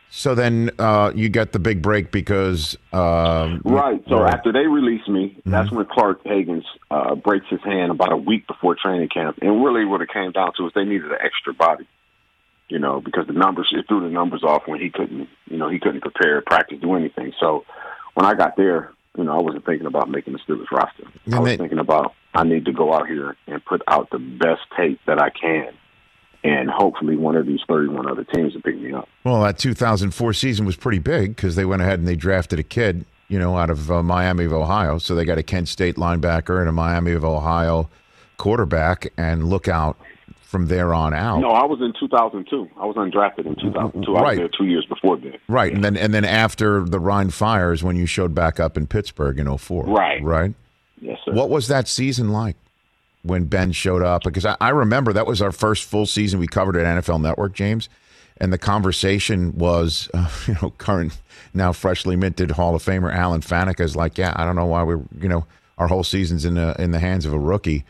So 0.10 0.34
then 0.34 0.72
uh, 0.80 1.12
you 1.14 1.28
got 1.28 1.52
the 1.52 1.60
big 1.60 1.82
break 1.82 2.12
because 2.12 2.78
um, 2.94 3.62
Right. 3.66 4.02
So 4.08 4.22
right. 4.22 4.34
after 4.34 4.54
they 4.54 4.66
release 4.68 5.06
me, 5.10 5.42
that's 5.46 5.70
when 5.72 5.86
Clark 5.86 6.24
Haggans 6.24 6.64
uh, 6.90 7.16
breaks 7.16 7.48
his 7.50 7.60
hand 7.66 7.92
about 7.92 8.14
a 8.14 8.18
week 8.18 8.48
before 8.48 8.78
training 8.82 9.10
camp. 9.10 9.40
And 9.42 9.62
really, 9.62 9.84
what 9.84 10.02
it 10.02 10.08
came 10.10 10.32
down 10.32 10.54
to 10.56 10.68
is 10.68 10.72
they 10.74 10.86
needed 10.86 11.12
an 11.12 11.18
extra 11.22 11.54
body. 11.54 11.86
You 12.70 12.80
know, 12.80 13.00
because 13.00 13.28
the 13.28 13.34
numbers 13.34 13.70
it 13.72 13.86
threw 13.88 14.02
the 14.02 14.10
numbers 14.10 14.44
off 14.44 14.64
when 14.66 14.82
he 14.82 14.90
couldn't, 14.90 15.30
you 15.50 15.58
know, 15.58 15.70
he 15.70 15.80
couldn't 15.80 16.02
prepare, 16.02 16.42
practice, 16.42 16.80
do 16.82 16.96
anything. 16.96 17.32
So 17.40 17.64
when 18.14 18.26
I 18.26 18.34
got 18.34 18.58
there, 18.58 18.92
you 19.18 19.24
know, 19.24 19.38
I 19.38 19.42
wasn't 19.42 19.66
thinking 19.66 19.88
about 19.88 20.10
making 20.10 20.34
the 20.34 20.40
Steelers 20.40 20.70
roster. 20.70 21.04
And 21.26 21.36
I 21.36 21.40
was 21.40 21.52
they- 21.52 21.58
thinking 21.58 21.80
about 21.80 22.14
I 22.36 22.44
need 22.44 22.66
to 22.66 22.74
go 22.74 22.94
out 22.94 23.08
here 23.08 23.36
and 23.48 23.64
put 23.66 23.82
out 23.88 24.10
the 24.12 24.20
best 24.20 24.62
tape 24.76 25.00
that 25.08 25.20
I 25.20 25.30
can, 25.30 25.70
and 26.44 26.70
hopefully 26.70 27.16
one 27.16 27.36
of 27.36 27.48
these 27.48 27.62
thirty-one 27.68 28.08
other 28.10 28.26
teams 28.26 28.54
will 28.54 28.62
pick 28.62 28.78
me 28.80 28.94
up. 28.94 29.08
Well, 29.24 29.42
that 29.44 29.58
2004 29.58 30.34
season 30.34 30.66
was 30.66 30.76
pretty 30.76 31.00
big 31.00 31.36
because 31.36 31.56
they 31.56 31.66
went 31.66 31.82
ahead 31.82 31.98
and 32.00 32.08
they 32.08 32.16
drafted 32.16 32.60
a 32.60 32.64
kid, 32.64 33.06
you 33.28 33.40
know, 33.40 33.58
out 33.58 33.70
of 33.70 33.90
uh, 33.90 34.04
Miami 34.04 34.44
of 34.46 34.54
Ohio. 34.54 34.98
So 35.00 35.16
they 35.16 35.26
got 35.26 35.38
a 35.40 35.44
Kent 35.44 35.68
State 35.70 35.96
linebacker 35.96 36.60
and 36.60 36.70
a 36.70 36.74
Miami 36.74 37.14
of 37.14 37.24
Ohio 37.26 37.90
quarterback. 38.38 39.12
And 39.18 39.50
look 39.50 39.68
out, 39.68 39.98
from 40.48 40.68
there 40.68 40.94
on 40.94 41.14
out. 41.14 41.40
No, 41.42 41.50
I 41.50 41.66
was 41.66 41.82
in 41.82 41.92
2002. 42.00 42.70
I 42.80 42.86
was 42.86 42.96
undrafted 42.96 43.46
in 43.46 43.56
2002. 43.56 44.16
I 44.16 44.22
Right. 44.22 44.30
was 44.30 44.38
there 44.38 44.48
two 44.58 44.66
years 44.66 44.86
before 44.86 45.18
then. 45.18 45.34
Right, 45.50 45.74
and 45.74 45.84
then 45.84 45.98
and 45.98 46.14
then 46.14 46.24
after 46.24 46.86
the 46.86 47.00
Rhine 47.02 47.32
fires, 47.32 47.84
when 47.84 47.98
you 47.98 48.06
showed 48.06 48.34
back 48.34 48.58
up 48.60 48.78
in 48.78 48.88
Pittsburgh 48.88 49.40
in 49.40 49.48
04. 49.58 49.84
Right. 49.86 50.24
Right. 50.24 50.54
Yes, 51.02 51.20
sir. 51.26 51.34
What 51.34 51.50
was 51.50 51.68
that 51.68 51.88
season 51.90 52.30
like 52.30 52.56
when 53.24 53.44
Ben 53.46 53.74
showed 53.74 54.02
up? 54.02 54.24
Because 54.24 54.46
I, 54.46 54.56
I 54.62 54.70
remember 54.70 55.12
that 55.14 55.28
was 55.28 55.42
our 55.42 55.52
first 55.52 55.84
full 55.84 56.06
season 56.06 56.40
we 56.40 56.48
covered 56.48 56.78
at 56.78 56.86
NFL 57.04 57.22
Network, 57.22 57.54
James, 57.54 57.90
and 58.38 58.54
the 58.54 58.58
conversation 58.58 59.54
was, 59.58 60.10
uh, 60.14 60.30
you 60.48 60.56
know, 60.62 60.72
current 60.78 61.18
now 61.54 61.74
freshly 61.74 62.16
minted 62.16 62.52
Hall 62.52 62.74
of 62.74 62.84
Famer 62.84 63.14
Alan 63.14 63.42
Faneca 63.42 63.82
is 63.82 63.96
like, 63.98 64.18
yeah, 64.18 64.32
I 64.38 64.46
don't 64.46 64.56
know 64.56 64.66
why 64.66 64.84
we're, 64.84 65.02
you 65.20 65.28
know, 65.28 65.46
our 65.78 65.88
whole 65.88 66.04
season's 66.06 66.46
in 66.46 66.54
the 66.56 66.74
in 66.82 66.92
the 66.92 67.00
hands 67.00 67.26
of 67.26 67.34
a 67.34 67.40
rookie. 67.40 67.84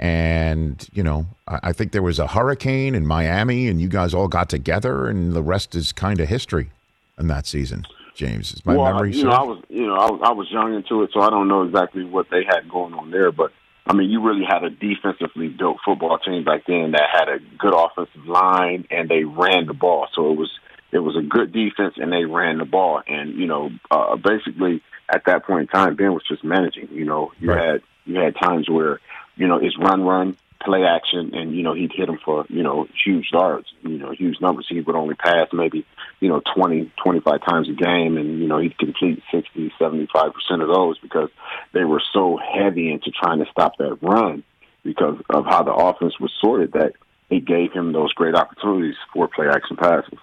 And, 0.00 0.88
you 0.94 1.02
know, 1.02 1.26
I, 1.46 1.74
think 1.74 1.92
there 1.92 2.02
was 2.02 2.18
a 2.18 2.26
hurricane 2.26 2.94
in 2.94 3.06
Miami 3.06 3.68
and 3.68 3.82
you 3.82 3.88
guys 3.88 4.14
all 4.14 4.28
got 4.28 4.48
together 4.48 5.08
and 5.08 5.34
the 5.34 5.42
rest 5.42 5.74
is 5.74 5.92
kind 5.92 6.20
of 6.20 6.28
history 6.28 6.70
in 7.18 7.26
that 7.26 7.46
season. 7.46 7.84
James, 8.14 8.54
is 8.54 8.64
my 8.64 8.76
well, 8.76 8.92
memory 8.94 9.12
you 9.12 9.24
know. 9.24 9.30
I 9.30 9.42
was, 9.42 9.62
you 9.68 9.86
know, 9.86 9.94
I 9.94 10.10
was, 10.10 10.20
I 10.24 10.32
was 10.32 10.50
young 10.50 10.74
into 10.74 11.02
it, 11.02 11.10
so 11.12 11.20
I 11.20 11.28
don't 11.28 11.48
know 11.48 11.64
exactly 11.64 12.04
what 12.04 12.28
they 12.30 12.44
had 12.44 12.68
going 12.70 12.94
on 12.94 13.10
there. 13.10 13.30
But 13.30 13.52
I 13.86 13.92
mean, 13.92 14.08
you 14.08 14.22
really 14.22 14.44
had 14.48 14.64
a 14.64 14.70
defensively 14.70 15.48
built 15.48 15.78
football 15.84 16.18
team 16.18 16.44
back 16.44 16.62
then 16.66 16.92
that 16.92 17.08
had 17.12 17.28
a 17.28 17.38
good 17.58 17.74
offensive 17.74 18.26
line, 18.26 18.86
and 18.90 19.08
they 19.08 19.24
ran 19.24 19.66
the 19.66 19.74
ball. 19.74 20.08
So 20.14 20.32
it 20.32 20.36
was, 20.36 20.50
it 20.92 20.98
was 20.98 21.16
a 21.16 21.22
good 21.22 21.52
defense, 21.52 21.94
and 21.96 22.10
they 22.12 22.24
ran 22.24 22.58
the 22.58 22.64
ball. 22.64 23.02
And 23.06 23.36
you 23.36 23.46
know, 23.46 23.70
uh, 23.90 24.16
basically 24.16 24.82
at 25.12 25.24
that 25.26 25.44
point 25.44 25.62
in 25.62 25.66
time, 25.68 25.96
Ben 25.96 26.12
was 26.12 26.24
just 26.26 26.42
managing. 26.42 26.88
You 26.90 27.04
know, 27.04 27.32
you 27.38 27.50
Right. 27.50 27.64
had 27.64 27.82
you 28.06 28.16
had 28.16 28.34
times 28.36 28.68
where 28.68 28.98
you 29.40 29.48
know 29.48 29.56
it's 29.56 29.76
run, 29.78 30.02
run, 30.02 30.36
play 30.62 30.84
action, 30.84 31.34
and 31.34 31.56
you 31.56 31.62
know 31.62 31.72
he'd 31.72 31.92
hit 31.92 32.06
them 32.06 32.18
for 32.22 32.44
you 32.50 32.62
know 32.62 32.86
huge 33.04 33.30
yards, 33.32 33.72
you 33.82 33.98
know 33.98 34.12
huge 34.12 34.40
numbers. 34.40 34.66
He 34.68 34.80
would 34.80 34.94
only 34.94 35.14
pass 35.14 35.48
maybe 35.52 35.86
you 36.20 36.28
know 36.28 36.42
20, 36.54 36.92
25 37.02 37.40
times 37.40 37.68
a 37.70 37.72
game, 37.72 38.18
and 38.18 38.38
you 38.38 38.46
know 38.46 38.58
he'd 38.58 38.78
complete 38.78 39.22
60, 39.32 39.72
75 39.78 40.32
percent 40.34 40.62
of 40.62 40.68
those 40.68 40.98
because 40.98 41.30
they 41.72 41.84
were 41.84 42.02
so 42.12 42.36
heavy 42.36 42.92
into 42.92 43.10
trying 43.10 43.38
to 43.38 43.50
stop 43.50 43.78
that 43.78 43.98
run 44.02 44.44
because 44.84 45.18
of 45.30 45.46
how 45.46 45.62
the 45.62 45.72
offense 45.72 46.20
was 46.20 46.32
sorted 46.38 46.72
that 46.72 46.92
it 47.30 47.46
gave 47.46 47.72
him 47.72 47.92
those 47.92 48.12
great 48.12 48.34
opportunities 48.34 48.96
for 49.14 49.26
play 49.26 49.46
action 49.48 49.76
passes. 49.76 50.18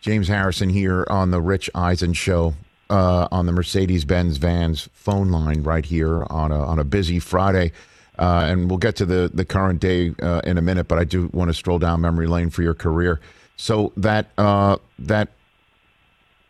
James 0.00 0.28
Harrison 0.28 0.70
here 0.70 1.04
on 1.10 1.30
the 1.30 1.40
Rich 1.40 1.68
Eisen 1.74 2.14
Show 2.14 2.54
uh, 2.88 3.28
on 3.30 3.46
the 3.46 3.52
Mercedes 3.52 4.04
Benz 4.04 4.38
Vans 4.38 4.88
phone 4.92 5.30
line 5.30 5.62
right 5.62 5.84
here 5.84 6.24
on 6.30 6.50
a, 6.52 6.58
on 6.58 6.78
a 6.78 6.84
busy 6.84 7.18
Friday. 7.18 7.72
Uh, 8.22 8.46
and 8.46 8.70
we'll 8.70 8.78
get 8.78 8.94
to 8.94 9.04
the, 9.04 9.28
the 9.34 9.44
current 9.44 9.80
day 9.80 10.14
uh, 10.22 10.40
in 10.44 10.56
a 10.56 10.62
minute, 10.62 10.86
but 10.86 10.96
I 10.96 11.02
do 11.02 11.28
want 11.32 11.48
to 11.48 11.54
stroll 11.54 11.80
down 11.80 12.00
memory 12.00 12.28
lane 12.28 12.50
for 12.50 12.62
your 12.62 12.72
career. 12.72 13.20
So 13.56 13.92
that 13.96 14.30
uh, 14.38 14.76
that 15.00 15.30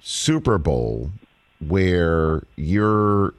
Super 0.01 0.59
Bowl 0.59 1.11
where 1.67 2.43
you're 2.57 3.33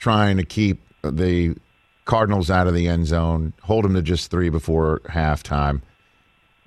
trying 0.00 0.36
to 0.36 0.44
keep 0.44 0.82
the 1.02 1.56
Cardinals 2.04 2.50
out 2.50 2.66
of 2.66 2.74
the 2.74 2.86
end 2.88 3.06
zone, 3.06 3.54
hold 3.62 3.86
them 3.86 3.94
to 3.94 4.02
just 4.02 4.30
three 4.30 4.50
before 4.50 5.00
halftime. 5.06 5.80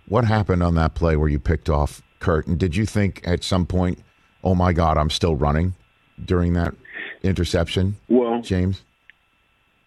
What 0.07 0.25
happened 0.25 0.63
on 0.63 0.73
that 0.73 0.95
play 0.95 1.17
where 1.17 1.29
you 1.29 1.37
picked 1.37 1.69
off 1.69 2.01
Curtin? 2.19 2.57
Did 2.57 2.75
you 2.75 2.87
think 2.87 3.21
at 3.25 3.43
some 3.43 3.67
point, 3.67 3.99
oh 4.43 4.55
my 4.55 4.73
God, 4.73 4.97
I'm 4.97 5.11
still 5.11 5.35
running 5.35 5.75
during 6.25 6.53
that 6.53 6.73
interception, 7.21 7.97
Well, 8.07 8.41
James? 8.41 8.81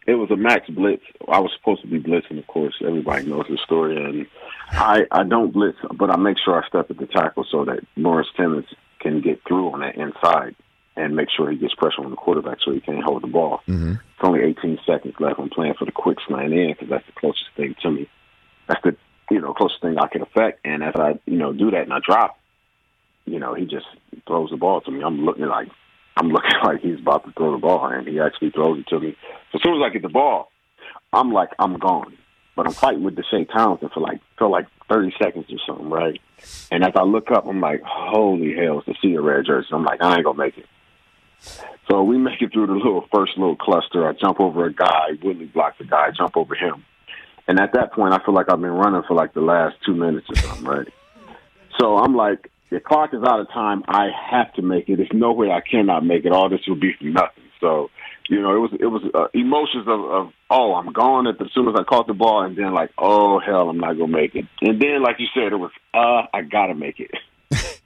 It 0.07 0.15
was 0.15 0.31
a 0.31 0.37
max 0.37 0.69
blitz. 0.69 1.03
I 1.29 1.41
was 1.41 1.51
supposed 1.57 1.83
to 1.83 1.89
be 1.89 2.01
blitzing, 2.01 2.39
of 2.39 2.47
course. 2.47 2.75
Everybody 2.87 3.27
knows 3.27 3.47
the 3.49 3.59
story, 3.65 3.97
and 3.97 4.27
I 4.71 5.07
I 5.11 5.25
don't 5.25 5.53
blitz, 5.53 5.79
but 5.97 6.11
I 6.11 6.17
make 6.17 6.37
sure 6.45 6.63
I 6.63 6.67
step 6.69 6.91
at 6.91 6.99
the 6.99 7.07
tackle 7.07 7.47
so 7.51 7.65
that 7.65 7.81
Lawrence 7.97 8.29
Timmons 8.37 8.67
can 9.01 9.21
get 9.21 9.41
through 9.47 9.71
on 9.73 9.81
that 9.81 9.97
inside 9.97 10.55
and 10.97 11.17
make 11.17 11.29
sure 11.35 11.51
he 11.51 11.57
gets 11.57 11.75
pressure 11.75 12.05
on 12.05 12.11
the 12.11 12.17
quarterback 12.17 12.59
so 12.65 12.73
he 12.73 12.81
can't 12.81 13.03
hold 13.03 13.23
the 13.23 13.29
ball. 13.29 13.61
Mm-hmm. 13.67 13.93
It's 13.93 14.23
only 14.23 14.43
18 14.43 14.79
seconds 14.87 15.15
left. 15.19 15.41
I'm 15.41 15.51
playing 15.51 15.75
for 15.79 15.85
the 15.85 15.93
quick 15.93 16.19
slant 16.27 16.53
in 16.53 16.73
because 16.73 16.89
that's 16.89 17.07
the 17.07 17.13
closest 17.13 17.51
thing 17.57 17.75
to 17.83 17.91
me. 17.91 18.09
That's 18.69 18.83
the 18.83 18.97
you 19.31 19.41
know 19.41 19.55
closest 19.55 19.81
thing 19.81 19.99
I 19.99 20.09
can 20.09 20.23
affect. 20.23 20.61
And 20.65 20.83
as 20.83 20.95
I 20.97 21.19
you 21.27 21.37
know 21.37 21.53
do 21.53 21.71
that 21.71 21.83
and 21.83 21.93
I 21.93 21.99
drop, 22.07 22.39
you 23.25 23.39
know 23.39 23.55
he 23.55 23.65
just 23.65 23.87
throws 24.27 24.51
the 24.51 24.57
ball 24.57 24.81
to 24.83 24.91
me. 24.91 25.03
I'm 25.03 25.25
looking 25.25 25.47
like 25.47 25.69
I'm 26.17 26.29
looking 26.29 26.51
like 26.65 26.81
he's 26.81 27.01
about 27.01 27.25
to 27.25 27.33
throw 27.33 27.53
the 27.53 27.59
ball, 27.59 27.87
and 27.87 28.07
he 28.07 28.21
actually 28.21 28.51
throws 28.51 28.81
it 28.81 28.87
to 28.89 29.01
me. 29.01 29.17
So 29.53 29.59
as 29.59 29.63
soon 29.63 29.81
as 29.81 29.87
I 29.87 29.93
get 29.93 30.03
the 30.03 30.09
ball, 30.09 30.51
I'm 31.13 31.33
like 31.33 31.51
I'm 31.59 31.79
gone. 31.79 32.17
But 32.57 32.67
I'm 32.67 32.73
fighting 32.73 33.03
with 33.03 33.17
Deshea 33.17 33.51
Townsend 33.53 33.91
for 33.93 34.01
like 34.01 34.21
felt 34.39 34.53
like 34.53 34.67
30 34.89 35.13
seconds 35.21 35.47
or 35.51 35.59
something, 35.67 35.91
right? 35.91 36.21
And 36.71 36.85
as 36.85 36.93
I 36.95 37.03
look 37.03 37.31
up, 37.33 37.47
I'm 37.47 37.61
like, 37.61 37.83
holy 37.83 38.55
hell, 38.55 38.79
it's 38.79 38.87
the 38.87 38.95
sea 39.03 39.17
of 39.17 39.25
red 39.25 39.45
jersey. 39.47 39.69
I'm 39.73 39.85
like, 39.85 40.01
I 40.01 40.17
ain't 40.17 40.25
gonna 40.25 40.39
make 40.39 40.57
it. 40.59 40.67
So 41.91 42.03
we 42.03 42.17
make 42.17 42.41
it 42.41 42.53
through 42.53 42.69
the 42.69 42.75
little 42.75 43.07
first 43.13 43.37
little 43.37 43.57
cluster. 43.57 44.09
I 44.09 44.13
jump 44.13 44.41
over 44.41 44.67
a 44.67 44.73
guy, 44.73 45.11
Woodley 45.23 45.47
blocks 45.47 45.81
a 45.81 45.85
guy, 45.85 46.11
jump 46.17 46.37
over 46.37 46.55
him. 46.55 46.85
And 47.47 47.61
at 47.61 47.75
that 47.75 47.93
point, 47.93 48.15
I 48.15 48.25
feel 48.25 48.35
like 48.35 48.51
I've 48.51 48.61
been 48.61 48.71
running 48.71 49.03
for 49.07 49.15
like 49.15 49.35
the 49.35 49.43
last 49.43 49.77
two 49.85 49.95
minutes 49.95 50.27
or 50.31 50.37
something, 50.37 50.65
right? 50.65 50.89
So 51.79 51.99
I'm 51.99 52.15
like, 52.15 52.51
the 52.75 52.81
clock 52.81 53.15
is 53.15 53.23
out 53.23 53.39
of 53.41 53.49
time. 53.51 53.85
I 53.87 54.09
have 54.31 54.53
to 54.55 54.63
make 54.63 54.89
it. 54.89 54.97
There's 54.97 55.09
no 55.13 55.33
way 55.33 55.51
I 55.51 55.61
cannot 55.61 56.05
make 56.05 56.25
it. 56.25 56.33
All 56.33 56.49
this 56.49 56.61
will 56.67 56.75
be 56.75 56.93
for 56.99 57.05
nothing. 57.05 57.45
So, 57.61 57.91
you 58.29 58.43
know, 58.43 58.55
it 58.55 58.59
was 58.59 58.71
it 58.81 58.87
was 58.87 59.03
uh, 59.15 59.29
emotions 59.33 59.87
of, 59.87 60.01
of 60.01 60.33
oh, 60.51 60.75
I'm 60.75 60.93
gone 60.93 61.29
at 61.29 61.39
the, 61.39 61.45
as 61.45 61.53
soon 61.53 61.69
as 61.69 61.75
I 61.79 61.85
caught 61.85 62.09
the 62.09 62.15
ball, 62.15 62.43
and 62.43 62.57
then 62.57 62.75
like, 62.75 62.91
oh 62.99 63.39
hell, 63.39 63.71
I'm 63.71 63.79
not 63.79 63.97
gonna 63.97 64.09
make 64.09 64.35
it. 64.35 64.47
And 64.61 64.83
then, 64.83 65.03
like 65.03 65.21
you 65.21 65.27
said, 65.33 65.53
it 65.53 65.57
was 65.57 65.71
uh, 65.95 66.27
I 66.35 66.43
gotta 66.43 66.75
make 66.75 67.01
it. 67.01 67.13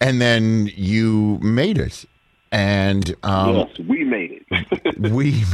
And 0.00 0.20
then 0.20 0.70
you 0.76 1.38
made 1.42 1.76
it. 1.76 2.04
And 2.52 3.16
um, 3.24 3.56
yes, 3.56 3.78
we 3.80 4.04
made 4.04 4.44
it. 4.48 4.98
we 5.12 5.44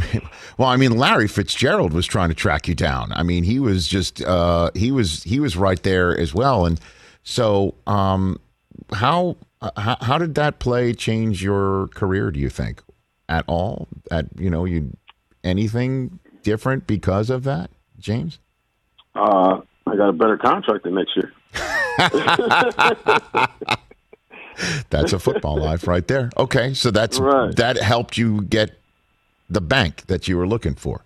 well 0.58 0.68
i 0.68 0.76
mean 0.76 0.96
larry 0.96 1.26
fitzgerald 1.26 1.92
was 1.92 2.06
trying 2.06 2.28
to 2.28 2.34
track 2.34 2.68
you 2.68 2.74
down 2.74 3.12
i 3.12 3.22
mean 3.22 3.42
he 3.42 3.58
was 3.58 3.88
just 3.88 4.22
uh 4.22 4.70
he 4.74 4.92
was 4.92 5.22
he 5.24 5.40
was 5.40 5.56
right 5.56 5.82
there 5.82 6.16
as 6.16 6.32
well 6.32 6.64
and 6.64 6.80
so 7.24 7.74
um 7.86 8.38
how 8.94 9.37
uh, 9.60 9.70
how, 9.76 9.96
how 10.00 10.18
did 10.18 10.34
that 10.34 10.58
play 10.58 10.92
change 10.92 11.42
your 11.42 11.88
career 11.88 12.30
do 12.30 12.40
you 12.40 12.50
think 12.50 12.82
at 13.28 13.44
all 13.46 13.88
at 14.10 14.26
you 14.38 14.50
know 14.50 14.64
you 14.64 14.96
anything 15.42 16.18
different 16.42 16.87
because 16.87 17.30
of 17.30 17.44
that 17.44 17.70
james 17.98 18.38
uh, 19.14 19.60
I 19.87 19.96
got 19.96 20.08
a 20.08 20.12
better 20.12 20.37
contract 20.37 20.84
the 20.84 20.90
next 20.90 21.16
year. 21.16 21.32
that's 24.90 25.12
a 25.12 25.18
football 25.18 25.56
life 25.58 25.87
right 25.88 26.06
there 26.06 26.30
okay 26.37 26.74
so 26.74 26.90
that's 26.90 27.18
Right. 27.18 27.54
that 27.56 27.76
helped 27.76 28.16
you 28.16 28.42
get 28.42 28.78
the 29.50 29.60
bank 29.60 30.06
that 30.06 30.28
you 30.28 30.37
were 30.37 30.46
looking 30.46 30.74
for 30.74 31.03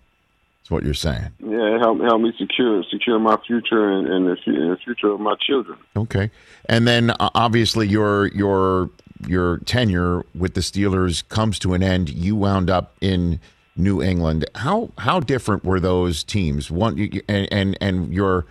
that's 0.69 0.71
what 0.71 0.83
you're 0.83 0.93
saying 0.93 1.31
Yeah, 1.39 1.79
help 1.79 1.99
helped 2.01 2.23
me 2.23 2.33
secure 2.37 2.83
secure 2.89 3.19
my 3.19 3.37
future 3.45 3.89
and, 3.89 4.07
and, 4.07 4.27
the, 4.27 4.37
and 4.45 4.71
the 4.71 4.77
future 4.83 5.09
of 5.09 5.19
my 5.19 5.35
children. 5.39 5.77
Okay, 5.95 6.31
and 6.67 6.87
then 6.87 7.11
uh, 7.11 7.29
obviously 7.35 7.87
your 7.87 8.27
your 8.27 8.89
your 9.27 9.57
tenure 9.59 10.25
with 10.35 10.53
the 10.53 10.61
Steelers 10.61 11.27
comes 11.29 11.59
to 11.59 11.73
an 11.73 11.83
end. 11.83 12.09
You 12.09 12.35
wound 12.35 12.69
up 12.69 12.95
in 13.01 13.39
New 13.75 14.01
England. 14.01 14.45
How 14.55 14.91
how 14.97 15.19
different 15.19 15.63
were 15.63 15.79
those 15.79 16.23
teams? 16.23 16.69
One 16.69 16.97
and 17.27 17.47
and 17.51 17.77
and 17.81 18.13
your 18.13 18.45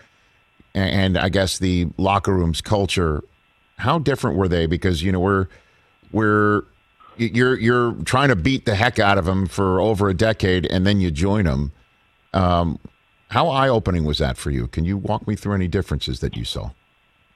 and 0.75 1.17
I 1.17 1.29
guess 1.29 1.59
the 1.59 1.89
locker 1.97 2.35
room's 2.35 2.61
culture. 2.61 3.23
How 3.77 3.99
different 3.99 4.37
were 4.37 4.49
they? 4.49 4.67
Because 4.67 5.03
you 5.03 5.13
know 5.13 5.21
we're 5.21 5.47
we're 6.11 6.65
you're 7.17 7.59
you're 7.59 7.93
trying 8.05 8.29
to 8.29 8.37
beat 8.37 8.65
the 8.65 8.75
heck 8.75 8.99
out 8.99 9.19
of 9.19 9.25
them 9.25 9.47
for 9.47 9.81
over 9.81 10.09
a 10.09 10.15
decade, 10.15 10.67
and 10.67 10.87
then 10.87 11.01
you 11.01 11.11
join 11.11 11.45
them. 11.45 11.73
Um, 12.33 12.79
how 13.29 13.49
eye 13.49 13.69
opening 13.69 14.05
was 14.05 14.19
that 14.19 14.37
for 14.37 14.51
you? 14.51 14.67
Can 14.67 14.85
you 14.85 14.97
walk 14.97 15.27
me 15.27 15.37
through 15.37 15.55
any 15.55 15.69
differences 15.69 16.21
that 16.21 16.37
you 16.37 16.45
saw, 16.45 16.71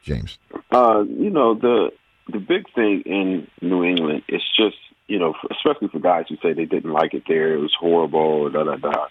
James? 0.03 0.38
Uh, 0.70 1.05
you 1.09 1.30
know 1.30 1.55
the 1.55 1.90
the 2.32 2.38
big 2.38 2.64
thing 2.74 3.03
in 3.05 3.49
New 3.61 3.84
England 3.84 4.22
is 4.28 4.43
just 4.57 4.76
you 5.09 5.18
know, 5.18 5.34
especially 5.51 5.88
for 5.88 5.99
guys 5.99 6.24
who 6.28 6.36
say 6.36 6.55
they 6.55 6.64
didn't 6.64 6.93
like 6.93 7.12
it 7.12 7.24
there, 7.28 7.53
it 7.53 7.59
was 7.59 7.74
horrible, 7.78 8.49
da 8.51 8.64
da 8.64 8.76
da. 8.76 9.07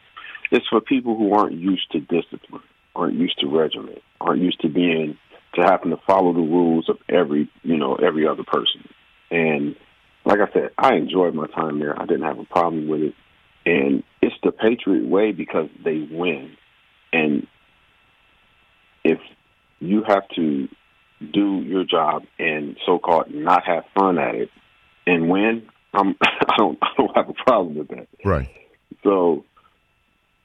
It's 0.49 0.67
for 0.67 0.81
people 0.81 1.15
who 1.15 1.33
aren't 1.33 1.53
used 1.53 1.91
to 1.91 1.99
discipline, 1.99 2.63
aren't 2.95 3.15
used 3.15 3.39
to 3.39 3.47
regiment, 3.47 4.01
aren't 4.19 4.41
used 4.41 4.61
to 4.61 4.69
being 4.69 5.17
to 5.53 5.61
having 5.61 5.91
to 5.91 5.97
follow 6.07 6.33
the 6.33 6.39
rules 6.39 6.89
of 6.89 6.97
every 7.09 7.49
you 7.63 7.77
know 7.77 7.95
every 7.95 8.27
other 8.27 8.43
person. 8.43 8.87
And 9.29 9.75
like 10.25 10.39
I 10.39 10.51
said, 10.53 10.71
I 10.77 10.95
enjoyed 10.95 11.35
my 11.35 11.47
time 11.47 11.79
there. 11.79 11.99
I 11.99 12.05
didn't 12.05 12.23
have 12.23 12.39
a 12.39 12.45
problem 12.45 12.87
with 12.87 13.01
it, 13.01 13.15
and 13.65 14.03
it's 14.21 14.35
the 14.43 14.51
Patriot 14.51 15.07
way 15.07 15.31
because 15.31 15.69
they 15.83 16.07
win. 16.11 16.55
And 17.11 17.47
if 19.03 19.19
you 19.79 20.03
have 20.07 20.27
to 20.35 20.67
do 21.33 21.61
your 21.61 21.83
job 21.83 22.23
and 22.39 22.77
so-called 22.85 23.33
not 23.33 23.65
have 23.65 23.83
fun 23.95 24.17
at 24.17 24.35
it 24.35 24.49
and 25.05 25.29
win, 25.29 25.67
I'm, 25.93 26.15
I 26.21 26.55
don't 26.57 26.77
I 26.81 26.87
don't 26.97 27.15
have 27.15 27.29
a 27.29 27.33
problem 27.33 27.75
with 27.75 27.89
that. 27.89 28.07
Right. 28.23 28.49
So 29.03 29.43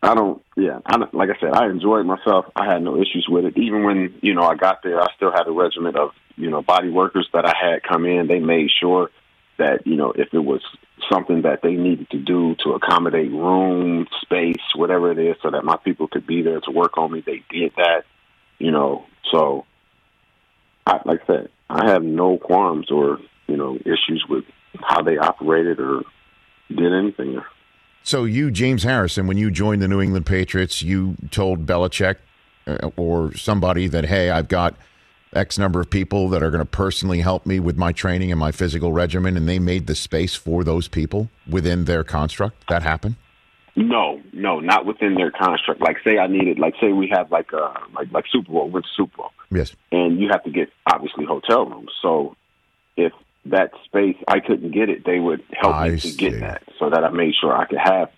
I 0.02 0.14
don't. 0.14 0.42
Yeah, 0.56 0.78
I 0.86 0.98
don't, 0.98 1.12
like 1.14 1.30
I 1.30 1.40
said, 1.40 1.52
I 1.52 1.66
enjoyed 1.66 2.06
myself. 2.06 2.46
I 2.54 2.70
had 2.70 2.82
no 2.82 2.96
issues 2.96 3.26
with 3.28 3.44
it. 3.44 3.58
Even 3.58 3.84
when 3.84 4.14
you 4.22 4.34
know 4.34 4.42
I 4.42 4.54
got 4.54 4.82
there, 4.82 5.00
I 5.00 5.06
still 5.16 5.32
had 5.32 5.46
a 5.46 5.52
regiment 5.52 5.96
of 5.96 6.10
you 6.36 6.50
know 6.50 6.62
body 6.62 6.90
workers 6.90 7.28
that 7.32 7.44
I 7.44 7.54
had 7.60 7.82
come 7.82 8.04
in. 8.04 8.26
They 8.26 8.38
made 8.38 8.68
sure 8.80 9.10
that 9.58 9.86
you 9.86 9.96
know 9.96 10.12
if 10.12 10.28
it 10.32 10.38
was 10.38 10.62
something 11.10 11.42
that 11.42 11.60
they 11.62 11.72
needed 11.74 12.10
to 12.10 12.18
do 12.18 12.56
to 12.64 12.72
accommodate 12.72 13.30
room, 13.30 14.06
space, 14.22 14.62
whatever 14.74 15.10
it 15.12 15.18
is, 15.18 15.36
so 15.42 15.50
that 15.50 15.64
my 15.64 15.76
people 15.76 16.08
could 16.08 16.26
be 16.26 16.42
there 16.42 16.60
to 16.60 16.70
work 16.70 16.98
on 16.98 17.12
me, 17.12 17.22
they 17.24 17.42
did 17.50 17.72
that. 17.76 18.04
You 18.58 18.70
know, 18.70 19.04
so 19.30 19.66
I, 20.86 21.00
like 21.04 21.22
I 21.24 21.26
said, 21.26 21.48
I 21.68 21.90
have 21.90 22.02
no 22.02 22.38
qualms 22.38 22.90
or 22.90 23.18
you 23.46 23.56
know 23.56 23.76
issues 23.76 24.24
with 24.28 24.44
how 24.80 25.02
they 25.02 25.18
operated 25.18 25.80
or 25.80 26.02
did 26.68 26.92
anything. 26.92 27.40
So 28.02 28.24
you, 28.24 28.52
James 28.52 28.84
Harrison, 28.84 29.26
when 29.26 29.36
you 29.36 29.50
joined 29.50 29.82
the 29.82 29.88
New 29.88 30.00
England 30.00 30.26
Patriots, 30.26 30.80
you 30.80 31.16
told 31.32 31.66
Belichick 31.66 32.16
uh, 32.66 32.90
or 32.96 33.34
somebody 33.34 33.88
that, 33.88 34.04
hey, 34.04 34.30
I've 34.30 34.46
got 34.46 34.76
X 35.32 35.58
number 35.58 35.80
of 35.80 35.90
people 35.90 36.28
that 36.30 36.42
are 36.42 36.50
going 36.50 36.60
to 36.64 36.70
personally 36.70 37.20
help 37.20 37.44
me 37.46 37.60
with 37.60 37.76
my 37.76 37.92
training 37.92 38.30
and 38.30 38.38
my 38.40 38.52
physical 38.52 38.92
regimen, 38.92 39.36
and 39.36 39.48
they 39.48 39.58
made 39.58 39.86
the 39.86 39.94
space 39.94 40.34
for 40.34 40.64
those 40.64 40.88
people 40.88 41.28
within 41.48 41.84
their 41.84 42.04
construct. 42.04 42.68
That 42.68 42.82
happened. 42.82 43.16
No, 43.78 44.22
no, 44.32 44.60
not 44.60 44.86
within 44.86 45.14
their 45.16 45.30
construct. 45.30 45.82
Like, 45.82 45.96
say 46.02 46.16
I 46.18 46.28
needed, 46.28 46.58
like, 46.58 46.74
say 46.80 46.92
we 46.92 47.08
have 47.08 47.30
like, 47.30 47.52
uh, 47.52 47.74
like, 47.94 48.10
like 48.10 48.24
Super 48.30 48.50
Bowl, 48.50 48.70
went 48.70 48.86
Super 48.96 49.16
Bowl, 49.18 49.32
Yes. 49.50 49.74
and 49.92 50.18
you 50.18 50.28
have 50.30 50.42
to 50.44 50.50
get 50.50 50.70
obviously 50.86 51.26
hotel 51.26 51.66
rooms. 51.66 51.90
So 52.00 52.36
if 52.96 53.12
that 53.44 53.72
space 53.84 54.16
I 54.28 54.40
couldn't 54.40 54.70
get 54.70 54.88
it, 54.88 55.04
they 55.04 55.18
would 55.18 55.42
help 55.52 55.74
I 55.74 55.90
me 55.90 55.96
to 55.96 56.08
see. 56.08 56.16
get 56.16 56.40
that, 56.40 56.62
so 56.78 56.88
that 56.88 57.04
I 57.04 57.10
made 57.10 57.34
sure 57.38 57.54
I 57.54 57.66
could 57.66 57.78
have 57.82 58.10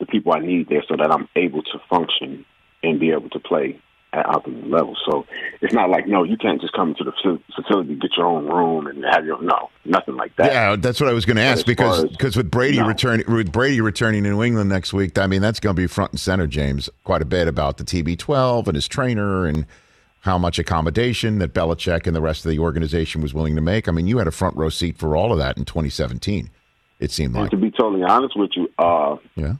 the 0.00 0.06
people 0.06 0.32
I 0.34 0.40
need 0.40 0.68
there, 0.68 0.82
so 0.88 0.96
that 0.96 1.10
I'm 1.12 1.28
able 1.36 1.62
to 1.62 1.78
function 1.88 2.44
and 2.82 2.98
be 2.98 3.10
able 3.12 3.30
to 3.30 3.38
play 3.38 3.78
at 4.16 4.26
optimum 4.26 4.70
level. 4.70 4.96
So 5.08 5.26
it's 5.60 5.74
not 5.74 5.90
like 5.90 6.06
no, 6.06 6.24
you 6.24 6.36
can't 6.36 6.60
just 6.60 6.72
come 6.72 6.94
to 6.94 7.04
the 7.04 7.12
facility, 7.54 7.94
get 7.96 8.16
your 8.16 8.26
own 8.26 8.46
room, 8.46 8.86
and 8.86 9.04
have 9.04 9.24
your 9.24 9.40
no, 9.42 9.70
nothing 9.84 10.16
like 10.16 10.34
that. 10.36 10.52
Yeah, 10.52 10.76
that's 10.76 11.00
what 11.00 11.08
I 11.08 11.12
was 11.12 11.26
going 11.26 11.36
to 11.36 11.42
ask 11.42 11.66
because 11.66 12.04
because 12.04 12.36
with 12.36 12.50
Brady 12.50 12.78
No. 12.78 12.86
returning 12.86 13.26
with 13.32 13.52
Brady 13.52 13.80
returning 13.80 14.24
to 14.24 14.30
New 14.30 14.42
England 14.42 14.70
next 14.70 14.92
week, 14.92 15.18
I 15.18 15.26
mean 15.26 15.42
that's 15.42 15.60
going 15.60 15.76
to 15.76 15.80
be 15.80 15.86
front 15.86 16.12
and 16.12 16.20
center, 16.20 16.46
James, 16.46 16.88
quite 17.04 17.22
a 17.22 17.26
bit 17.26 17.48
about 17.48 17.76
the 17.76 17.84
TB12 17.84 18.66
and 18.66 18.74
his 18.74 18.88
trainer 18.88 19.46
and 19.46 19.66
how 20.20 20.38
much 20.38 20.58
accommodation 20.58 21.38
that 21.38 21.54
Belichick 21.54 22.06
and 22.06 22.16
the 22.16 22.20
rest 22.20 22.44
of 22.44 22.50
the 22.50 22.58
organization 22.58 23.22
was 23.22 23.32
willing 23.32 23.54
to 23.54 23.62
make. 23.62 23.88
I 23.88 23.92
mean, 23.92 24.08
you 24.08 24.18
had 24.18 24.26
a 24.26 24.32
front 24.32 24.56
row 24.56 24.68
seat 24.68 24.98
for 24.98 25.16
all 25.16 25.30
of 25.30 25.38
that 25.38 25.56
in 25.56 25.64
2017. 25.64 26.50
It 26.98 27.10
seemed 27.12 27.34
like. 27.34 27.42
And 27.42 27.50
to 27.52 27.56
be 27.58 27.70
totally 27.70 28.02
honest 28.02 28.36
with 28.36 28.50
you, 28.56 28.68
uh, 28.78 29.16
yeah, 29.36 29.54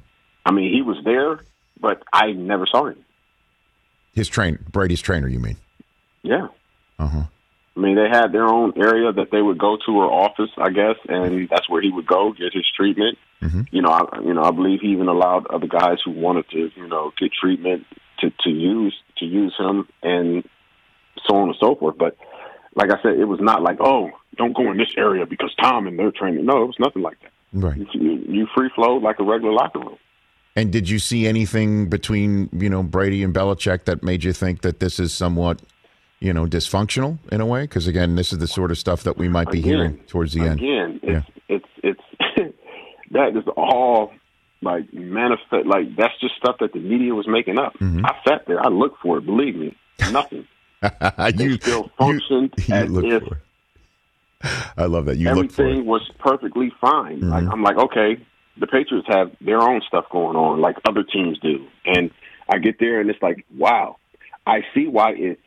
I 0.45 0.53
mean 0.53 0.73
he 0.73 0.83
was 0.83 0.97
there, 1.05 1.41
but 1.81 2.03
I 2.13 2.33
never 2.33 2.67
saw 2.67 2.87
him. 2.87 3.05
His 4.17 4.29
train 4.29 4.59
Brady's 4.73 5.01
trainer, 5.01 5.29
you 5.29 5.39
mean? 5.39 5.59
Yeah. 6.23 6.49
Uh 6.99 7.07
huh. 7.07 7.25
I 7.77 7.81
mean, 7.81 7.95
they 7.95 8.09
had 8.09 8.33
their 8.33 8.47
own 8.47 8.73
area 8.77 9.13
that 9.13 9.31
they 9.31 9.43
would 9.43 9.59
go 9.59 9.77
to 9.85 9.93
or 9.93 10.11
office, 10.11 10.51
I 10.57 10.71
guess, 10.71 10.97
and 11.09 11.47
that's 11.51 11.69
where 11.69 11.83
he 11.83 11.91
would 11.91 12.07
go 12.07 12.33
get 12.33 12.55
his 12.55 12.65
treatment. 12.75 13.19
Mm-hmm. 13.43 13.63
You 13.71 13.83
know, 13.83 13.91
I, 13.91 14.21
you 14.23 14.33
know, 14.33 14.43
I 14.43 14.51
believe 14.51 14.81
he 14.81 14.89
even 14.89 15.09
allowed 15.09 15.47
other 15.49 15.67
guys 15.67 15.99
who 16.03 16.13
wanted 16.13 16.49
to, 16.51 16.71
you 16.75 16.89
know, 16.89 17.13
get 17.21 17.33
treatment 17.39 17.85
to 18.21 18.31
to 18.31 18.51
use 18.51 18.97
to 19.19 19.27
use 19.27 19.55
him, 19.59 19.87
and 20.03 20.43
so 21.27 21.37
on 21.37 21.49
and 21.49 21.57
so 21.61 21.75
forth. 21.77 21.99
But 21.99 22.17
like 22.75 22.91
I 22.91 23.01
said, 23.03 23.19
it 23.19 23.27
was 23.27 23.41
not 23.41 23.63
like, 23.63 23.77
oh, 23.81 24.11
don't 24.39 24.57
go 24.57 24.71
in 24.71 24.79
this 24.79 24.95
area 24.97 25.27
because 25.27 25.55
Tom 25.61 25.87
and 25.87 25.99
their 25.99 26.11
training. 26.11 26.47
No, 26.47 26.63
it 26.63 26.67
was 26.67 26.79
nothing 26.79 27.03
like 27.03 27.21
that. 27.21 27.33
Right. 27.53 27.77
You, 27.93 28.25
you 28.27 28.47
free 28.55 28.71
flow 28.75 28.97
like 28.97 29.19
a 29.19 29.25
regular 29.25 29.53
locker 29.53 29.81
room. 29.81 29.99
And 30.57 30.73
did 30.73 30.89
you 30.89 30.99
see 30.99 31.27
anything 31.27 31.89
between 31.89 32.49
you 32.53 32.71
know 32.71 32.83
Brady 32.83 33.23
and 33.23 33.35
Belichick 33.35 33.85
that 33.85 34.03
made 34.03 34.25
you 34.25 34.33
think 34.33 34.63
that 34.63 34.81
this 34.81 34.99
is 34.99 35.13
somewhat 35.13 35.61
you 36.19 36.33
know 36.33 36.47
dysfunctional 36.47 37.19
in 37.31 37.41
a 37.43 37.47
way? 37.47 37.63
Because 37.63 37.87
again, 37.87 38.17
this 38.17 38.33
is 38.33 38.39
the 38.39 38.47
sort 38.49 38.71
of 38.71 38.79
stuff 38.79 39.03
that 39.03 39.19
we 39.19 39.29
might 39.29 39.51
be 39.51 39.59
Again, 39.59 39.71
hearing 39.73 39.99
towards 40.07 40.33
the 40.33 40.41
end. 40.41 40.61
Again, 40.61 41.01
it's 41.03 41.27
it's 41.83 42.01
it's 42.39 42.57
that 43.11 43.37
is 43.37 43.45
all 43.57 44.13
like 44.63 44.93
manifest. 44.95 45.67
Like 45.67 45.95
that's 45.95 46.19
just 46.21 46.37
stuff 46.37 46.57
that 46.61 46.73
the 46.73 46.81
media 46.81 47.15
was 47.15 47.29
making 47.29 47.59
up. 47.59 47.75
Mm-hmm. 47.75 48.07
I 48.07 48.17
sat 48.27 48.47
there, 48.47 48.59
I 48.65 48.69
looked 48.69 49.01
for 49.03 49.19
it. 49.19 49.27
Believe 49.27 49.57
me, 49.57 49.77
nothing. 50.11 50.47
They 50.81 51.33
you 51.39 51.57
still 51.57 51.91
functioned 51.99 52.55
you 52.67 52.75
as 52.75 52.89
if. 52.93 53.23
I 54.77 54.85
love 54.85 55.07
that 55.07 55.17
you 55.17 55.29
everything 55.29 55.85
was 55.87 56.09
perfectly 56.19 56.73
fine. 56.81 57.21
Like 57.21 57.45
Mhm. 57.45 57.53
I'm 57.53 57.63
like, 57.63 57.77
okay, 57.77 58.19
the 58.59 58.67
Patriots 58.67 59.07
have 59.09 59.33
their 59.41 59.61
own 59.61 59.81
stuff 59.87 60.07
going 60.11 60.37
on, 60.37 60.61
like 60.61 60.77
other 60.89 61.03
teams 61.03 61.39
do, 61.39 61.67
and 61.85 62.11
I 62.49 62.59
get 62.59 62.79
there 62.79 63.01
and 63.01 63.11
it's 63.11 63.21
like, 63.23 63.45
wow, 63.57 63.97
I 64.47 64.61
see 64.75 64.87
why 64.87 65.13
it's 65.17 65.41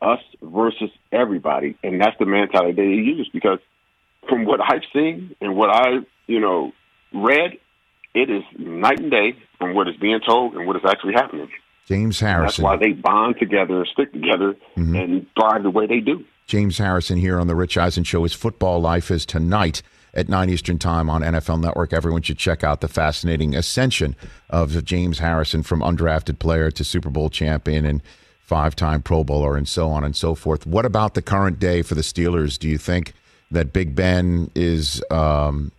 us 0.00 0.20
versus 0.42 0.90
everybody, 1.12 1.76
and 1.82 2.00
that's 2.00 2.16
the 2.18 2.26
mentality 2.26 2.72
they 2.72 2.82
use 2.88 3.28
because 3.32 3.58
from 4.28 4.44
what 4.44 4.60
I've 4.60 4.82
seen 4.92 5.34
and 5.40 5.56
what 5.56 5.70
I, 5.70 5.98
you 6.26 6.40
know, 6.40 6.72
read, 7.12 7.58
it 8.14 8.30
is 8.30 8.42
night 8.58 9.00
and 9.00 9.10
day 9.10 9.36
from 9.58 9.74
what 9.74 9.88
is 9.88 9.96
being 9.96 10.20
told 10.26 10.54
and 10.54 10.66
what 10.66 10.76
is 10.76 10.82
actually 10.86 11.14
happening. 11.14 11.48
James 11.86 12.20
And 12.20 12.28
That's 12.44 12.56
Harrison. 12.56 12.64
why 12.64 12.76
they 12.76 12.92
bond 12.92 13.36
together 13.38 13.78
and 13.78 13.86
stick 13.88 14.12
together 14.12 14.54
Mhm. 14.76 15.02
and 15.02 15.26
thrive 15.38 15.62
the 15.62 15.70
way 15.70 15.86
they 15.86 16.00
do. 16.00 16.24
James 16.46 16.78
Harrison 16.78 17.18
here 17.18 17.38
on 17.40 17.46
the 17.46 17.54
Rich 17.54 17.76
Eisen 17.78 18.04
Show. 18.04 18.22
His 18.22 18.34
football 18.34 18.80
life 18.80 19.10
is 19.10 19.24
tonight 19.26 19.82
at 20.14 20.28
9 20.28 20.50
Eastern 20.50 20.78
Time 20.78 21.08
on 21.10 21.22
NFL 21.22 21.60
Network. 21.60 21.92
Everyone 21.92 22.22
should 22.22 22.38
check 22.38 22.64
out 22.64 22.80
the 22.80 22.88
fascinating 22.88 23.54
ascension 23.54 24.16
of 24.50 24.84
James 24.84 25.18
Harrison 25.18 25.62
from 25.62 25.80
undrafted 25.80 26.38
player 26.38 26.70
to 26.70 26.84
Super 26.84 27.10
Bowl 27.10 27.30
champion 27.30 27.84
and 27.84 28.02
five 28.48 28.74
time 28.74 29.02
Pro 29.02 29.22
Bowler 29.22 29.56
and 29.56 29.68
so 29.68 29.90
on 29.90 30.04
and 30.04 30.16
so 30.16 30.34
forth. 30.34 30.66
What 30.66 30.86
about 30.86 31.12
the 31.12 31.20
current 31.20 31.58
day 31.58 31.82
for 31.82 31.94
the 31.94 32.00
Steelers? 32.00 32.58
Do 32.58 32.66
you 32.66 32.78
think 32.78 33.12
that 33.50 33.74
Big 33.74 33.94
Ben 33.94 34.50
is 34.54 35.02
um, 35.10 35.70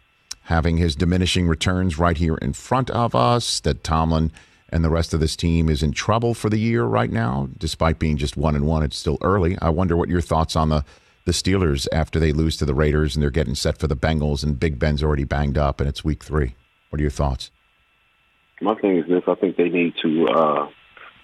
having 0.43 0.77
his 0.77 0.95
diminishing 0.95 1.47
returns 1.47 1.97
right 1.97 2.15
here 2.15 2.35
in 2.35 2.53
front 2.53 2.91
of 2.91 3.15
us? 3.15 3.59
That 3.61 3.83
Tomlin 3.83 4.31
and 4.71 4.83
the 4.83 4.89
rest 4.89 5.15
of 5.15 5.19
this 5.19 5.35
team 5.35 5.67
is 5.67 5.81
in 5.81 5.91
trouble 5.93 6.35
for 6.35 6.49
the 6.49 6.59
year 6.59 6.83
right 6.83 7.11
now, 7.11 7.49
despite 7.57 7.97
being 7.97 8.17
just 8.17 8.37
one 8.37 8.55
and 8.55 8.67
one. 8.67 8.83
It's 8.83 8.97
still 8.97 9.17
early. 9.21 9.57
I 9.61 9.69
wonder 9.69 9.97
what 9.97 10.09
your 10.09 10.21
thoughts 10.21 10.55
on 10.55 10.69
the 10.69 10.85
the 11.29 11.33
Steelers 11.33 11.87
after 11.91 12.19
they 12.19 12.31
lose 12.31 12.57
to 12.57 12.65
the 12.65 12.73
Raiders 12.73 13.15
and 13.15 13.21
they're 13.21 13.29
getting 13.29 13.53
set 13.53 13.77
for 13.77 13.85
the 13.85 13.95
Bengals 13.95 14.43
and 14.43 14.59
Big 14.59 14.79
Ben's 14.79 15.03
already 15.03 15.25
banged 15.25 15.59
up 15.59 15.79
and 15.79 15.87
it's 15.87 16.03
week 16.03 16.23
three. 16.23 16.55
What 16.89 16.97
are 16.97 17.03
your 17.03 17.11
thoughts? 17.11 17.51
My 18.61 18.73
thing 18.73 18.97
is 18.97 19.07
this: 19.07 19.21
I 19.27 19.35
think 19.35 19.55
they 19.55 19.69
need 19.69 19.93
to 20.01 20.27
uh, 20.27 20.69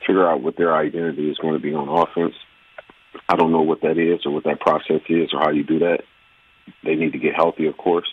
figure 0.05 0.29
out 0.29 0.43
what 0.43 0.57
their 0.57 0.75
identity 0.75 1.31
is 1.31 1.39
going 1.39 1.55
to 1.55 1.59
be 1.59 1.73
on 1.73 1.89
offense. 1.89 2.35
I 3.27 3.35
don't 3.35 3.51
know 3.51 3.63
what 3.63 3.81
that 3.81 3.97
is 3.97 4.27
or 4.27 4.31
what 4.31 4.43
that 4.43 4.59
process 4.59 5.01
is 5.09 5.33
or 5.33 5.39
how 5.39 5.49
you 5.49 5.63
do 5.63 5.79
that. 5.79 6.01
They 6.83 6.93
need 6.93 7.13
to 7.13 7.19
get 7.19 7.33
healthy, 7.33 7.65
of 7.65 7.75
course, 7.75 8.07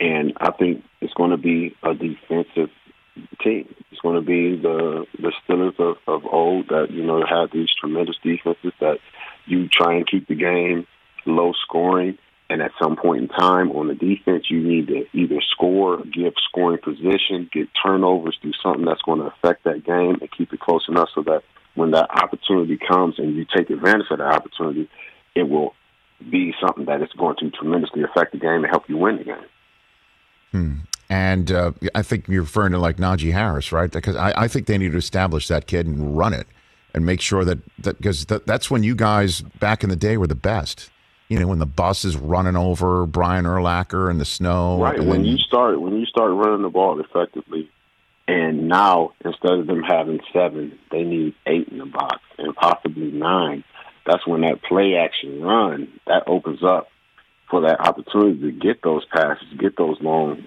and 0.00 0.32
I 0.40 0.50
think 0.52 0.82
it's 1.02 1.12
going 1.12 1.30
to 1.30 1.36
be 1.36 1.76
a 1.82 1.92
defensive 1.92 2.70
team. 3.44 3.74
It's 3.90 4.00
going 4.00 4.16
to 4.16 4.26
be 4.26 4.56
the 4.56 5.04
the 5.18 5.32
Steelers 5.46 5.78
of, 5.78 5.98
of 6.06 6.24
old 6.24 6.68
that 6.68 6.90
you 6.90 7.04
know 7.04 7.22
have 7.28 7.50
these 7.52 7.68
tremendous 7.78 8.16
defenses 8.22 8.72
that 8.80 8.96
you 9.44 9.68
try 9.68 9.94
and 9.94 10.06
keep 10.06 10.26
the 10.26 10.34
game 10.34 10.86
low 11.28 11.52
scoring, 11.64 12.18
and 12.50 12.62
at 12.62 12.72
some 12.80 12.96
point 12.96 13.22
in 13.22 13.28
time 13.28 13.70
on 13.72 13.88
the 13.88 13.94
defense, 13.94 14.50
you 14.50 14.60
need 14.60 14.88
to 14.88 15.04
either 15.12 15.40
score, 15.52 16.02
give 16.04 16.32
scoring 16.48 16.78
position, 16.82 17.48
get 17.52 17.68
turnovers, 17.82 18.38
do 18.42 18.52
something 18.62 18.84
that's 18.84 19.02
going 19.02 19.20
to 19.20 19.26
affect 19.26 19.64
that 19.64 19.84
game 19.84 20.16
and 20.20 20.30
keep 20.36 20.52
it 20.52 20.60
close 20.60 20.86
enough 20.88 21.08
so 21.14 21.22
that 21.22 21.42
when 21.74 21.90
that 21.92 22.10
opportunity 22.10 22.78
comes 22.78 23.18
and 23.18 23.36
you 23.36 23.44
take 23.54 23.70
advantage 23.70 24.06
of 24.10 24.18
that 24.18 24.34
opportunity, 24.34 24.88
it 25.34 25.48
will 25.48 25.74
be 26.30 26.54
something 26.60 26.86
that 26.86 27.02
is 27.02 27.10
going 27.16 27.36
to 27.36 27.50
tremendously 27.50 28.02
affect 28.02 28.32
the 28.32 28.38
game 28.38 28.64
and 28.64 28.66
help 28.66 28.88
you 28.88 28.96
win 28.96 29.18
the 29.18 29.24
game. 29.24 29.44
Hmm. 30.52 30.74
And 31.10 31.52
uh, 31.52 31.72
I 31.94 32.02
think 32.02 32.28
you're 32.28 32.42
referring 32.42 32.72
to 32.72 32.78
like 32.78 32.96
Najee 32.96 33.32
Harris, 33.32 33.72
right? 33.72 33.90
Because 33.90 34.16
I, 34.16 34.32
I 34.36 34.48
think 34.48 34.66
they 34.66 34.76
need 34.76 34.92
to 34.92 34.98
establish 34.98 35.48
that 35.48 35.66
kid 35.66 35.86
and 35.86 36.16
run 36.18 36.34
it 36.34 36.46
and 36.94 37.06
make 37.06 37.20
sure 37.20 37.44
that 37.44 37.58
because 37.82 38.26
that, 38.26 38.46
that's 38.46 38.70
when 38.70 38.82
you 38.82 38.94
guys 38.94 39.40
back 39.40 39.82
in 39.82 39.90
the 39.90 39.96
day 39.96 40.16
were 40.16 40.26
the 40.26 40.34
best. 40.34 40.90
You 41.28 41.38
know, 41.38 41.46
when 41.46 41.58
the 41.58 41.66
bus 41.66 42.04
is 42.04 42.16
running 42.16 42.56
over 42.56 43.04
Brian 43.06 43.44
Urlacher 43.44 44.10
in 44.10 44.18
the 44.18 44.24
snow. 44.24 44.80
Right. 44.80 45.02
When 45.02 45.24
you 45.24 45.36
start 45.36 45.80
when 45.80 45.96
you 45.98 46.06
start 46.06 46.32
running 46.32 46.62
the 46.62 46.70
ball 46.70 46.98
effectively, 47.00 47.70
and 48.26 48.68
now 48.68 49.12
instead 49.24 49.52
of 49.52 49.66
them 49.66 49.82
having 49.82 50.20
seven, 50.32 50.78
they 50.90 51.02
need 51.02 51.34
eight 51.46 51.68
in 51.68 51.78
the 51.78 51.86
box 51.86 52.20
and 52.38 52.54
possibly 52.56 53.10
nine. 53.10 53.62
That's 54.06 54.26
when 54.26 54.40
that 54.40 54.62
play 54.62 54.96
action 54.96 55.42
run 55.42 56.00
that 56.06 56.24
opens 56.26 56.62
up 56.62 56.88
for 57.50 57.62
that 57.62 57.80
opportunity 57.80 58.40
to 58.40 58.52
get 58.52 58.82
those 58.82 59.04
passes, 59.06 59.46
get 59.58 59.76
those 59.76 60.00
long, 60.00 60.44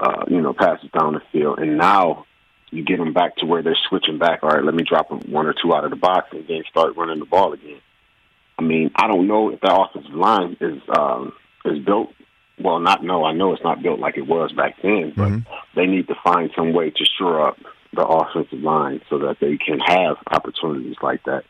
uh, 0.00 0.24
you 0.28 0.40
know, 0.40 0.52
passes 0.52 0.90
down 0.90 1.14
the 1.14 1.22
field, 1.32 1.58
and 1.58 1.76
now 1.76 2.26
you 2.70 2.84
get 2.84 2.98
them 2.98 3.12
back 3.12 3.36
to 3.36 3.46
where 3.46 3.62
they're 3.62 3.78
switching 3.88 4.18
back. 4.18 4.42
All 4.42 4.50
right, 4.50 4.64
let 4.64 4.74
me 4.74 4.84
drop 4.84 5.08
them 5.08 5.20
one 5.30 5.46
or 5.46 5.54
two 5.54 5.74
out 5.74 5.84
of 5.84 5.90
the 5.90 5.96
box 5.96 6.28
and 6.32 6.46
then 6.48 6.62
start 6.68 6.96
running 6.96 7.18
the 7.18 7.24
ball 7.24 7.52
again. 7.52 7.80
I 8.58 8.62
mean, 8.62 8.90
I 8.96 9.06
don't 9.06 9.26
know 9.28 9.50
if 9.50 9.60
that 9.60 9.72
offensive 9.72 10.14
line 10.14 10.56
is 10.60 10.80
um, 10.98 11.32
is 11.64 11.78
built. 11.84 12.10
Well, 12.60 12.80
not 12.80 13.04
no, 13.04 13.24
I 13.24 13.32
know 13.32 13.52
it's 13.52 13.62
not 13.62 13.82
built 13.82 14.00
like 14.00 14.16
it 14.16 14.26
was 14.26 14.50
back 14.52 14.74
then, 14.82 15.12
but 15.16 15.28
Mhm. 15.28 15.46
they 15.76 15.86
need 15.86 16.08
to 16.08 16.14
find 16.24 16.50
some 16.56 16.72
way 16.72 16.90
to 16.90 17.04
shore 17.16 17.46
up 17.46 17.56
the 17.92 18.04
offensive 18.04 18.60
line 18.60 19.00
so 19.08 19.18
that 19.18 19.36
they 19.40 19.56
can 19.56 19.78
have 19.78 20.16
opportunities 20.32 20.96
like 21.00 21.22
that. 21.24 21.44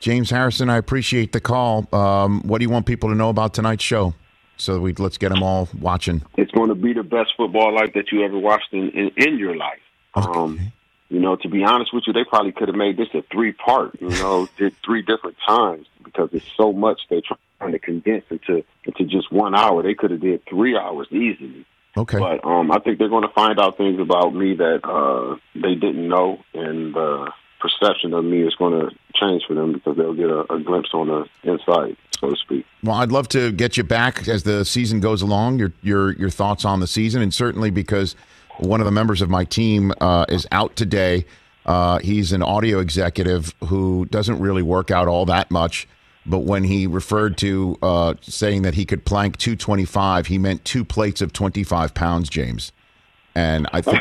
James 0.00 0.28
Harrison, 0.30 0.68
I 0.68 0.76
appreciate 0.76 1.32
the 1.32 1.40
call. 1.40 1.88
Um, 1.94 2.42
what 2.42 2.58
do 2.58 2.64
you 2.64 2.70
want 2.70 2.84
people 2.84 3.08
to 3.08 3.14
know 3.14 3.30
about 3.30 3.54
tonight's 3.54 3.82
show? 3.82 4.12
So 4.56 4.78
we 4.80 4.92
let's 4.92 5.16
get 5.18 5.30
them 5.30 5.42
all 5.42 5.68
watching. 5.80 6.22
It's 6.36 6.52
going 6.52 6.68
to 6.68 6.74
be 6.74 6.92
the 6.92 7.02
best 7.02 7.32
football 7.36 7.74
life 7.74 7.92
that 7.94 8.12
you 8.12 8.22
ever 8.22 8.38
watched 8.38 8.72
in 8.72 8.90
in, 8.90 9.10
in 9.16 9.38
your 9.38 9.56
life. 9.56 9.80
Okay. 10.16 10.38
Um, 10.38 10.60
you 11.08 11.20
know, 11.20 11.36
to 11.36 11.48
be 11.48 11.64
honest 11.64 11.92
with 11.92 12.04
you, 12.06 12.12
they 12.12 12.24
probably 12.24 12.52
could 12.52 12.68
have 12.68 12.76
made 12.76 12.96
this 12.96 13.08
a 13.14 13.22
three 13.30 13.52
part. 13.52 14.00
You 14.00 14.10
know, 14.10 14.48
did 14.56 14.74
three 14.84 15.02
different 15.02 15.36
times 15.46 15.86
because 16.02 16.30
it's 16.32 16.50
so 16.56 16.72
much 16.72 17.02
they're 17.08 17.22
trying 17.58 17.72
to 17.72 17.78
condense 17.78 18.24
into 18.30 18.64
into 18.84 19.04
just 19.04 19.30
one 19.30 19.54
hour. 19.54 19.82
They 19.82 19.94
could 19.94 20.10
have 20.10 20.20
did 20.20 20.44
three 20.46 20.76
hours 20.76 21.08
easily. 21.10 21.66
Okay. 21.96 22.18
But 22.18 22.44
um, 22.44 22.72
I 22.72 22.80
think 22.80 22.98
they're 22.98 23.08
going 23.08 23.26
to 23.26 23.32
find 23.32 23.60
out 23.60 23.76
things 23.76 24.00
about 24.00 24.34
me 24.34 24.54
that 24.54 24.80
uh, 24.84 25.36
they 25.54 25.74
didn't 25.74 26.08
know, 26.08 26.40
and 26.52 26.92
the 26.92 27.30
perception 27.60 28.12
of 28.12 28.24
me 28.24 28.42
is 28.42 28.54
going 28.56 28.78
to 28.78 28.94
change 29.14 29.44
for 29.46 29.54
them 29.54 29.72
because 29.72 29.96
they'll 29.96 30.14
get 30.14 30.28
a, 30.28 30.52
a 30.52 30.58
glimpse 30.58 30.90
on 30.92 31.06
the 31.06 31.50
inside, 31.50 31.96
so 32.18 32.30
to 32.30 32.36
speak. 32.36 32.66
Well, 32.82 32.96
I'd 32.96 33.12
love 33.12 33.28
to 33.28 33.52
get 33.52 33.76
you 33.76 33.84
back 33.84 34.26
as 34.28 34.42
the 34.42 34.64
season 34.64 35.00
goes 35.00 35.22
along. 35.22 35.58
Your 35.58 35.72
your 35.82 36.12
your 36.12 36.30
thoughts 36.30 36.64
on 36.64 36.80
the 36.80 36.86
season, 36.86 37.22
and 37.22 37.32
certainly 37.32 37.70
because 37.70 38.16
one 38.58 38.80
of 38.80 38.84
the 38.84 38.92
members 38.92 39.22
of 39.22 39.30
my 39.30 39.44
team 39.44 39.92
uh, 40.00 40.26
is 40.28 40.46
out 40.52 40.76
today. 40.76 41.24
Uh, 41.66 41.98
he's 41.98 42.32
an 42.32 42.42
audio 42.42 42.78
executive 42.78 43.54
who 43.64 44.06
doesn't 44.06 44.38
really 44.38 44.62
work 44.62 44.90
out 44.90 45.08
all 45.08 45.24
that 45.26 45.50
much. 45.50 45.88
But 46.26 46.40
when 46.40 46.64
he 46.64 46.86
referred 46.86 47.36
to 47.38 47.78
uh, 47.82 48.14
saying 48.22 48.62
that 48.62 48.74
he 48.74 48.84
could 48.86 49.04
plank 49.04 49.36
225, 49.36 50.26
he 50.26 50.38
meant 50.38 50.64
two 50.64 50.84
plates 50.84 51.20
of 51.20 51.32
25 51.32 51.92
pounds, 51.92 52.28
James. 52.28 52.72
And 53.34 53.66
I 53.72 53.80
think, 53.80 54.00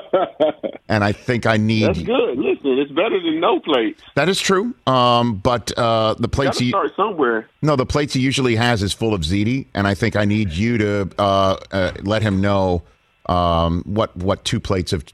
and 0.88 1.02
I 1.02 1.12
think 1.12 1.44
I 1.44 1.56
need. 1.56 1.88
That's 1.88 2.02
good. 2.02 2.38
Listen, 2.38 2.78
it's 2.78 2.92
better 2.92 3.20
than 3.20 3.40
no 3.40 3.58
plates. 3.58 4.00
That 4.14 4.28
is 4.28 4.40
true. 4.40 4.74
Um, 4.86 5.36
but 5.36 5.76
uh, 5.76 6.14
the 6.14 6.28
plates 6.28 6.58
he 6.58 6.68
start 6.68 6.92
somewhere. 6.96 7.48
no, 7.62 7.74
the 7.74 7.84
plates 7.84 8.14
he 8.14 8.20
usually 8.20 8.54
has 8.54 8.82
is 8.82 8.92
full 8.92 9.12
of 9.12 9.22
ziti, 9.22 9.66
and 9.74 9.88
I 9.88 9.94
think 9.94 10.14
I 10.14 10.24
need 10.24 10.52
you 10.52 10.78
to 10.78 11.10
uh, 11.18 11.56
uh, 11.72 11.92
let 12.02 12.22
him 12.22 12.40
know 12.40 12.84
um, 13.26 13.82
what 13.86 14.16
what 14.16 14.44
two 14.44 14.60
plates 14.60 14.92
of 14.92 15.04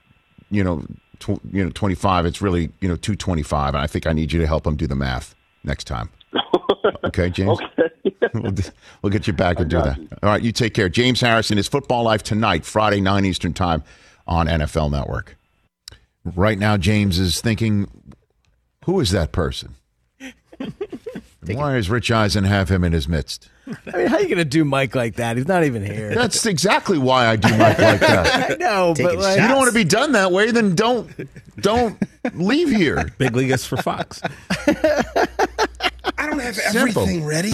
you 0.51 0.65
know 0.65 0.85
tw- 1.19 1.41
you 1.53 1.65
know 1.65 1.71
25. 1.71 2.27
It's 2.27 2.43
really 2.43 2.71
you 2.81 2.89
know 2.89 2.97
225, 2.97 3.75
and 3.75 3.83
I 3.83 3.87
think 3.87 4.07
I 4.07 4.13
need 4.13 4.33
you 4.33 4.41
to 4.41 4.47
help 4.47 4.67
him 4.67 4.77
do 4.77 4.87
the 4.87 4.97
math 4.97 5.35
next 5.65 5.85
time. 5.85 6.11
Okay, 7.05 7.29
James. 7.31 7.59
Okay. 7.61 7.91
we'll, 8.35 8.55
we'll 9.03 9.11
get 9.11 9.27
you 9.27 9.33
back 9.33 9.59
and 9.59 9.69
do 9.69 9.79
that. 9.79 9.99
All 10.23 10.31
right, 10.31 10.43
you 10.43 10.53
take 10.53 10.75
care. 10.75 10.89
James 10.89 11.21
Harrison 11.21 11.59
is 11.59 11.67
Football 11.69 12.05
Life 12.05 12.23
tonight, 12.23 12.65
Friday, 12.65 13.01
9 13.01 13.25
Eastern 13.25 13.53
Time 13.53 13.83
on 14.27 14.47
NFL 14.47 14.91
Network. 14.91 15.37
Right 16.25 16.59
now, 16.59 16.77
James 16.77 17.19
is 17.19 17.41
thinking, 17.41 17.89
who 18.85 19.01
is 19.01 19.11
that 19.11 19.33
person? 19.33 19.77
Why 21.47 21.75
does 21.77 21.89
Rich 21.89 22.11
Eisen 22.11 22.45
have 22.45 22.69
him 22.69 22.85
in 22.85 22.93
his 22.93 23.09
midst? 23.09 23.49
I 23.93 23.97
mean, 23.97 24.07
how 24.09 24.17
are 24.17 24.21
you 24.21 24.27
going 24.29 24.39
to 24.39 24.45
do 24.45 24.65
Mike 24.65 24.95
like 24.95 25.17
that? 25.17 25.37
He's 25.37 25.49
not 25.49 25.65
even 25.65 25.85
here. 25.85 26.15
That's 26.15 26.45
exactly 26.45 26.99
why 26.99 27.27
I 27.27 27.37
do 27.37 27.49
Mike 27.57 27.79
like 27.79 28.01
that. 28.01 28.51
I 28.51 28.55
know, 28.57 28.95
but 28.97 29.17
like, 29.17 29.41
you 29.41 29.49
don't 29.49 29.57
want 29.57 29.69
to 29.69 29.75
be 29.75 29.85
done 29.85 30.13
that 30.13 30.33
way, 30.33 30.51
then 30.51 30.75
don't 30.75 31.09
don't 31.61 31.99
leave 32.35 32.69
here. 32.71 33.11
Big 33.19 33.35
league 33.35 33.51
is 33.53 33.65
for 33.65 33.77
Fox. 33.79 34.21
I 34.67 36.27
don't 36.27 36.41
have 36.41 36.57
Simple. 36.57 37.03
everything 37.03 37.25
ready. 37.25 37.51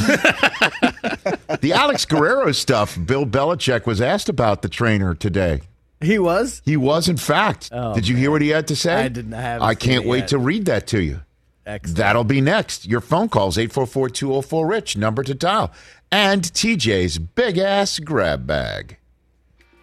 The 1.61 1.73
Alex 1.75 2.05
Guerrero 2.05 2.53
stuff, 2.53 2.99
Bill 3.07 3.27
Belichick 3.27 3.87
was 3.87 4.01
asked 4.01 4.29
about 4.29 4.63
the 4.63 4.69
trainer 4.69 5.15
today. 5.15 5.61
he 6.01 6.19
was. 6.19 6.61
He 6.65 6.77
was, 6.77 7.09
in 7.09 7.17
fact. 7.17 7.69
Oh, 7.73 7.95
Did 7.95 8.09
you 8.09 8.17
hear 8.17 8.31
what 8.31 8.43
he 8.43 8.49
had 8.49 8.67
to 8.69 8.77
say? 8.77 8.95
I 8.95 9.09
didn't- 9.09 9.33
haven't 9.33 9.67
I 9.69 9.75
can't 9.75 10.07
wait 10.07 10.21
yet. 10.21 10.29
to 10.29 10.39
read 10.39 10.67
that 10.67 10.87
to 10.89 11.01
you. 11.01 11.21
Excellent. 11.67 11.97
That'll 11.97 12.25
be 12.25 12.41
next. 12.41 12.87
Your 12.87 13.01
phone 13.01 13.29
calls 13.29 13.57
844-204-RICH, 13.57 14.97
number 14.97 15.25
to 15.25 15.35
dial. 15.35 15.73
And 16.13 16.43
TJ's 16.43 17.19
big 17.19 17.59
ass 17.59 17.99
grab 17.99 18.47
bag. 18.47 18.99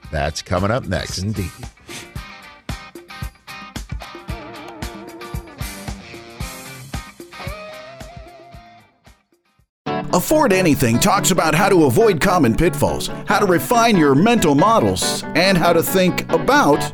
That's 0.09 0.41
coming 0.41 0.71
up 0.71 0.85
next. 0.85 1.19
Indeed. 1.19 1.51
Afford 10.13 10.53
Anything 10.53 10.99
talks 10.99 11.31
about 11.31 11.55
how 11.55 11.67
to 11.69 11.85
avoid 11.85 12.21
common 12.21 12.55
pitfalls, 12.55 13.07
how 13.27 13.39
to 13.39 13.47
refine 13.47 13.97
your 13.97 14.13
mental 14.13 14.53
models, 14.53 15.23
and 15.35 15.57
how 15.57 15.73
to 15.73 15.81
think 15.81 16.31
about 16.31 16.93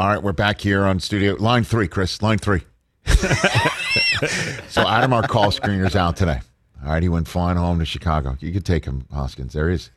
All 0.00 0.06
right, 0.06 0.22
we're 0.22 0.32
back 0.32 0.62
here 0.62 0.84
on 0.86 0.98
studio. 0.98 1.36
Line 1.38 1.62
three, 1.62 1.86
Chris. 1.86 2.22
Line 2.22 2.38
three. 2.38 2.62
so 3.04 4.88
Adam, 4.88 5.12
our 5.12 5.28
call 5.28 5.50
screener's 5.50 5.94
out 5.94 6.16
today. 6.16 6.40
All 6.82 6.90
right, 6.90 7.02
he 7.02 7.10
went 7.10 7.28
flying 7.28 7.58
home 7.58 7.78
to 7.80 7.84
Chicago. 7.84 8.34
You 8.40 8.50
could 8.50 8.64
take 8.64 8.86
him, 8.86 9.04
Hoskins. 9.12 9.52
There 9.52 9.68
he 9.68 9.74
is. 9.74 9.90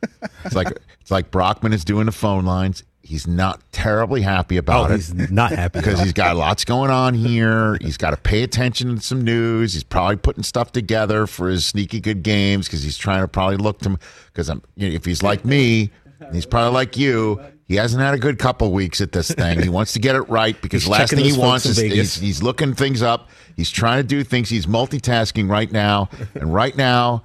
It's 0.44 0.54
like 0.54 0.68
it's 1.00 1.10
like 1.10 1.30
Brockman 1.30 1.72
is 1.72 1.86
doing 1.86 2.04
the 2.04 2.12
phone 2.12 2.44
lines. 2.44 2.82
He's 3.00 3.26
not 3.26 3.62
terribly 3.72 4.20
happy 4.20 4.58
about 4.58 4.90
Oh, 4.90 4.92
it. 4.92 4.96
he's 4.96 5.30
not 5.30 5.52
happy 5.52 5.78
because 5.78 6.00
he's 6.00 6.12
got 6.12 6.36
lots 6.36 6.66
going 6.66 6.90
on 6.90 7.14
here. 7.14 7.78
He's 7.80 7.96
got 7.96 8.10
to 8.10 8.18
pay 8.18 8.42
attention 8.42 8.96
to 8.96 9.00
some 9.02 9.22
news. 9.22 9.72
He's 9.72 9.84
probably 9.84 10.16
putting 10.16 10.42
stuff 10.42 10.70
together 10.72 11.26
for 11.26 11.48
his 11.48 11.64
sneaky 11.64 12.00
good 12.00 12.22
games 12.22 12.66
because 12.66 12.82
he's 12.82 12.98
trying 12.98 13.22
to 13.22 13.28
probably 13.28 13.56
look 13.56 13.78
to 13.80 13.98
because 14.26 14.50
I'm 14.50 14.60
you 14.76 14.90
know, 14.90 14.94
if 14.96 15.06
he's 15.06 15.22
like 15.22 15.46
me, 15.46 15.88
he's 16.30 16.44
probably 16.44 16.74
like 16.74 16.98
you. 16.98 17.40
He 17.66 17.76
hasn't 17.76 18.02
had 18.02 18.12
a 18.14 18.18
good 18.18 18.38
couple 18.38 18.70
weeks 18.72 19.00
at 19.00 19.12
this 19.12 19.30
thing. 19.30 19.62
He 19.62 19.70
wants 19.70 19.94
to 19.94 19.98
get 19.98 20.16
it 20.16 20.28
right 20.28 20.60
because 20.66 20.82
He's 20.82 20.90
last 20.90 21.10
thing 21.14 21.24
he 21.24 21.32
wants 21.38 21.64
is 21.64 21.78
he's, 21.78 22.14
he's 22.16 22.42
looking 22.42 22.74
things 22.74 23.00
up. 23.02 23.30
He's 23.56 23.70
trying 23.70 24.02
to 24.02 24.06
do 24.06 24.22
things. 24.24 24.50
He's 24.50 24.66
multitasking 24.66 25.48
right 25.48 25.70
now. 25.72 26.08
And 26.34 26.52
right 26.52 26.76
now, 26.76 27.22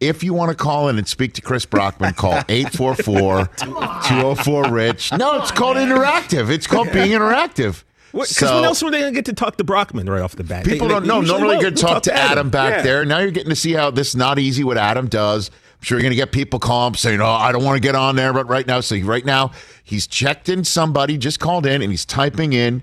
if 0.00 0.22
you 0.22 0.32
want 0.34 0.50
to 0.50 0.54
call 0.56 0.88
in 0.88 0.96
and 0.98 1.06
speak 1.08 1.32
to 1.34 1.42
Chris 1.42 1.66
Brockman, 1.66 2.14
call 2.14 2.32
844-204-RICH. 2.48 5.12
No, 5.12 5.38
it's 5.40 5.50
called 5.50 5.76
interactive. 5.76 6.50
It's 6.50 6.66
called 6.66 6.90
being 6.92 7.10
interactive. 7.10 7.82
Because 8.12 8.30
So- 8.30 8.54
when 8.56 8.64
else 8.64 8.82
were 8.82 8.90
they 8.90 9.00
going 9.00 9.12
to 9.12 9.18
get 9.18 9.26
to 9.26 9.32
talk 9.34 9.56
to 9.58 9.64
Brockman 9.64 10.08
right 10.08 10.22
off 10.22 10.36
the 10.36 10.44
bat? 10.44 10.64
People 10.64 10.88
They- 10.88 10.94
don't 10.94 11.02
they 11.02 11.08
know. 11.08 11.20
Normally, 11.20 11.58
We'll 11.58 11.72
talk 11.72 12.02
to 12.04 12.14
Adam, 12.14 12.48
back 12.50 12.76
Yeah. 12.78 12.82
there. 12.82 13.04
Now 13.04 13.18
you're 13.18 13.30
getting 13.30 13.50
to 13.50 13.56
see 13.56 13.72
how 13.72 13.90
this 13.90 14.08
is 14.08 14.16
not 14.16 14.38
easy. 14.38 14.64
What 14.64 14.78
Adam 14.78 15.08
does. 15.08 15.50
I'm 15.78 15.82
sure 15.82 15.98
you're 15.98 16.02
going 16.02 16.10
to 16.10 16.16
get 16.16 16.32
people 16.32 16.58
calling 16.58 16.94
saying, 16.94 17.20
"Oh, 17.20 17.26
I 17.26 17.52
don't 17.52 17.62
want 17.64 17.76
to 17.76 17.80
get 17.86 17.94
on 17.94 18.16
there." 18.16 18.32
But 18.32 18.48
right 18.48 18.66
now, 18.66 18.80
so 18.80 18.96
right 19.00 19.24
now, 19.24 19.52
he's 19.84 20.06
checked 20.06 20.48
in 20.48 20.64
somebody, 20.64 21.18
just 21.18 21.38
called 21.38 21.66
in, 21.66 21.82
and 21.82 21.90
he's 21.90 22.04
typing 22.04 22.52
in. 22.54 22.82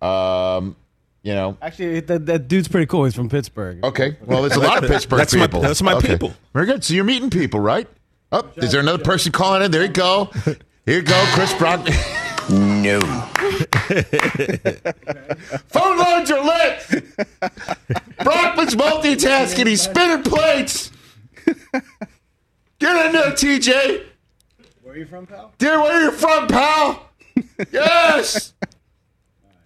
Um, 0.00 0.74
you 1.22 1.32
know, 1.34 1.56
Actually, 1.62 2.00
that, 2.00 2.26
that 2.26 2.48
dude's 2.48 2.66
pretty 2.66 2.86
cool. 2.86 3.04
He's 3.04 3.14
from 3.14 3.28
Pittsburgh. 3.28 3.84
okay. 3.84 4.16
Well, 4.26 4.42
there's 4.42 4.56
a 4.56 4.60
lot 4.60 4.82
of 4.82 4.90
Pittsburgh 4.90 5.18
That's 5.18 5.34
my- 5.34 5.46
people. 5.46 5.60
that's 5.60 5.80
my 5.80 5.94
Okay. 5.94 6.08
people. 6.08 6.34
Very 6.52 6.66
good. 6.66 6.82
So 6.82 6.94
you're 6.94 7.04
meeting 7.04 7.30
people, 7.30 7.60
right? 7.60 7.86
Oh, 8.32 8.48
is 8.56 8.72
there 8.72 8.80
another 8.80 9.02
person 9.04 9.30
calling 9.30 9.62
in? 9.62 9.70
There 9.70 9.82
you 9.82 9.88
go. 9.88 10.30
Here 10.44 10.96
you 10.96 11.02
go, 11.02 11.24
Chris 11.34 11.54
Brock. 11.54 11.86
No. 12.50 12.98
Phone 15.68 15.98
lines 15.98 16.30
are 16.30 16.44
lit. 16.44 17.04
Brockman's 18.18 18.74
multitasking. 18.74 19.66
He's 19.68 19.82
spinning 19.82 20.24
plates. 20.24 20.90
Get 22.82 23.06
in 23.06 23.12
there, 23.12 23.30
TJ. 23.30 24.02
Where 24.82 24.94
are 24.94 24.98
you 24.98 25.06
from, 25.06 25.24
pal? 25.24 25.52
Dear, 25.58 25.80
where 25.80 25.92
are 25.92 26.02
you 26.02 26.10
from, 26.10 26.48
pal? 26.48 27.08
Yes. 27.70 28.54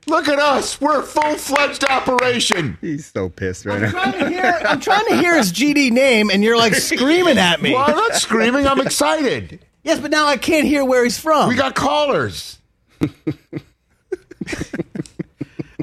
Look 0.07 0.29
at 0.29 0.39
us. 0.39 0.79
We're 0.83 1.01
a 1.01 1.03
full 1.03 1.35
fledged 1.37 1.83
operation. 1.85 2.77
He's 2.83 3.07
so 3.07 3.31
pissed 3.31 3.65
right 3.65 3.85
I'm 3.85 3.91
trying 3.91 4.13
to 4.13 4.29
hear. 4.29 4.61
I'm 4.67 4.81
trying 4.81 5.07
to 5.07 5.17
hear 5.17 5.35
his 5.37 5.51
GD 5.51 5.93
name, 5.93 6.29
and 6.31 6.45
you're 6.45 6.59
like 6.59 6.75
screaming 6.75 7.39
at 7.39 7.63
me. 7.63 7.73
Well, 7.73 7.85
I'm 7.89 7.97
not 7.97 8.17
screaming. 8.17 8.67
I'm 8.67 8.81
excited. 8.83 9.65
Yes, 9.83 9.99
but 9.99 10.11
now 10.11 10.27
I 10.27 10.37
can't 10.37 10.67
hear 10.67 10.85
where 10.85 11.03
he's 11.03 11.19
from. 11.19 11.49
We 11.49 11.55
got 11.55 11.75
callers. 11.75 12.59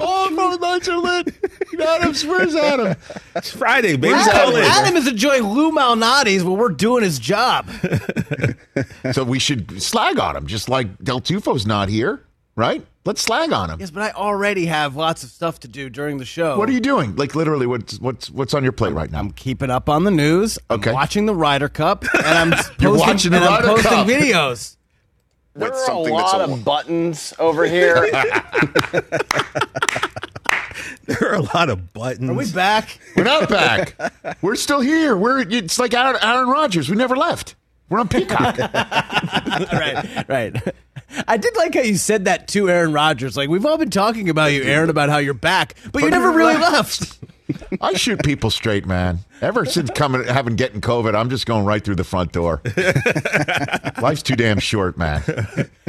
oh, 0.00 0.28
from 0.28 0.60
Nigel 0.60 1.02
Lynn. 1.02 1.24
Adams, 1.80 2.24
where's 2.24 2.54
Adam? 2.54 2.96
It's 3.36 3.50
Friday, 3.50 3.96
baby. 3.96 4.14
Adam, 4.14 4.54
Adam 4.56 4.96
is 4.96 5.06
enjoying 5.08 5.42
Lou 5.42 5.72
Malnati's 5.72 6.44
while 6.44 6.56
we're 6.56 6.68
doing 6.70 7.02
his 7.02 7.18
job. 7.18 7.68
so 9.12 9.24
we 9.24 9.38
should 9.38 9.82
slag 9.82 10.18
on 10.18 10.36
him, 10.36 10.46
just 10.46 10.68
like 10.68 10.98
Del 11.02 11.20
Tufo's 11.20 11.66
not 11.66 11.88
here, 11.88 12.22
right? 12.56 12.84
Let's 13.04 13.20
slag 13.20 13.52
on 13.52 13.68
him. 13.68 13.80
Yes, 13.80 13.90
but 13.90 14.02
I 14.02 14.10
already 14.12 14.64
have 14.66 14.96
lots 14.96 15.24
of 15.24 15.30
stuff 15.30 15.60
to 15.60 15.68
do 15.68 15.90
during 15.90 16.16
the 16.16 16.24
show. 16.24 16.56
What 16.56 16.70
are 16.70 16.72
you 16.72 16.80
doing? 16.80 17.14
Like 17.16 17.34
literally, 17.34 17.66
what's 17.66 18.00
what's 18.00 18.30
what's 18.30 18.54
on 18.54 18.62
your 18.62 18.72
plate 18.72 18.94
right 18.94 19.10
now? 19.10 19.18
I'm 19.18 19.30
keeping 19.32 19.68
up 19.70 19.90
on 19.90 20.04
the 20.04 20.10
news. 20.10 20.58
Okay. 20.70 20.88
I'm 20.88 20.94
watching 20.94 21.26
the 21.26 21.34
Ryder 21.34 21.68
Cup, 21.68 22.04
and 22.14 22.26
I'm 22.26 22.50
posting, 22.52 22.76
You're 22.80 22.96
watching 22.96 23.30
the 23.32 23.36
and 23.38 23.44
I'm 23.46 23.52
Ryder 23.62 23.68
posting 23.68 23.90
Cup. 23.90 24.06
videos. 24.06 24.76
There 25.54 25.72
are 25.72 25.90
a 25.92 25.98
lot 26.00 26.40
of 26.40 26.64
buttons 26.64 27.32
over 27.38 27.64
here. 27.64 28.08
There 31.06 31.32
are 31.32 31.34
a 31.34 31.42
lot 31.42 31.68
of 31.68 31.92
buttons. 31.92 32.30
Are 32.30 32.34
we 32.34 32.50
back? 32.50 32.98
We're 33.14 33.24
not 33.24 33.48
back. 33.48 33.94
We're 34.40 34.54
still 34.56 34.80
here. 34.80 35.14
We're 35.16 35.40
it's 35.40 35.78
like 35.78 35.92
Aaron, 35.92 36.16
Aaron 36.22 36.48
Rodgers. 36.48 36.88
We 36.88 36.96
never 36.96 37.14
left. 37.14 37.56
We're 37.90 38.00
on 38.00 38.08
Peacock. 38.08 38.56
right, 39.72 40.24
right. 40.28 40.74
I 41.28 41.36
did 41.36 41.54
like 41.56 41.74
how 41.74 41.82
you 41.82 41.96
said 41.96 42.24
that 42.24 42.48
to 42.48 42.70
Aaron 42.70 42.92
Rodgers. 42.92 43.36
Like 43.36 43.50
we've 43.50 43.66
all 43.66 43.76
been 43.76 43.90
talking 43.90 44.30
about 44.30 44.52
you, 44.52 44.62
Aaron, 44.62 44.88
about 44.88 45.10
how 45.10 45.18
you're 45.18 45.34
back, 45.34 45.74
but, 45.92 46.02
you 46.02 46.08
But 46.08 46.16
never 46.16 46.30
you're 46.30 46.38
really 46.38 46.54
left. 46.54 46.72
left. 47.00 47.18
I 47.80 47.92
shoot 47.94 48.22
people 48.24 48.50
straight, 48.50 48.86
man. 48.86 49.18
Ever 49.42 49.66
since 49.66 49.90
coming, 49.90 50.24
having 50.24 50.56
getting 50.56 50.80
COVID, 50.80 51.14
I'm 51.14 51.28
just 51.28 51.44
going 51.44 51.66
right 51.66 51.84
through 51.84 51.96
the 51.96 52.04
front 52.04 52.32
door. 52.32 52.62
Life's 54.00 54.22
too 54.22 54.34
damn 54.36 54.58
short, 54.58 54.96
man. 54.96 55.22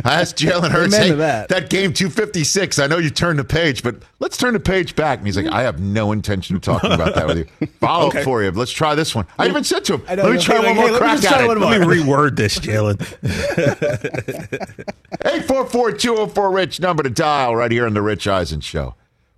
I 0.03 0.19
asked 0.21 0.35
Jalen 0.37 0.71
Hurts, 0.71 0.93
Amen 0.95 1.07
hey, 1.11 1.15
that. 1.15 1.47
that 1.49 1.69
game 1.69 1.93
256. 1.93 2.79
I 2.79 2.87
know 2.87 2.97
you 2.97 3.09
turned 3.09 3.39
the 3.39 3.45
page, 3.45 3.83
but 3.83 3.95
let's 4.19 4.35
turn 4.35 4.53
the 4.53 4.59
page 4.59 4.95
back. 4.97 5.19
And 5.19 5.27
he's 5.27 5.37
like, 5.37 5.47
I 5.47 5.61
have 5.61 5.79
no 5.79 6.11
intention 6.11 6.57
of 6.57 6.61
talking 6.61 6.91
about 6.91 7.15
that 7.15 7.27
with 7.27 7.37
you. 7.37 7.67
Follow 7.79 8.07
Okay. 8.07 8.19
up 8.19 8.23
for 8.25 8.43
you. 8.43 8.51
Let's 8.51 8.71
try 8.71 8.93
this 8.95 9.15
one. 9.15 9.25
I 9.39 9.47
even 9.47 9.63
said 9.63 9.85
to 9.85 9.93
him, 9.97 10.17
know, 10.17 10.23
let 10.23 10.33
me 10.33 10.39
try 10.41 10.57
like, 10.57 10.65
one 10.67 10.75
more 10.75 10.89
hey, 10.89 10.97
crack 10.97 11.21
just 11.21 11.27
try 11.33 11.43
at 11.45 11.49
it. 11.49 11.59
Let 11.59 11.79
me 11.79 11.85
reword 11.87 12.35
this, 12.35 12.59
Jalen. 12.59 12.97
844-204 15.23 16.53
Rich 16.53 16.79
number 16.81 17.03
to 17.03 17.09
dial 17.09 17.55
right 17.55 17.71
here 17.71 17.85
on 17.85 17.93
the 17.93 18.01
Rich 18.01 18.27
Eisen 18.27 18.59
Show. 18.59 18.95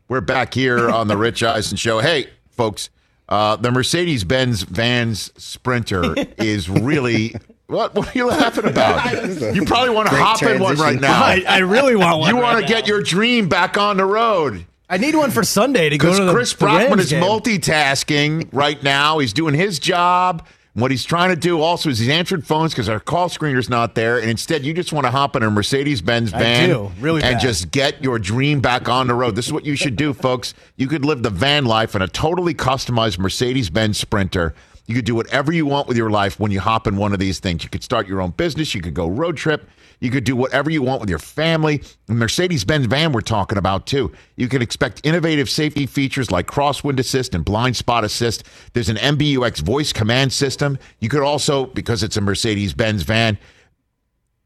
We're 0.09 0.21
back 0.21 0.53
here 0.53 0.89
on 0.89 1.07
the 1.07 1.17
Rich 1.17 1.43
Eisen 1.43 1.77
Show. 1.77 1.99
Hey, 1.99 2.29
folks, 2.51 2.89
uh, 3.27 3.57
the 3.57 3.71
Mercedes 3.71 4.23
Benz 4.23 4.63
Vans 4.63 5.31
Sprinter 5.41 6.15
is 6.37 6.69
really 6.69 7.35
what? 7.67 7.93
What 7.93 8.15
are 8.15 8.17
you 8.17 8.27
laughing 8.27 8.65
about? 8.65 9.53
You 9.53 9.65
probably 9.65 9.89
want 9.93 10.07
to 10.07 10.15
Great 10.15 10.23
hop 10.23 10.41
in 10.43 10.61
one 10.61 10.77
right 10.77 10.99
now. 10.99 11.23
I, 11.23 11.43
I 11.47 11.57
really 11.59 11.95
want 11.97 12.19
one. 12.19 12.29
you 12.29 12.37
want 12.41 12.59
right 12.59 12.67
to 12.67 12.73
get 12.73 12.87
your 12.87 13.01
dream 13.01 13.49
back 13.49 13.77
on 13.77 13.97
the 13.97 14.05
road. 14.05 14.65
I 14.89 14.97
need 14.97 15.15
one 15.15 15.31
for 15.31 15.43
Sunday 15.43 15.89
to 15.89 15.97
go 15.97 16.05
Because 16.07 16.19
to 16.19 16.25
the 16.25 16.31
Chris 16.33 16.53
Brockman 16.53 16.87
Rams 16.91 17.01
is 17.03 17.09
game. 17.09 17.21
multitasking 17.21 18.47
right 18.53 18.81
now. 18.81 19.19
He's 19.19 19.33
doing 19.33 19.53
his 19.53 19.79
job. 19.79 20.47
What 20.77 20.91
he's 20.91 21.05
trying 21.05 21.31
to 21.31 21.35
do 21.35 21.59
also 21.59 21.89
is 21.89 21.97
he's 21.97 22.07
answered 22.07 22.45
phones 22.45 22.71
because 22.71 22.87
our 22.87 22.99
call 22.99 23.29
screener's 23.29 23.67
not 23.67 23.95
there, 23.95 24.19
and 24.19 24.29
instead 24.29 24.63
you 24.63 24.75
just 24.75 24.93
want 24.93 25.05
to 25.05 25.11
hop 25.11 25.35
in 25.35 25.41
a 25.41 25.49
Mercedes 25.49 26.03
Benz 26.03 26.29
van 26.29 26.69
do, 26.69 26.91
really 26.99 27.23
and 27.23 27.33
bad. 27.33 27.41
just 27.41 27.71
get 27.71 28.03
your 28.03 28.19
dream 28.19 28.61
back 28.61 28.87
on 28.87 29.07
the 29.07 29.15
road. 29.15 29.35
This 29.35 29.47
is 29.47 29.53
what 29.53 29.65
you 29.65 29.75
should 29.75 29.95
do, 29.95 30.13
folks. 30.13 30.53
You 30.75 30.87
could 30.87 31.03
live 31.03 31.23
the 31.23 31.31
van 31.31 31.65
life 31.65 31.95
in 31.95 32.03
a 32.03 32.07
totally 32.07 32.53
customized 32.53 33.17
Mercedes 33.17 33.71
Benz 33.71 33.97
Sprinter. 33.97 34.53
You 34.85 34.93
could 34.93 35.05
do 35.05 35.15
whatever 35.15 35.51
you 35.51 35.65
want 35.65 35.87
with 35.87 35.97
your 35.97 36.11
life 36.11 36.39
when 36.39 36.51
you 36.51 36.59
hop 36.59 36.85
in 36.85 36.95
one 36.95 37.11
of 37.11 37.17
these 37.17 37.39
things. 37.39 37.63
You 37.63 37.71
could 37.71 37.83
start 37.83 38.07
your 38.07 38.21
own 38.21 38.29
business. 38.29 38.75
You 38.75 38.81
could 38.81 38.93
go 38.93 39.07
road 39.07 39.35
trip. 39.35 39.67
You 39.99 40.11
could 40.11 40.23
do 40.23 40.35
whatever 40.35 40.69
you 40.69 40.81
want 40.81 41.01
with 41.01 41.09
your 41.09 41.19
family. 41.19 41.81
The 42.05 42.13
Mercedes 42.13 42.63
Benz 42.63 42.85
van 42.85 43.11
we're 43.11 43.21
talking 43.21 43.57
about 43.57 43.87
too. 43.87 44.11
You 44.35 44.47
can 44.47 44.61
expect 44.61 45.01
innovative 45.03 45.49
safety 45.49 45.85
features 45.85 46.29
like 46.29 46.47
crosswind 46.47 46.99
assist 46.99 47.33
and 47.33 47.43
blind 47.43 47.75
spot 47.75 48.03
assist. 48.03 48.43
There's 48.73 48.89
an 48.89 48.97
MBUX 48.97 49.61
voice 49.61 49.91
command 49.91 50.31
system. 50.33 50.77
You 50.99 51.09
could 51.09 51.23
also, 51.23 51.65
because 51.65 52.03
it's 52.03 52.17
a 52.17 52.21
Mercedes 52.21 52.73
Benz 52.73 53.03
van, 53.03 53.39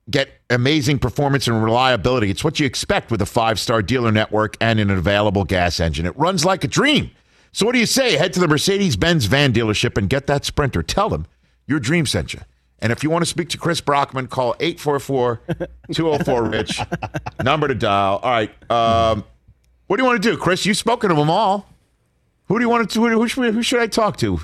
get 0.09 0.29
amazing 0.49 0.99
performance 0.99 1.47
and 1.47 1.63
reliability. 1.63 2.29
It's 2.29 2.43
what 2.43 2.59
you 2.59 2.65
expect 2.65 3.11
with 3.11 3.21
a 3.21 3.25
five 3.25 3.59
star 3.59 3.81
dealer 3.81 4.11
network 4.11 4.55
and 4.61 4.79
an 4.79 4.89
available 4.89 5.43
gas 5.43 5.79
engine. 5.79 6.05
It 6.05 6.17
runs 6.17 6.45
like 6.45 6.63
a 6.63 6.67
dream. 6.67 7.11
So, 7.51 7.65
what 7.65 7.73
do 7.73 7.79
you 7.79 7.85
say? 7.85 8.15
Head 8.15 8.31
to 8.33 8.39
the 8.39 8.47
Mercedes 8.47 8.95
Benz 8.95 9.25
van 9.25 9.51
dealership 9.51 9.97
and 9.97 10.09
get 10.09 10.27
that 10.27 10.45
sprinter. 10.45 10.81
Tell 10.81 11.09
them 11.09 11.27
your 11.67 11.79
dream 11.79 12.05
sent 12.05 12.33
you. 12.33 12.39
And 12.81 12.91
if 12.91 13.03
you 13.03 13.09
want 13.09 13.21
to 13.21 13.27
speak 13.27 13.49
to 13.49 13.57
Chris 13.57 13.79
Brockman, 13.79 14.27
call 14.27 14.55
844 14.59 15.41
204 15.93 16.43
Rich. 16.45 16.81
Number 17.43 17.67
to 17.67 17.75
dial. 17.75 18.17
All 18.23 18.31
right. 18.31 18.71
Um, 18.71 19.23
what 19.87 19.97
do 19.97 20.03
you 20.03 20.07
want 20.07 20.21
to 20.21 20.31
do, 20.31 20.37
Chris? 20.37 20.65
You've 20.65 20.77
spoken 20.77 21.09
to 21.09 21.15
them 21.15 21.29
all. 21.29 21.67
Who 22.47 22.57
do 22.57 22.63
you 22.63 22.69
want 22.69 22.89
to? 22.89 22.99
Who, 22.99 23.09
who, 23.09 23.27
should, 23.27 23.53
who 23.53 23.61
should 23.61 23.79
I 23.79 23.87
talk 23.87 24.17
to? 24.17 24.39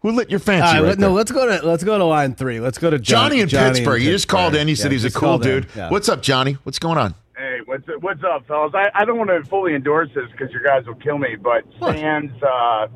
Who 0.00 0.12
lit 0.12 0.30
your 0.30 0.40
fancy? 0.40 0.66
All 0.66 0.82
right, 0.82 0.88
right 0.90 0.98
no, 0.98 1.08
there? 1.08 1.16
let's 1.16 1.30
go 1.30 1.46
to 1.46 1.66
let's 1.66 1.84
go 1.84 1.98
to 1.98 2.04
line 2.04 2.34
three. 2.34 2.58
Let's 2.58 2.78
go 2.78 2.88
to 2.88 2.98
John- 2.98 3.30
Johnny 3.30 3.40
in 3.42 3.48
Pittsburgh. 3.48 4.00
He 4.00 4.06
just 4.06 4.28
called 4.28 4.54
in. 4.54 4.66
He 4.66 4.74
said 4.74 4.90
he's 4.92 5.04
a 5.04 5.10
cool 5.10 5.38
dude. 5.38 5.66
Yeah. 5.76 5.90
What's 5.90 6.08
up, 6.08 6.22
Johnny? 6.22 6.54
What's 6.62 6.78
going 6.78 6.96
on? 6.96 7.14
Hey, 7.36 7.58
what's 7.66 7.84
what's 8.00 8.22
up, 8.24 8.46
fellas? 8.46 8.72
I, 8.74 8.90
I 8.94 9.04
don't 9.04 9.18
want 9.18 9.30
to 9.30 9.48
fully 9.48 9.74
endorse 9.74 10.08
this 10.14 10.24
because 10.32 10.50
your 10.52 10.62
guys 10.62 10.86
will 10.86 10.94
kill 10.94 11.18
me, 11.18 11.36
but 11.36 11.64
Sans 11.78 12.30
uh, 12.42 12.86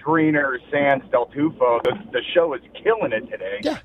screener, 0.00 0.58
Sans 0.70 1.02
Del 1.10 1.26
Tufo, 1.26 1.82
the, 1.82 1.98
the 2.12 2.22
show 2.32 2.54
is 2.54 2.60
killing 2.82 3.12
it 3.12 3.28
today. 3.30 3.60
Yeah, 3.62 3.78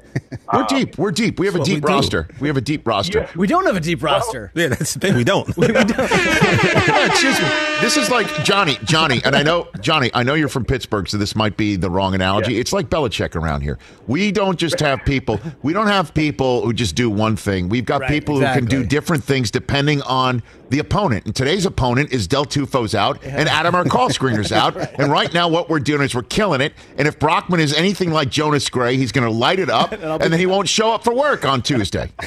we're 0.54 0.62
um, 0.62 0.66
deep. 0.68 0.98
We're 0.98 1.12
deep. 1.12 1.40
We 1.40 1.46
have 1.46 1.56
a 1.56 1.64
deep 1.64 1.76
we 1.76 1.82
do. 1.82 1.88
roster. 1.88 2.28
We 2.40 2.48
have 2.48 2.58
a 2.58 2.62
deep 2.62 2.88
roster. 2.88 3.28
We 3.36 3.48
don't 3.48 3.66
have 3.66 3.76
a 3.76 3.80
deep 3.80 4.04
roster. 4.04 4.52
Yeah, 4.56 4.68
that's 4.68 4.94
the 4.94 5.00
thing. 5.00 5.16
We 5.16 5.24
don't. 5.24 5.48
Yeah, 5.70 7.06
excuse 7.06 7.40
me. 7.40 7.48
This 7.82 7.96
is 7.96 8.10
like 8.10 8.28
Johnny, 8.44 8.78
Johnny, 8.84 9.22
and 9.24 9.36
I 9.36 9.44
know 9.44 9.68
Johnny. 9.80 10.10
I 10.14 10.24
know 10.24 10.34
you're 10.34 10.50
from 10.50 10.66
Pittsburgh, 10.66 11.08
so 11.08 11.18
this 11.18 11.36
might 11.36 11.56
be 11.58 11.76
the 11.76 11.90
wrong 11.90 12.16
analogy. 12.16 12.60
It's 12.60 12.74
like 12.74 12.90
Belichick 12.90 13.36
around 13.36 13.62
here. 13.62 13.78
We 14.08 14.32
don't 14.32 14.58
just 14.58 14.80
have 14.80 15.06
people. 15.06 15.40
We 15.62 15.74
don't 15.74 15.88
have 15.88 16.14
people 16.14 16.64
who 16.64 16.74
just 16.74 16.96
do 16.96 17.10
one 17.10 17.36
thing. 17.36 17.70
We've 17.70 17.86
got 17.86 18.02
Right, 18.02 18.10
people 18.10 18.36
who 18.36 18.42
can 18.42 18.66
do 18.66 18.84
different 18.84 19.24
things 19.24 19.52
depending 19.52 20.02
on 20.04 20.42
the 20.70 20.80
opponent. 20.80 21.26
And 21.26 21.36
today's 21.36 21.66
opponent 21.66 22.12
is 22.12 22.28
Del 22.28 22.46
Tufo's 22.46 22.94
out, 22.96 23.24
and 23.24 23.50
Adam 23.50 23.76
our 23.76 23.86
call 23.86 24.10
screener's 24.10 24.52
out. 24.52 24.76
And 25.00 25.12
right 25.12 25.34
now, 25.34 25.48
what 25.48 25.70
we're 25.70 25.80
doing 25.80 26.02
is 26.02 26.14
we're 26.14 26.24
killing 26.24 26.60
it. 26.62 26.74
And 26.98 27.08
if 27.08 27.18
Brockman 27.20 27.60
is 27.62 27.74
anything 27.74 28.12
like 28.12 28.30
Jonas 28.30 28.70
Gray, 28.70 28.98
he's 28.98 29.12
going 29.14 29.26
to 29.26 29.32
light 29.34 29.60
it 29.60 29.70
up, 29.70 29.94
and 30.20 30.32
then 30.32 30.40
he 30.40 30.46
won't 30.46 30.68
show 30.70 30.92
up 30.94 31.04
for 31.04 31.14
work 31.14 31.46
on 31.46 31.62
Tuesday. 31.62 32.12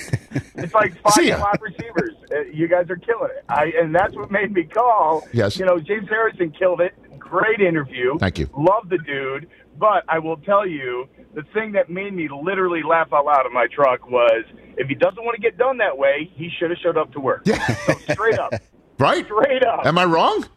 It's 0.54 0.74
like 0.74 0.94
five 1.02 1.40
wide 1.40 1.60
receivers. 1.60 2.14
Uh, 2.30 2.40
you 2.52 2.68
guys 2.68 2.88
are 2.88 2.96
killing 2.96 3.30
it. 3.36 3.44
I, 3.48 3.72
and 3.80 3.94
that's 3.94 4.14
what 4.14 4.30
made 4.30 4.52
me 4.52 4.64
call. 4.64 5.26
Yes. 5.32 5.58
You 5.58 5.64
know, 5.66 5.80
James 5.80 6.08
Harrison 6.08 6.52
killed 6.52 6.80
it. 6.80 6.94
Great 7.18 7.60
interview. 7.60 8.16
Thank 8.18 8.38
you. 8.38 8.48
Love 8.56 8.88
the 8.88 8.98
dude. 8.98 9.48
But 9.78 10.04
I 10.08 10.18
will 10.20 10.36
tell 10.36 10.66
you, 10.66 11.08
the 11.34 11.42
thing 11.54 11.72
that 11.72 11.90
made 11.90 12.12
me 12.14 12.28
literally 12.30 12.82
laugh 12.82 13.12
out 13.12 13.24
loud 13.24 13.44
in 13.46 13.52
my 13.52 13.66
truck 13.66 14.08
was 14.08 14.44
if 14.76 14.88
he 14.88 14.94
doesn't 14.94 15.24
want 15.24 15.34
to 15.34 15.40
get 15.42 15.56
done 15.58 15.78
that 15.78 15.96
way, 15.98 16.30
he 16.34 16.50
should 16.58 16.70
have 16.70 16.78
showed 16.78 16.96
up 16.96 17.12
to 17.12 17.20
work. 17.20 17.42
Yeah. 17.44 17.66
So 17.86 17.94
straight 18.12 18.38
up. 18.38 18.54
Right? 18.98 19.24
Straight 19.24 19.64
up. 19.64 19.84
Am 19.84 19.98
I 19.98 20.04
wrong? 20.04 20.46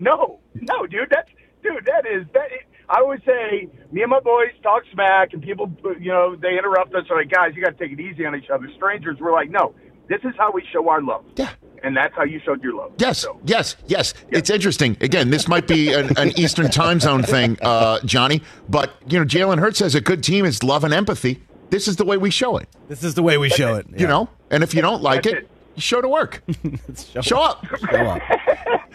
No, 0.00 0.40
no, 0.54 0.86
dude. 0.86 1.08
That's 1.10 1.28
dude. 1.62 1.84
That 1.86 2.06
is 2.06 2.26
that. 2.32 2.48
I 2.90 2.98
always 2.98 3.20
say, 3.24 3.68
me 3.92 4.02
and 4.02 4.10
my 4.10 4.18
boys 4.18 4.50
talk 4.64 4.82
smack, 4.92 5.32
and 5.32 5.40
people, 5.40 5.70
you 6.00 6.10
know, 6.10 6.34
they 6.34 6.58
interrupt 6.58 6.92
us. 6.94 7.04
They're 7.08 7.16
like, 7.18 7.30
guys, 7.30 7.52
you 7.54 7.62
got 7.62 7.78
to 7.78 7.84
take 7.84 7.96
it 7.96 8.00
easy 8.00 8.26
on 8.26 8.34
each 8.34 8.50
other. 8.50 8.68
Strangers, 8.74 9.18
we're 9.20 9.32
like, 9.32 9.48
no, 9.48 9.74
this 10.08 10.18
is 10.24 10.32
how 10.36 10.50
we 10.50 10.64
show 10.72 10.88
our 10.88 11.00
love. 11.00 11.24
Yeah. 11.36 11.50
And 11.84 11.96
that's 11.96 12.14
how 12.16 12.24
you 12.24 12.40
showed 12.44 12.62
your 12.62 12.74
love. 12.74 12.92
Yes, 12.98 13.24
yes, 13.44 13.76
yes. 13.86 14.12
It's 14.30 14.50
interesting. 14.50 14.96
Again, 15.00 15.30
this 15.30 15.46
might 15.46 15.68
be 15.68 15.92
an, 15.92 16.10
an 16.18 16.38
Eastern 16.38 16.68
time 16.68 17.00
zone 17.00 17.22
thing, 17.22 17.56
uh, 17.62 18.00
Johnny, 18.04 18.42
but 18.68 18.92
you 19.06 19.18
know, 19.18 19.24
Jalen 19.24 19.60
Hurts 19.60 19.78
says 19.78 19.94
a 19.94 20.00
good 20.00 20.22
team. 20.22 20.44
is 20.44 20.62
love 20.62 20.84
and 20.84 20.92
empathy. 20.92 21.40
This 21.70 21.86
is 21.86 21.96
the 21.96 22.04
way 22.04 22.16
we 22.16 22.30
show 22.30 22.56
it. 22.58 22.68
This 22.88 23.04
is 23.04 23.14
the 23.14 23.22
way 23.22 23.38
we 23.38 23.48
show 23.48 23.76
it. 23.76 23.86
You 23.96 24.08
know, 24.08 24.28
and 24.50 24.62
if 24.62 24.74
you 24.74 24.82
don't 24.82 25.00
like 25.00 25.22
That's 25.22 25.36
it, 25.36 25.42
you 25.42 25.48
show 25.80 26.00
to 26.00 26.08
work. 26.08 26.42
show, 27.22 27.40
up. 27.40 27.64
Show 27.66 27.96
up. 28.06 28.22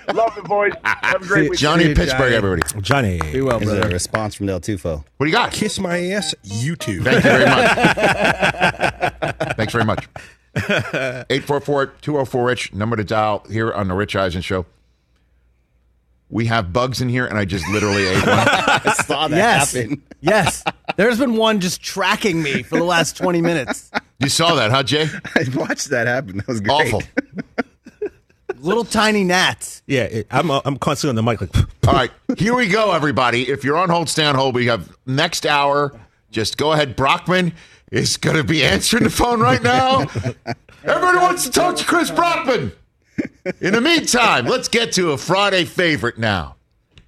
love 0.13 0.35
the 0.35 0.43
boys. 0.43 0.71
Have 0.83 1.21
a 1.21 1.25
great 1.25 1.49
week. 1.49 1.59
Johnny 1.59 1.93
Pittsburgh, 1.93 2.31
Johnny. 2.31 2.35
everybody. 2.35 2.81
Johnny. 2.81 3.19
Be 3.31 3.41
well, 3.41 3.59
There's 3.59 3.85
a 3.85 3.89
response 3.89 4.35
from 4.35 4.47
Del 4.47 4.59
Tufo. 4.59 5.03
What 5.17 5.25
do 5.25 5.27
you 5.27 5.31
got? 5.31 5.51
Kiss 5.51 5.79
my 5.79 6.09
ass, 6.11 6.33
you 6.43 6.75
too. 6.75 7.01
Thank 7.03 7.23
you 7.23 7.31
very 7.31 7.45
much. 7.45 7.71
Thanks 9.57 9.73
very 9.73 9.85
much. 9.85 10.07
844-204-RICH, 10.55 12.73
number 12.73 12.95
to 12.95 13.03
dial 13.03 13.45
here 13.49 13.71
on 13.73 13.87
the 13.87 13.93
Rich 13.93 14.15
Eisen 14.15 14.41
Show. 14.41 14.65
We 16.29 16.45
have 16.47 16.73
bugs 16.73 17.01
in 17.01 17.09
here, 17.09 17.25
and 17.25 17.37
I 17.37 17.45
just 17.45 17.67
literally 17.69 18.07
ate 18.07 18.15
one. 18.25 18.27
I 18.27 18.93
saw 19.05 19.27
that 19.27 19.37
Yes. 19.37 19.73
happen. 19.73 20.01
yes. 20.21 20.63
There's 20.97 21.19
been 21.19 21.35
one 21.35 21.59
just 21.59 21.81
tracking 21.81 22.41
me 22.41 22.63
for 22.63 22.77
the 22.77 22.83
last 22.83 23.15
20 23.17 23.41
minutes. 23.41 23.91
You 24.19 24.29
saw 24.29 24.55
that, 24.55 24.71
huh, 24.71 24.83
Jay? 24.83 25.07
I 25.35 25.45
watched 25.55 25.89
that 25.89 26.07
happen. 26.07 26.37
That 26.37 26.47
was 26.47 26.61
great. 26.61 26.93
Awful. 26.93 27.03
Little 28.59 28.85
tiny 28.85 29.23
gnats. 29.23 29.83
Yeah, 29.85 30.03
it, 30.03 30.27
I'm 30.31 30.49
uh, 30.49 30.61
I'm 30.65 30.77
constantly 30.77 31.09
on 31.19 31.25
the 31.25 31.31
mic 31.31 31.41
like. 31.41 31.55
All 31.87 31.93
right, 31.93 32.11
here 32.37 32.55
we 32.55 32.67
go, 32.67 32.93
everybody. 32.93 33.49
If 33.49 33.63
you're 33.63 33.77
on 33.77 33.89
hold, 33.89 34.09
stay 34.09 34.25
on 34.25 34.35
hold. 34.35 34.55
We 34.55 34.67
have 34.67 34.95
next 35.05 35.45
hour. 35.45 35.99
Just 36.31 36.57
go 36.57 36.71
ahead. 36.71 36.95
Brockman 36.95 37.53
is 37.91 38.17
going 38.17 38.37
to 38.37 38.43
be 38.43 38.63
answering 38.63 39.03
the 39.03 39.09
phone 39.09 39.39
right 39.39 39.61
now. 39.61 40.01
Everybody 40.83 41.17
wants 41.17 41.43
to 41.45 41.51
talk 41.51 41.75
to 41.77 41.85
Chris 41.85 42.09
Brockman. 42.11 42.71
In 43.61 43.73
the 43.73 43.81
meantime, 43.81 44.45
let's 44.45 44.67
get 44.67 44.91
to 44.93 45.11
a 45.11 45.17
Friday 45.17 45.65
favorite 45.65 46.17
now. 46.17 46.55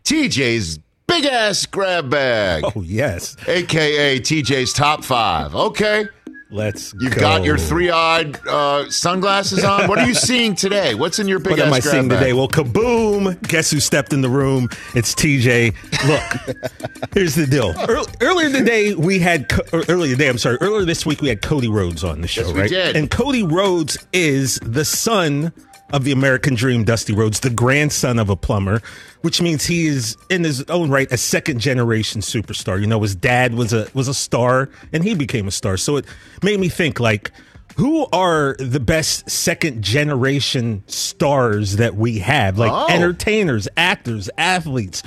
TJ's 0.03 0.79
big 1.07 1.25
ass 1.25 1.65
grab 1.65 2.09
bag. 2.09 2.63
Oh 2.75 2.81
yes, 2.81 3.35
aka 3.47 4.19
TJ's 4.19 4.73
top 4.73 5.03
five. 5.03 5.55
Okay. 5.55 6.05
Let's. 6.49 6.93
You've 6.99 7.13
go. 7.13 7.19
got 7.19 7.43
your 7.43 7.57
three-eyed 7.57 8.39
uh, 8.47 8.89
sunglasses 8.89 9.65
on. 9.65 9.87
What 9.89 9.99
are 9.99 10.07
you 10.07 10.13
seeing 10.15 10.55
today? 10.55 10.95
What's 10.95 11.19
in 11.19 11.27
your 11.27 11.39
big 11.39 11.51
What 11.51 11.59
am 11.59 11.73
I 11.73 11.79
seeing 11.81 12.07
bag? 12.07 12.19
today? 12.19 12.33
Well, 12.33 12.47
kaboom! 12.47 13.41
Guess 13.47 13.71
who 13.71 13.79
stepped 13.81 14.13
in 14.13 14.21
the 14.21 14.29
room? 14.29 14.69
It's 14.95 15.13
TJ. 15.13 15.75
Look, 16.07 17.11
here's 17.13 17.35
the 17.35 17.45
deal. 17.47 17.75
Ear- 17.89 18.03
earlier 18.21 18.49
today, 18.49 18.93
we 18.95 19.19
had 19.19 19.51
earlier 19.89 20.13
today. 20.13 20.29
I'm 20.29 20.37
sorry. 20.37 20.57
Earlier 20.61 20.85
this 20.85 21.05
week, 21.05 21.21
we 21.21 21.27
had 21.27 21.41
Cody 21.41 21.67
Rhodes 21.67 22.03
on 22.05 22.21
the 22.21 22.27
show, 22.29 22.43
Yes, 22.45 22.53
we 22.53 22.59
right? 22.61 22.69
did. 22.69 22.95
And 22.95 23.11
Cody 23.11 23.43
Rhodes 23.43 23.97
is 24.13 24.57
the 24.63 24.85
son 24.85 25.51
of 25.93 26.03
the 26.03 26.11
American 26.11 26.53
Dream, 26.55 26.83
Dusty 26.83 27.13
Rhodes, 27.13 27.39
the 27.39 27.49
grandson 27.49 28.19
of 28.19 28.29
a 28.29 28.35
plumber, 28.35 28.81
which 29.21 29.41
means 29.41 29.65
he 29.65 29.88
is 29.88 30.17
in 30.29 30.43
his 30.43 30.63
own 30.63 30.89
right 30.89 31.09
a 31.11 31.17
second 31.17 31.59
generation 31.59 32.21
superstar. 32.21 32.79
You 32.79 32.88
know, 32.88 33.01
his 33.01 33.15
dad 33.15 33.53
was 33.53 33.71
a 33.73 33.88
was 33.93 34.07
a 34.07 34.13
star, 34.13 34.69
and 34.91 35.03
he 35.03 35.15
became 35.15 35.47
a 35.47 35.51
star. 35.51 35.77
So 35.77 35.97
it 35.97 36.05
made 36.43 36.59
me 36.59 36.69
think 36.69 36.99
like. 36.99 37.31
Who 37.75 38.07
are 38.11 38.55
the 38.57 38.79
best 38.79 39.29
second 39.29 39.83
generation 39.83 40.81
stars 40.88 41.75
that 41.75 41.93
we 41.95 42.17
have? 42.19 42.57
Like 42.57 42.71
Oh. 42.73 42.88
entertainers, 42.91 43.67
actors, 43.77 44.31
athletes. 44.35 45.03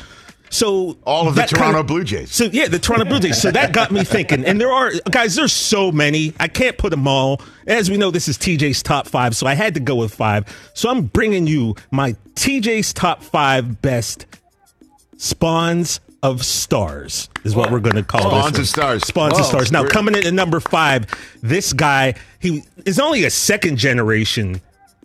So 0.53 0.99
All 1.05 1.29
of 1.29 1.37
the 1.37 1.43
Toronto 1.43 1.79
kinda- 1.79 1.85
Blue 1.85 2.05
Jays. 2.05 2.33
So 2.33 2.45
yeah, 2.53 2.67
the 2.69 2.79
Toronto 2.81 3.05
Blue 3.07 3.21
Jays. 3.21 3.41
So 3.41 3.51
that 3.53 3.73
got 3.73 3.91
me 3.93 4.03
thinking. 4.05 4.45
And 4.45 4.61
there 4.61 4.71
are 4.73 4.91
guys. 5.11 5.37
There's 5.37 5.53
so 5.53 5.91
many. 5.93 6.35
I 6.41 6.49
can't 6.49 6.77
put 6.77 6.91
them 6.91 7.07
all. 7.07 7.41
As 7.69 7.89
we 7.89 7.97
know, 7.97 8.11
this 8.11 8.27
is 8.29 8.37
TJ's 8.37 8.83
top 8.83 9.07
five. 9.07 9.37
So 9.37 9.47
I 9.47 9.55
had 9.55 9.75
to 9.75 9.81
go 9.81 9.95
with 9.95 10.13
five. 10.13 10.45
So 10.75 10.91
I'm 10.91 11.03
bringing 11.03 11.47
you 11.47 11.77
my 11.93 12.17
TJ's 12.35 12.93
top 12.93 13.23
five 13.23 13.81
best 13.81 14.27
spawns 15.17 16.01
of 16.23 16.45
stars 16.45 17.29
is 17.45 17.55
what 17.57 17.71
we're 17.71 17.81
going 17.81 17.97
to 17.97 18.03
call 18.03 18.21
Spawns 18.23 18.35
this. 18.35 18.43
Spawns 18.43 18.59
of 18.59 18.69
stars. 18.69 19.07
Spawns 19.07 19.33
Whoa. 19.35 19.41
of 19.41 19.47
stars. 19.47 19.73
Now 19.73 19.81
We're- 19.83 19.91
coming 19.93 20.15
in 20.15 20.27
at 20.27 20.35
number 20.35 20.61
five, 20.61 21.07
this 21.43 21.73
guy 21.73 22.15
he 22.41 22.63
is 22.85 22.99
only 22.99 23.25
a 23.25 23.31
second 23.31 23.77
generation 23.79 24.61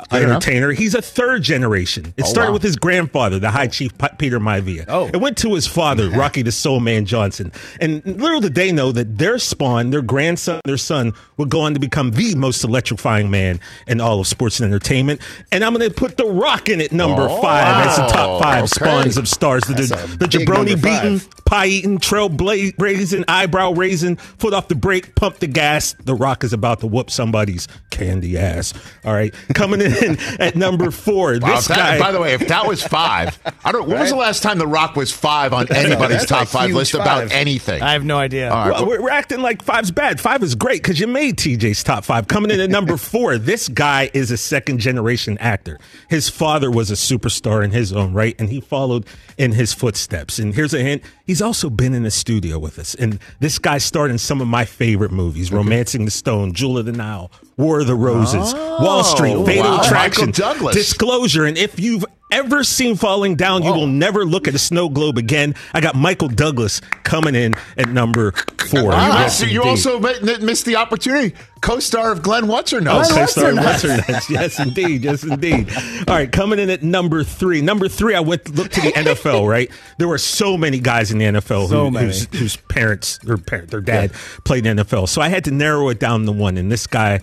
Fair 0.10 0.24
enough. 0.24 0.36
entertainer. 0.44 0.72
He's 0.74 0.94
a 0.94 1.02
third 1.02 1.42
generation. 1.42 2.14
It 2.18 2.26
Oh, 2.26 2.28
started 2.28 2.50
wow. 2.50 2.54
with 2.56 2.64
his 2.64 2.76
grandfather, 2.76 3.40
the 3.40 3.50
High 3.50 3.68
Chief 3.68 3.98
P- 3.98 4.08
Peter 4.18 4.42
Maivia. 4.42 4.84
Oh. 4.90 5.08
It 5.08 5.22
went 5.22 5.38
to 5.38 5.54
his 5.56 5.68
father, 5.68 6.10
Rocky 6.10 6.42
the 6.42 6.52
Soul 6.52 6.82
Man 6.82 7.06
Johnson. 7.06 7.54
And 7.80 8.06
little 8.06 8.42
did 8.42 8.56
they 8.56 8.74
know 8.74 8.92
that 8.92 9.18
their 9.18 9.40
spawn, 9.40 9.92
their 9.92 10.02
grandson, 10.02 10.60
their 10.66 10.76
son, 10.76 11.14
would 11.38 11.50
go 11.50 11.62
on 11.62 11.74
to 11.76 11.80
become 11.80 12.12
the 12.12 12.36
most 12.36 12.64
electrifying 12.66 13.30
man 13.32 13.62
in 13.88 14.02
all 14.02 14.20
of 14.20 14.28
sports 14.28 14.60
and 14.60 14.68
entertainment. 14.68 15.22
And 15.54 15.64
I'm 15.64 15.74
going 15.74 15.88
to 15.90 15.96
put 15.96 16.18
The 16.18 16.26
Rock 16.26 16.68
in 16.68 16.82
at 16.82 16.92
number 16.92 17.22
Oh, 17.30 17.42
five 17.42 17.88
as 17.88 17.96
the 17.96 18.08
top 18.08 18.42
five 18.44 18.64
okay. 18.64 18.68
spawns 18.68 19.16
of 19.18 19.30
stars. 19.30 19.64
The, 19.64 19.76
That's 19.76 19.90
the, 19.90 20.18
the 20.18 20.26
jabroni 20.26 20.76
beating, 20.82 21.22
pie 21.46 21.68
eating, 21.68 22.00
trail 22.00 22.28
bla- 22.28 22.72
raising, 22.80 23.24
eyebrow 23.30 23.72
raising, 23.72 24.18
foot 24.18 24.54
off 24.54 24.68
the 24.68 24.76
brake, 24.76 25.16
pump 25.16 25.38
the 25.40 25.48
gas. 25.48 25.94
The 26.04 26.16
Rock 26.16 26.44
is 26.44 26.52
about 26.52 26.82
to 26.82 26.88
whoop 26.88 27.10
somebody's 27.10 27.68
candy 27.92 28.38
ass. 28.38 28.74
All 29.06 29.14
right. 29.14 29.34
Coming 29.54 29.80
in 29.82 29.85
at 30.40 30.56
number 30.56 30.92
four, 30.92 31.38
Wow, 31.40 31.56
this 31.56 31.68
that- 31.68 31.78
guy. 31.78 32.00
by 32.00 32.12
the 32.12 32.20
way, 32.20 32.34
if 32.34 32.48
that 32.48 32.68
was 32.68 32.82
five, 32.84 33.38
I 33.64 33.72
don't. 33.72 33.88
When 33.88 34.00
was 34.00 34.10
the 34.10 34.16
last 34.16 34.44
time 34.44 34.58
The 34.58 34.68
Rock 34.68 34.96
was 34.96 35.12
five 35.12 35.54
on 35.54 35.68
anybody's 35.72 36.18
That's 36.20 36.26
top 36.30 36.48
five 36.48 36.68
huge 36.70 36.76
list 36.76 36.94
about 36.94 37.32
anything? 37.32 37.82
I 37.82 37.94
have 37.94 38.04
no 38.04 38.18
idea. 38.18 38.50
All 38.52 38.70
right, 38.70 38.72
Well, 38.74 38.88
we're, 38.88 39.02
we're 39.04 39.10
acting 39.10 39.42
like 39.42 39.62
five's 39.64 39.92
bad. 39.92 40.20
Five 40.20 40.44
is 40.44 40.56
great 40.56 40.82
because 40.82 41.00
you 41.00 41.08
made 41.08 41.38
TJ's 41.38 41.84
top 41.84 42.04
five. 42.06 42.28
Coming 42.28 42.52
in 42.52 42.60
at 42.60 42.70
number 42.70 42.98
four, 43.12 43.38
this 43.38 43.68
guy 43.70 44.10
is 44.14 44.32
a 44.32 44.38
second 44.38 44.80
generation 44.80 45.38
actor. 45.40 45.80
His 46.10 46.30
father 46.30 46.70
was 46.72 46.92
a 46.92 46.96
superstar 46.96 47.64
in 47.64 47.72
his 47.72 47.94
own 47.94 48.14
right, 48.14 48.36
and 48.40 48.50
he 48.50 48.62
followed 48.62 49.06
in 49.38 49.52
his 49.52 49.74
footsteps. 49.74 50.40
And 50.40 50.54
here's 50.56 50.74
a 50.74 50.80
hint 50.82 51.04
he's 51.26 51.42
also 51.42 51.70
been 51.70 51.94
in 51.94 52.04
the 52.04 52.12
studio 52.12 52.58
with 52.60 52.80
us. 52.80 52.96
And 52.96 53.20
this 53.40 53.60
guy 53.60 53.78
starred 53.78 54.12
in 54.12 54.18
some 54.18 54.42
of 54.42 54.48
my 54.48 54.66
favorite 54.66 55.12
movies 55.12 55.52
Romancing 55.52 56.06
the 56.06 56.12
Stone, 56.12 56.54
Jewel 56.54 56.78
of 56.78 56.86
the 56.86 56.92
Nile, 56.92 57.32
War 57.58 57.80
of 57.80 57.88
the 57.88 57.96
Roses, 57.96 58.54
Wall 58.54 59.00
oh, 59.00 59.02
Street, 59.04 59.34
Oh, 59.34 59.46
Fatal 59.46 59.64
wow. 59.64 59.82
Attraction, 59.82 60.32
Douglas. 60.32 60.76
Disclosure. 60.76 61.46
And 61.46 61.58
if 61.58 61.80
you've 61.80 62.06
ever 62.32 62.64
seen 62.66 62.96
Falling 62.98 63.36
Down, 63.36 63.64
you 63.64 63.72
will 63.72 63.84
oh. 63.84 63.88
never 63.88 64.26
look 64.26 64.48
at 64.48 64.56
a 64.56 64.60
snow 64.60 64.90
globe 64.90 65.18
again. 65.18 65.56
I 65.74 65.80
got 65.80 65.96
Michael 65.96 66.28
Douglas 66.28 66.82
coming 67.04 67.34
in 67.34 67.54
at 67.78 67.88
number 67.88 68.34
four. 68.68 68.90
Wow, 68.90 69.20
Yes, 69.20 69.40
so 69.40 69.46
you 69.46 69.64
also 69.64 70.00
missed 70.00 70.66
the 70.66 70.76
opportunity. 70.76 71.34
Co-star 71.62 72.12
of 72.12 72.22
Glenn 72.22 72.48
What's 72.48 72.72
Her 72.72 72.80
Oh, 72.80 73.04
co-star 73.10 73.54
Western 73.54 73.56
Western 73.56 73.98
Nuts. 73.98 74.30
Yes, 74.30 74.60
indeed. 74.60 75.04
Yes, 75.04 75.24
indeed. 75.24 75.70
All 76.08 76.16
right, 76.16 76.32
coming 76.32 76.60
in 76.60 76.70
at 76.70 76.84
number 76.84 77.24
three. 77.24 77.62
Number 77.62 77.88
three, 77.88 78.16
I 78.16 78.20
went 78.20 78.54
look 78.54 78.70
to 78.72 78.82
the 78.82 78.92
NFL. 78.96 79.48
Right, 79.48 79.72
there 79.98 80.08
were 80.08 80.18
so 80.18 80.58
many 80.58 80.80
guys 80.80 81.12
in 81.12 81.20
the 81.20 81.26
NFL 81.26 81.70
So 81.70 81.90
who, 81.90 81.98
whose, 81.98 82.28
whose 82.38 82.58
parents, 82.58 83.18
their 83.20 83.38
parent, 83.38 83.72
their 83.72 83.82
dad 83.82 84.12
played 84.44 84.66
in 84.66 84.76
the 84.76 84.84
NFL. 84.84 85.08
So 85.08 85.22
I 85.22 85.30
had 85.30 85.46
to 85.46 85.52
narrow 85.52 85.90
it 85.90 86.00
down 86.00 86.26
to 86.26 86.32
one. 86.32 86.58
And 86.58 86.72
this 86.72 86.86
guy, 86.86 87.22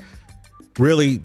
really, 0.78 1.22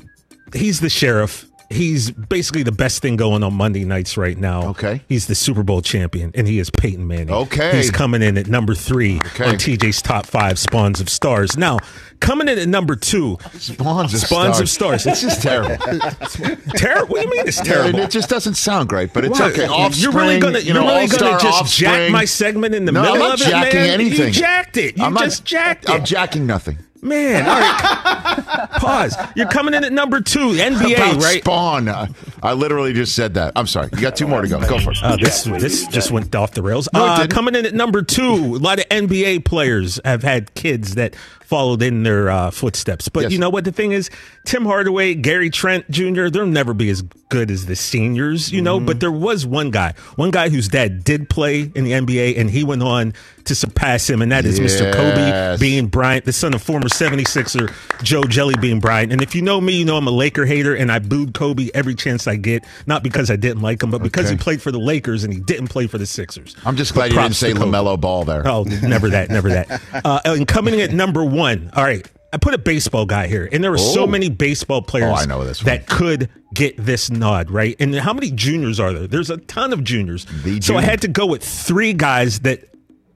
he's 0.53 0.79
the 0.79 0.89
sheriff. 0.89 1.45
He's 1.69 2.11
basically 2.11 2.63
the 2.63 2.71
best 2.71 3.01
thing 3.01 3.17
going 3.17 3.43
on 3.43 3.53
Monday 3.53 3.83
nights 3.83 4.15
right 4.15 4.37
now. 4.37 4.69
Okay. 4.69 5.01
He's 5.09 5.27
the 5.27 5.35
Super 5.35 5.63
Bowl 5.63 5.81
champion, 5.81 6.31
and 6.33 6.47
he 6.47 6.59
is 6.59 6.69
Peyton 6.69 7.05
Manning. 7.05 7.29
Okay. 7.29 7.75
He's 7.75 7.91
coming 7.91 8.21
in 8.21 8.37
at 8.37 8.47
number 8.47 8.73
three 8.73 9.17
Okay. 9.17 9.43
on 9.49 9.55
TJ's 9.55 10.01
top 10.01 10.25
five 10.25 10.57
spawns 10.57 11.01
of 11.01 11.09
stars. 11.09 11.57
Now, 11.57 11.79
coming 12.21 12.47
in 12.47 12.57
at 12.57 12.69
number 12.69 12.95
two, 12.95 13.37
Spawns 13.59 14.13
of 14.13 14.21
Spawns 14.21 14.55
stars. 14.55 14.59
of 14.61 14.69
stars. 14.69 15.03
This 15.03 15.23
is 15.25 15.37
terrible. 15.39 15.75
terrible. 16.77 17.07
What 17.15 17.21
do 17.23 17.27
you 17.27 17.35
mean 17.35 17.47
it's 17.47 17.59
terrible? 17.59 17.99
It 17.99 18.11
just 18.11 18.29
doesn't 18.29 18.55
sound 18.55 18.87
great, 18.87 19.11
but 19.13 19.25
it's 19.25 19.37
What? 19.37 19.51
okay. 19.51 19.67
Offspring, 19.67 20.03
you're 20.13 20.21
really 20.21 20.39
gonna 20.39 20.59
you 20.59 20.65
you're 20.67 20.75
know, 20.75 20.87
really 20.87 21.07
gonna 21.07 21.31
all-star 21.33 21.39
just 21.61 21.75
jack 21.77 22.09
my 22.13 22.23
segment 22.23 22.75
in 22.75 22.85
the 22.85 22.93
no, 22.93 23.01
middle 23.01 23.15
I'm 23.15 23.19
not 23.19 23.41
of 23.41 23.47
it, 23.47 23.49
jacking 23.49 23.79
man. 23.81 23.89
anything. 23.89 24.27
You 24.27 24.31
jacked 24.31 24.77
it. 24.77 24.97
You 24.97 25.03
I'm 25.03 25.13
not- 25.13 25.23
just 25.25 25.43
jacked 25.43 25.89
I'm 25.89 25.97
it. 26.01 26.05
jacking 26.05 26.47
nothing. 26.47 26.77
Man, 27.01 27.47
all 27.47 27.59
right. 27.59 28.69
Pause. 28.77 29.15
You're 29.35 29.47
coming 29.47 29.73
in 29.73 29.83
at 29.83 29.93
number 29.93 30.21
two, 30.21 30.49
NBA, 30.51 30.95
About 30.95 31.23
right? 31.23 31.41
Spawn. 31.43 31.89
I, 31.89 32.07
I 32.41 32.53
literally 32.53 32.93
just 32.93 33.15
said 33.15 33.35
that. 33.35 33.53
I'm 33.55 33.67
sorry. 33.67 33.89
You 33.93 34.01
got 34.01 34.15
two 34.15 34.27
more 34.27 34.41
to 34.41 34.47
go. 34.47 34.59
Go 34.67 34.79
for 34.79 34.91
it. 34.91 34.97
Uh, 35.03 35.15
this 35.17 35.43
this 35.43 35.87
just 35.87 36.11
went 36.11 36.33
off 36.35 36.51
the 36.51 36.61
rails. 36.61 36.89
Uh, 36.93 37.27
coming 37.29 37.55
in 37.55 37.65
at 37.65 37.73
number 37.73 38.01
two, 38.01 38.33
a 38.33 38.59
lot 38.59 38.79
of 38.79 38.85
NBA 38.89 39.45
players 39.45 39.99
have 40.05 40.23
had 40.23 40.53
kids 40.55 40.95
that 40.95 41.15
followed 41.47 41.81
in 41.81 42.03
their 42.03 42.29
uh, 42.29 42.51
footsteps. 42.51 43.07
But 43.07 43.23
Yes. 43.23 43.31
you 43.31 43.39
know 43.39 43.49
what 43.49 43.63
the 43.63 43.71
thing 43.71 43.93
is? 43.93 44.09
Tim 44.45 44.65
Hardaway, 44.65 45.15
Gary 45.15 45.49
Trent 45.49 45.89
Jr., 45.89 46.27
they'll 46.27 46.45
never 46.45 46.73
be 46.73 46.89
as 46.89 47.01
good 47.29 47.49
as 47.51 47.65
the 47.67 47.75
seniors, 47.75 48.51
you 48.51 48.57
Mm-hmm. 48.57 48.65
know. 48.65 48.79
But 48.81 48.99
there 48.99 49.11
was 49.11 49.45
one 49.45 49.71
guy, 49.71 49.93
one 50.17 50.31
guy 50.31 50.49
whose 50.49 50.67
dad 50.67 51.03
did 51.05 51.29
play 51.29 51.71
in 51.73 51.83
the 51.85 51.91
NBA, 51.93 52.37
and 52.37 52.49
he 52.49 52.63
went 52.65 52.83
on 52.83 53.13
to 53.45 53.55
surpass 53.55 54.09
him, 54.09 54.21
and 54.21 54.29
that 54.33 54.45
is 54.45 54.59
Mr. 54.59 54.91
Kobe 54.93 55.21
Yes. 55.25 55.59
Bean 55.59 55.87
Bryant, 55.87 56.25
the 56.25 56.33
son 56.33 56.53
of 56.53 56.61
former 56.61 56.89
76er 56.89 57.71
Joe 58.03 58.23
Jelly 58.25 58.55
Bean 58.59 58.81
Bryant. 58.81 59.13
And 59.13 59.21
if 59.21 59.33
you 59.35 59.41
know 59.41 59.61
me, 59.61 59.73
you 59.79 59.85
know 59.85 59.95
I'm 59.95 60.05
a 60.07 60.11
Laker 60.11 60.45
hater, 60.45 60.75
and 60.75 60.91
I 60.91 60.99
booed 60.99 61.33
Kobe 61.33 61.69
every 61.73 61.95
chance 61.95 62.27
I 62.27 62.35
get, 62.35 62.65
not 62.87 63.03
because 63.03 63.31
I 63.31 63.37
didn't 63.37 63.61
like 63.61 63.81
him, 63.81 63.89
but 63.91 64.03
because 64.03 64.25
Okay. 64.25 64.35
he 64.35 64.37
played 64.37 64.61
for 64.61 64.71
the 64.73 64.79
Lakers 64.79 65.23
and 65.23 65.33
he 65.33 65.39
didn't 65.39 65.69
play 65.69 65.87
for 65.87 65.97
the 65.97 66.05
Sixers. 66.05 66.55
I'm 66.65 66.75
just 66.75 66.93
But 66.93 67.11
glad 67.11 67.15
you 67.15 67.21
didn't 67.21 67.35
say 67.35 67.53
LaMelo 67.53 67.99
Ball 67.99 68.25
there. 68.25 68.45
Oh, 68.45 68.63
never 68.63 69.09
that, 69.11 69.29
never 69.29 69.49
that. 69.49 69.81
Uh, 70.03 70.19
and 70.25 70.47
coming 70.47 70.73
in 70.75 70.79
at 70.81 70.91
number 70.93 71.23
one, 71.23 71.36
all 71.39 71.83
right. 71.83 72.05
I 72.33 72.37
put 72.37 72.53
a 72.53 72.57
baseball 72.57 73.05
guy 73.05 73.27
here, 73.27 73.47
and 73.51 73.63
there 73.63 73.71
were 73.71 73.77
so 73.77 74.03
Oh. 74.03 74.07
many 74.07 74.29
baseball 74.29 74.77
oh, 74.79 74.81
players 74.81 75.09
Oh, 75.11 75.15
I 75.15 75.25
know 75.25 75.43
this 75.45 75.63
one. 75.63 75.65
that 75.73 75.87
could 75.87 76.29
get 76.53 76.75
this 76.77 77.09
nod, 77.09 77.49
right? 77.49 77.75
And 77.79 77.95
how 77.95 78.13
many 78.13 78.31
juniors 78.31 78.79
are 78.79 78.91
there? 78.91 79.07
There's 79.07 79.29
a 79.29 79.37
ton 79.37 79.71
of 79.71 79.83
juniors. 79.83 80.25
The 80.43 80.59
so 80.61 80.75
I 80.75 80.81
had 80.81 81.01
to 81.01 81.07
go 81.07 81.25
with 81.25 81.43
three 81.43 81.93
guys 81.93 82.39
that 82.41 82.65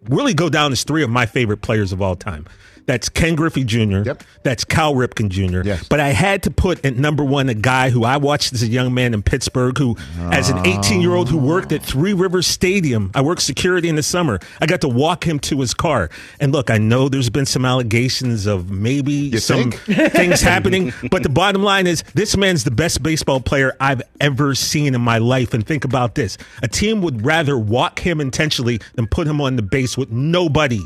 really 0.10 0.34
go 0.34 0.50
down 0.50 0.72
as 0.72 0.84
three 0.84 1.04
of 1.04 1.10
my 1.10 1.26
favorite 1.26 1.62
players 1.62 1.92
of 1.92 2.02
all 2.02 2.16
time. 2.16 2.46
That's 2.86 3.10
Ken 3.10 3.36
Griffey 3.36 3.64
Jr. 3.64 4.04
Yep. 4.04 4.24
That's 4.44 4.64
Cal 4.64 4.94
Ripken 4.94 5.30
Jr. 5.30 5.68
Yes. 5.68 5.88
But 5.88 6.00
I 6.00 6.10
had 6.10 6.44
to 6.44 6.52
put 6.52 6.84
at 6.86 6.96
number 6.98 7.24
one 7.24 7.50
a 7.50 7.54
guy 7.54 7.90
who 7.90 8.04
I 8.04 8.18
watched 8.18 8.54
as 8.54 8.64
a 8.64 8.68
young 8.68 8.94
man 8.94 9.14
in 9.14 9.24
Pittsburgh, 9.24 9.78
who, 9.78 9.96
as 10.32 10.50
an 10.50 10.58
ah. 10.60 10.80
18 10.80 11.02
year 11.02 11.14
old 11.14 11.30
who 11.30 11.38
worked 11.38 11.72
at 11.72 11.84
Three 11.84 12.14
Rivers 12.14 12.48
Stadium, 12.48 13.12
I 13.14 13.22
worked 13.22 13.42
security 13.42 13.90
in 13.90 13.96
the 13.96 14.04
summer. 14.04 14.40
I 14.60 14.66
got 14.66 14.82
to 14.82 14.90
walk 14.90 15.26
him 15.26 15.40
to 15.40 15.60
his 15.62 15.74
car. 15.74 16.10
And 16.40 16.52
look, 16.52 16.70
I 16.70 16.78
know 16.78 17.10
there's 17.10 17.30
been 17.30 17.46
some 17.46 17.66
allegations 17.66 18.46
of 18.46 18.72
maybe 18.72 19.38
some 19.38 19.72
think? 19.72 20.12
things 20.14 20.42
happening, 20.42 20.94
but 21.10 21.24
the 21.24 21.30
bottom 21.30 21.64
line 21.64 21.88
is 21.88 22.04
this 22.14 22.36
man's 22.38 22.64
the 22.64 22.72
best 22.72 23.04
baseball 23.04 23.40
player 23.42 23.76
I've 23.80 24.02
ever 24.20 24.56
seen 24.56 24.96
in 24.96 25.02
my 25.02 25.18
life. 25.18 25.54
And 25.54 25.66
think 25.66 25.86
about 25.86 26.16
this 26.16 26.38
a 26.62 26.68
team 26.68 27.02
would 27.02 27.26
rather 27.26 27.58
walk 27.58 28.00
him 28.00 28.22
intentionally 28.22 28.80
than 28.96 29.08
put 29.08 29.28
him 29.28 29.42
on 29.42 29.56
the 29.56 29.62
base 29.62 29.98
with 29.98 30.12
nobody 30.12 30.82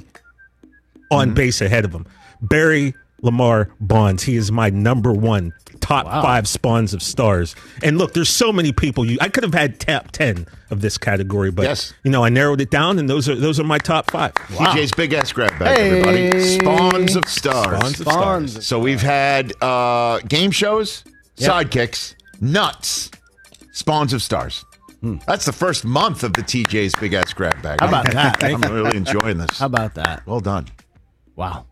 on 1.11 1.33
base 1.33 1.61
ahead 1.61 1.85
of 1.85 1.93
him. 1.93 2.05
Barry 2.41 2.93
Lamar 3.21 3.69
Bonds. 3.79 4.23
He 4.23 4.35
is 4.35 4.51
my 4.51 4.69
number 4.69 5.11
one 5.13 5.53
top 5.81 6.05
five 6.05 6.47
spawns 6.47 6.93
of 6.93 7.01
stars. 7.03 7.55
And 7.83 7.97
look, 7.97 8.13
there's 8.13 8.29
so 8.29 8.51
many 8.51 8.71
people. 8.71 9.05
You, 9.05 9.17
I 9.21 9.29
could 9.29 9.43
have 9.43 9.53
had 9.53 9.79
top 9.79 10.11
ten 10.11 10.47
of 10.71 10.81
this 10.81 10.97
category, 10.97 11.51
but 11.51 11.63
Yes. 11.63 11.93
you 12.03 12.09
know, 12.11 12.23
I 12.23 12.29
narrowed 12.29 12.59
it 12.61 12.71
down, 12.71 12.97
and 12.99 13.07
those 13.09 13.29
are 13.29 13.35
those 13.35 13.59
are 13.59 13.63
my 13.63 13.77
top 13.77 14.09
five. 14.11 14.33
TJ's 14.33 14.91
big 14.93 15.13
ass 15.13 15.31
grab 15.31 15.57
bag, 15.59 15.77
Hey. 15.77 15.89
everybody. 15.99 16.39
Spawns 16.59 17.15
of 17.15 17.25
stars. 17.25 17.65
Spawns 17.77 17.99
of 17.99 18.07
Spawns 18.07 18.51
stars. 18.51 18.65
So 18.67 18.79
we've 18.79 19.01
had 19.01 19.53
uh, 19.61 20.19
game 20.27 20.51
shows, 20.51 21.03
Yep. 21.37 21.51
sidekicks, 21.51 22.15
nuts, 22.41 23.11
spawns 23.71 24.13
of 24.13 24.21
stars. 24.21 24.65
That's 25.27 25.45
the 25.45 25.53
first 25.53 25.85
month 25.85 26.23
of 26.23 26.33
the 26.33 26.41
TJ's 26.41 26.95
big 26.95 27.13
ass 27.13 27.31
grab 27.31 27.61
bag. 27.61 27.79
How 27.79 27.87
about 27.89 28.05
that? 28.11 28.43
I'm 28.43 28.59
really 28.61 28.97
enjoying 28.97 29.37
this. 29.37 29.59
How 29.59 29.67
about 29.67 29.93
that? 29.95 30.25
Well 30.25 30.39
done. 30.39 30.65
Wow. 31.35 31.65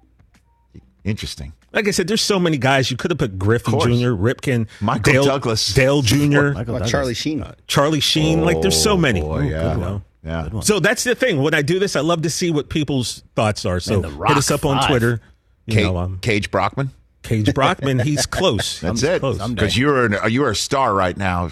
Interesting. 1.04 1.54
Like 1.74 1.88
I 1.88 1.92
said, 1.92 2.08
there's 2.08 2.22
so 2.22 2.40
many 2.40 2.58
guys. 2.58 2.92
You 2.92 2.98
could 2.98 3.12
have 3.12 3.18
put 3.18 3.38
Griffey. 3.40 3.72
Jr., 3.72 4.14
Ripken, 4.14 4.68
Michael 4.80 5.12
Dale, 5.14 5.26
Douglas. 5.26 5.74
Dale 5.74 6.02
Jr., 6.02 6.52
Michael 6.52 6.76
What 6.76 6.88
Charlie 6.88 7.14
Sheen? 7.16 7.44
Charlie 7.68 8.00
Sheen. 8.00 8.42
like 8.42 8.62
there's 8.62 8.82
so 8.82 8.92
Oh, 8.94 8.98
many. 8.98 9.22
boy, 9.22 9.42
Ooh, 9.42 9.50
yeah. 9.50 9.74
good 9.74 9.78
one. 9.82 10.04
Yeah. 10.24 10.60
So 10.62 10.80
that's 10.80 11.04
the 11.04 11.16
thing. 11.16 11.42
When 11.42 11.54
I 11.54 11.62
do 11.62 11.80
this, 11.80 11.96
I 11.96 12.00
love 12.02 12.22
to 12.22 12.30
see 12.30 12.52
what 12.52 12.70
people's 12.70 13.24
thoughts 13.36 13.66
are. 13.66 13.80
So 13.82 14.02
Man, 14.02 14.12
hit 14.28 14.38
us 14.38 14.52
up 14.52 14.66
on 14.66 14.78
five. 14.80 14.88
Twitter. 14.90 15.20
You 15.66 15.74
Cage, 15.76 15.84
know, 15.84 15.98
um, 15.98 16.20
Cage 16.20 16.50
Brockman. 16.52 16.92
Cage 17.24 17.54
Brockman. 17.54 18.00
He's 18.04 18.26
close. 18.26 18.80
That's 18.80 19.02
He's 19.02 19.10
it. 19.10 19.20
Close. 19.20 19.46
Because 19.50 19.78
you're 19.78 20.06
an, 20.06 20.32
you're 20.32 20.52
a 20.52 20.56
star 20.56 20.94
right 20.94 21.18
now. 21.18 21.50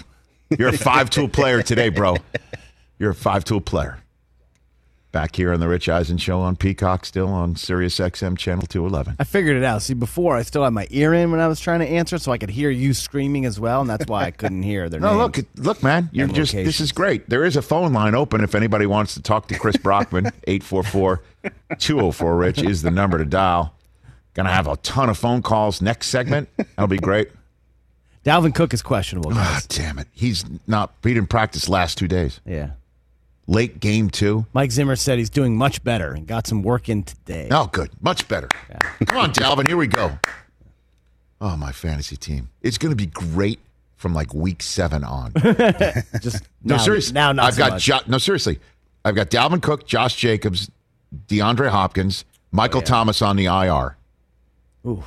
You're 0.58 0.68
a 0.68 0.78
five 0.78 1.10
tool 1.10 1.28
player 1.28 1.62
today, 1.62 1.88
bro. 1.90 2.16
You're 2.98 3.10
a 3.10 3.14
five 3.14 3.44
tool 3.44 3.60
player. 3.60 3.98
Back 5.12 5.36
here 5.36 5.52
on 5.52 5.60
the 5.60 5.68
Rich 5.68 5.90
Eisen 5.90 6.16
Show 6.16 6.40
on 6.40 6.56
Peacock, 6.56 7.04
still 7.04 7.28
on 7.28 7.54
Sirius 7.54 7.98
XM 7.98 8.38
channel 8.38 8.66
two 8.66 8.86
eleven. 8.86 9.14
I 9.18 9.24
figured 9.24 9.58
it 9.58 9.62
out. 9.62 9.82
See, 9.82 9.92
before 9.92 10.36
I 10.36 10.42
still 10.42 10.64
had 10.64 10.72
my 10.72 10.86
ear 10.90 11.12
in 11.12 11.30
when 11.30 11.38
I 11.38 11.48
was 11.48 11.60
trying 11.60 11.80
to 11.80 11.86
answer, 11.86 12.16
so 12.16 12.32
I 12.32 12.38
could 12.38 12.48
hear 12.48 12.70
you 12.70 12.94
screaming 12.94 13.44
as 13.44 13.60
well, 13.60 13.82
and 13.82 13.90
that's 13.90 14.06
why 14.06 14.24
I 14.24 14.30
couldn't 14.30 14.62
hear 14.62 14.88
their 14.88 15.00
No, 15.02 15.18
names. 15.18 15.36
look, 15.36 15.46
look, 15.58 15.82
man. 15.82 16.08
You're 16.12 16.24
and 16.28 16.34
just 16.34 16.52
this 16.52 16.80
is 16.80 16.92
great. 16.92 17.28
There 17.28 17.44
is 17.44 17.56
a 17.56 17.62
phone 17.62 17.92
line 17.92 18.14
open 18.14 18.42
if 18.42 18.54
anybody 18.54 18.86
wants 18.86 19.12
to 19.14 19.20
talk 19.22 19.48
to 19.48 19.58
Chris 19.58 19.76
Brockman. 19.76 20.30
844-204 20.48 22.38
Rich 22.38 22.62
is 22.62 22.80
the 22.80 22.90
number 22.90 23.18
to 23.18 23.26
dial. 23.26 23.74
Gonna 24.34 24.50
have 24.50 24.66
a 24.66 24.76
ton 24.78 25.10
of 25.10 25.18
phone 25.18 25.42
calls 25.42 25.82
next 25.82 26.06
segment. 26.08 26.48
That'll 26.56 26.86
be 26.86 26.96
great. 26.96 27.28
Dalvin 28.24 28.54
Cook 28.54 28.72
is 28.72 28.80
questionable. 28.80 29.32
Ah, 29.34 29.58
Guys. 29.60 29.66
damn 29.66 29.98
it. 29.98 30.08
He's 30.12 30.44
not 30.66 30.94
he 31.02 31.12
didn't 31.12 31.28
practice 31.28 31.68
last 31.68 31.98
two 31.98 32.08
days. 32.08 32.40
yeah. 32.46 32.70
Late 33.46 33.80
game 33.80 34.08
two. 34.08 34.46
Mike 34.52 34.70
Zimmer 34.70 34.94
said 34.96 35.18
he's 35.18 35.30
doing 35.30 35.56
much 35.56 35.82
better 35.82 36.12
and 36.12 36.26
got 36.26 36.46
some 36.46 36.62
work 36.62 36.88
in 36.88 37.02
today. 37.02 37.48
Oh, 37.50 37.66
good. 37.66 37.90
Much 38.00 38.28
better. 38.28 38.48
Come 39.06 39.18
on, 39.18 39.32
Dalvin. 39.32 39.66
Here 39.66 39.76
we 39.76 39.88
go. 39.88 40.18
Oh, 41.40 41.56
my 41.56 41.72
fantasy 41.72 42.16
team. 42.16 42.50
It's 42.62 42.78
going 42.78 42.90
to 42.90 42.96
be 42.96 43.06
great 43.06 43.58
from 43.96 44.14
like 44.14 44.32
week 44.32 44.62
seven 44.62 45.02
on. 45.02 45.32
Just 46.20 46.44
no, 46.62 46.76
now- 46.76 46.78
seriously. 46.78 47.14
now 47.14 47.32
not 47.32 47.46
I've 47.46 47.54
so 47.54 47.68
got. 47.68 47.80
Jo- 47.80 48.00
no, 48.06 48.18
seriously. 48.18 48.60
I've 49.04 49.16
got 49.16 49.30
Dalvin 49.30 49.60
Cook, 49.60 49.86
Josh 49.86 50.14
Jacobs, 50.14 50.70
DeAndre 51.26 51.68
Hopkins, 51.68 52.24
Michael 52.52 52.80
oh, 52.80 52.84
Thomas 52.84 53.20
on 53.22 53.34
the 53.36 53.46
IR. 53.46 53.96
Ooh. 54.86 55.02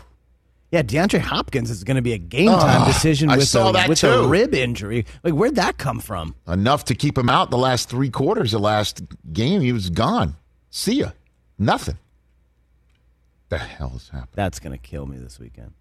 Yeah, 0.75 0.81
DeAndre 0.81 1.19
Hopkins 1.19 1.69
is 1.69 1.85
going 1.85 1.95
to 1.95 2.01
be 2.01 2.11
a 2.11 2.17
game 2.17 2.49
time 2.49 2.81
Oh, 2.81 2.85
decision 2.85 3.29
with, 3.29 3.55
a, 3.55 3.85
with 3.87 4.03
a 4.03 4.27
rib 4.27 4.53
injury. 4.53 5.05
Like, 5.23 5.33
where'd 5.33 5.55
that 5.55 5.77
come 5.77 6.01
from? 6.01 6.35
Enough 6.49 6.83
to 6.85 6.95
keep 6.95 7.17
him 7.17 7.29
out 7.29 7.49
the 7.49 7.57
last 7.57 7.87
three 7.87 8.09
quarters 8.09 8.53
of 8.53 8.59
last 8.59 9.01
game. 9.31 9.61
He 9.61 9.71
was 9.71 9.89
gone. 9.89 10.35
See 10.71 10.95
ya. 10.95 11.11
Nothing. 11.57 11.97
The 13.47 13.57
hell 13.57 13.93
is 13.95 14.09
happening? 14.09 14.27
That's 14.33 14.59
going 14.59 14.73
to 14.73 14.77
kill 14.77 15.05
me 15.05 15.17
this 15.17 15.39
weekend. 15.39 15.71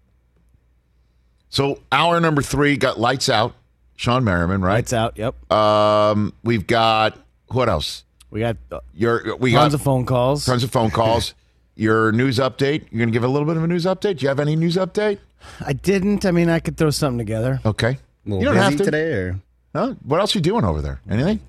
So 1.49 1.81
hour 1.91 2.21
number 2.21 2.41
three 2.41 2.77
got 2.77 2.97
lights 2.97 3.27
out. 3.27 3.53
Shawne 3.97 4.23
Merriman, 4.23 4.61
right? 4.61 4.75
Lights 4.75 4.93
out. 4.93 5.17
Yep. 5.17 5.51
Um, 5.51 6.31
we've 6.41 6.65
got 6.67 7.17
what 7.47 7.67
else? 7.67 8.05
We 8.29 8.39
got 8.39 8.55
uh, 8.71 8.79
Your 8.93 9.35
we 9.35 9.51
got 9.51 9.59
tons 9.63 9.73
got 9.73 9.79
of 9.79 9.81
phone 9.81 10.05
calls. 10.05 10.45
tons 10.45 10.63
of 10.63 10.71
phone 10.71 10.89
calls. 10.89 11.33
Your 11.75 12.11
news 12.11 12.37
update. 12.39 12.85
You're 12.91 12.99
gonna 12.99 13.11
give 13.11 13.23
a 13.23 13.27
little 13.27 13.45
bit 13.47 13.57
of 13.57 13.63
a 13.63 13.67
news 13.67 13.85
update. 13.85 14.17
Do 14.17 14.23
you 14.23 14.29
have 14.29 14.39
any 14.39 14.55
news 14.55 14.75
update? 14.77 15.19
I 15.65 15.73
didn't. 15.73 16.25
I 16.25 16.31
mean, 16.31 16.49
I 16.49 16.59
could 16.59 16.77
throw 16.77 16.89
something 16.89 17.17
together. 17.17 17.59
Okay. 17.65 17.89
A 17.89 18.29
You 18.29 18.41
don't 18.45 18.53
busy 18.53 18.57
have 18.59 18.77
to. 18.77 18.83
today, 18.85 19.11
or 19.13 19.39
Huh? 19.73 19.95
What 20.03 20.19
else 20.21 20.33
are 20.35 20.39
you 20.39 20.43
doing 20.43 20.63
over 20.63 20.81
there? 20.81 21.01
Anything? 21.09 21.39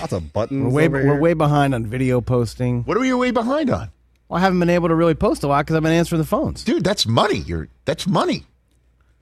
lots 0.00 0.12
of 0.12 0.32
buttons. 0.32 0.64
We're 0.64 0.70
way, 0.70 0.84
over 0.86 0.96
we're 0.98 1.02
here. 1.14 1.20
way 1.20 1.32
behind 1.34 1.74
on 1.74 1.86
video 1.86 2.20
posting. 2.20 2.82
What 2.84 2.96
are 2.98 3.04
you 3.04 3.16
way 3.16 3.30
behind 3.30 3.70
on, 3.70 3.90
Well, 4.28 4.38
I 4.38 4.40
haven't 4.40 4.60
been 4.60 4.68
able 4.70 4.88
to 4.88 4.94
really 4.94 5.14
post 5.14 5.42
a 5.42 5.48
lot 5.48 5.64
because 5.64 5.76
I've 5.76 5.82
been 5.82 5.92
answering 5.92 6.20
the 6.20 6.26
phones. 6.28 6.62
dude? 6.64 6.84
That's 6.84 7.06
money. 7.06 7.38
You're 7.38 7.68
that's 7.86 8.06
money. 8.06 8.44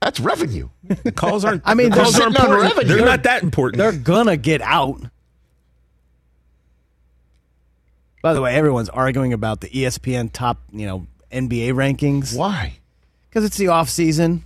That's 0.03 0.19
revenue. 0.21 0.69
The 1.05 1.13
calls 1.13 1.45
aren't. 1.45 1.63
I 1.65 1.75
mean, 1.75 1.91
the 1.91 1.97
they're 1.97 2.05
calls 2.05 2.17
are 2.17 2.23
sitting 2.23 2.37
on 2.37 2.43
important. 2.51 2.75
revenue. 2.77 2.97
They're 2.97 3.05
not 3.07 3.23
that 3.23 3.43
important. 3.43 3.79
They're 3.79 3.93
gonna 3.93 4.37
get 4.37 4.61
out. 4.63 5.01
By 8.27 8.35
the 8.35 8.43
way, 8.43 8.57
everyone's 8.57 8.89
arguing 8.89 9.33
about 9.33 9.61
the 9.61 9.69
ESPN 9.69 10.33
top, 10.33 10.59
you 10.73 10.85
know, 10.85 11.07
NBA 11.31 11.75
rankings 11.75 12.37
Why? 12.37 12.73
because 13.31 13.45
it's 13.45 13.57
the 13.57 13.69
off 13.69 13.89
season. 13.89 14.43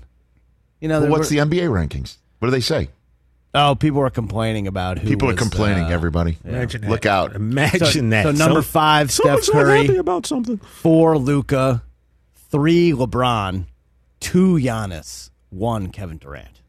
You 0.82 0.88
know, 0.88 0.96
Well, 0.96 1.00
there 1.00 1.10
what's 1.12 1.30
the 1.30 1.38
NBA 1.38 1.70
rankings? 1.70 2.18
What 2.40 2.48
do 2.48 2.50
they 2.52 2.60
say? 2.60 2.90
oh, 3.54 3.74
people 3.74 4.02
are 4.02 4.10
complaining 4.10 4.66
about 4.66 4.98
who 4.98 5.08
People 5.08 5.30
are 5.30 5.34
complaining. 5.34 5.84
uh, 5.84 5.88
everybody, 5.88 6.36
Imagine 6.44 6.90
look 6.90 7.00
that. 7.02 7.10
out. 7.10 7.34
Imagine 7.34 7.86
so, 7.86 8.10
that. 8.10 8.22
So 8.24 8.32
number 8.32 8.60
So- 8.60 8.68
five, 8.68 9.10
Steph 9.10 9.24
someone's 9.44 9.48
not 9.48 9.54
Curry. 9.64 9.86
happy 9.86 9.96
about 9.96 10.26
something. 10.26 10.58
Four, 10.58 11.16
Luka. 11.16 11.82
Three, 12.50 12.92
LeBron. 12.92 13.64
Two, 14.20 14.56
Giannis. 14.56 15.30
One, 15.48 15.88
Kevin 15.88 16.18
Durant. 16.18 16.60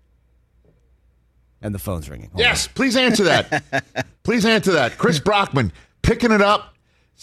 And 1.62 1.76
the 1.76 1.80
phone's 1.80 2.10
ringing. 2.10 2.30
Hold 2.30 2.40
Yes, 2.40 2.68
please 2.70 2.96
answer 2.96 3.26
that. 3.26 3.84
please 4.24 4.46
answer 4.46 4.72
that. 4.72 4.98
Chris 4.98 5.20
Brockman 5.20 5.74
picking 6.04 6.32
it 6.32 6.42
up, 6.42 6.74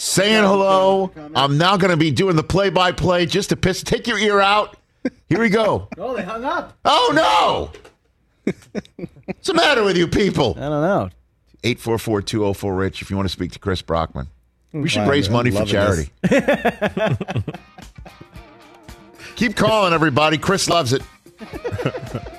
saying 0.00 0.44
hello. 0.44 1.10
I'm 1.34 1.58
now 1.58 1.76
going 1.76 1.90
to 1.90 1.96
be 1.96 2.12
doing 2.12 2.36
the 2.36 2.42
play-by-play 2.44 3.26
just 3.26 3.48
to 3.48 3.56
piss. 3.56 3.82
Take 3.82 4.06
your 4.06 4.18
ear 4.18 4.40
out. 4.40 4.76
Here 5.28 5.40
we 5.40 5.48
go. 5.48 5.88
Oh, 5.98 6.16
they 6.16 6.22
hung 6.22 6.44
up. 6.44 6.76
Oh 6.84 7.12
no! 7.14 7.72
What's 9.26 9.46
the 9.48 9.54
matter 9.54 9.82
with 9.82 9.96
you 9.96 10.06
people? 10.06 10.54
I 10.56 10.68
don't 10.68 10.82
know. 10.82 11.10
844-204 11.64 12.78
Rich. 12.78 13.02
If 13.02 13.10
you 13.10 13.16
want 13.16 13.28
to 13.28 13.32
speak 13.32 13.50
to 13.52 13.58
Chris 13.58 13.82
Brockman, 13.82 14.28
we 14.72 14.88
should 14.88 15.00
Wow, 15.02 15.10
raise 15.10 15.26
I'm 15.26 15.32
money 15.34 15.50
for 15.50 15.64
charity. 15.64 16.10
Keep 19.36 19.56
calling, 19.56 19.92
everybody. 19.92 20.38
Chris 20.38 20.68
loves 20.68 20.92
it. 20.92 21.02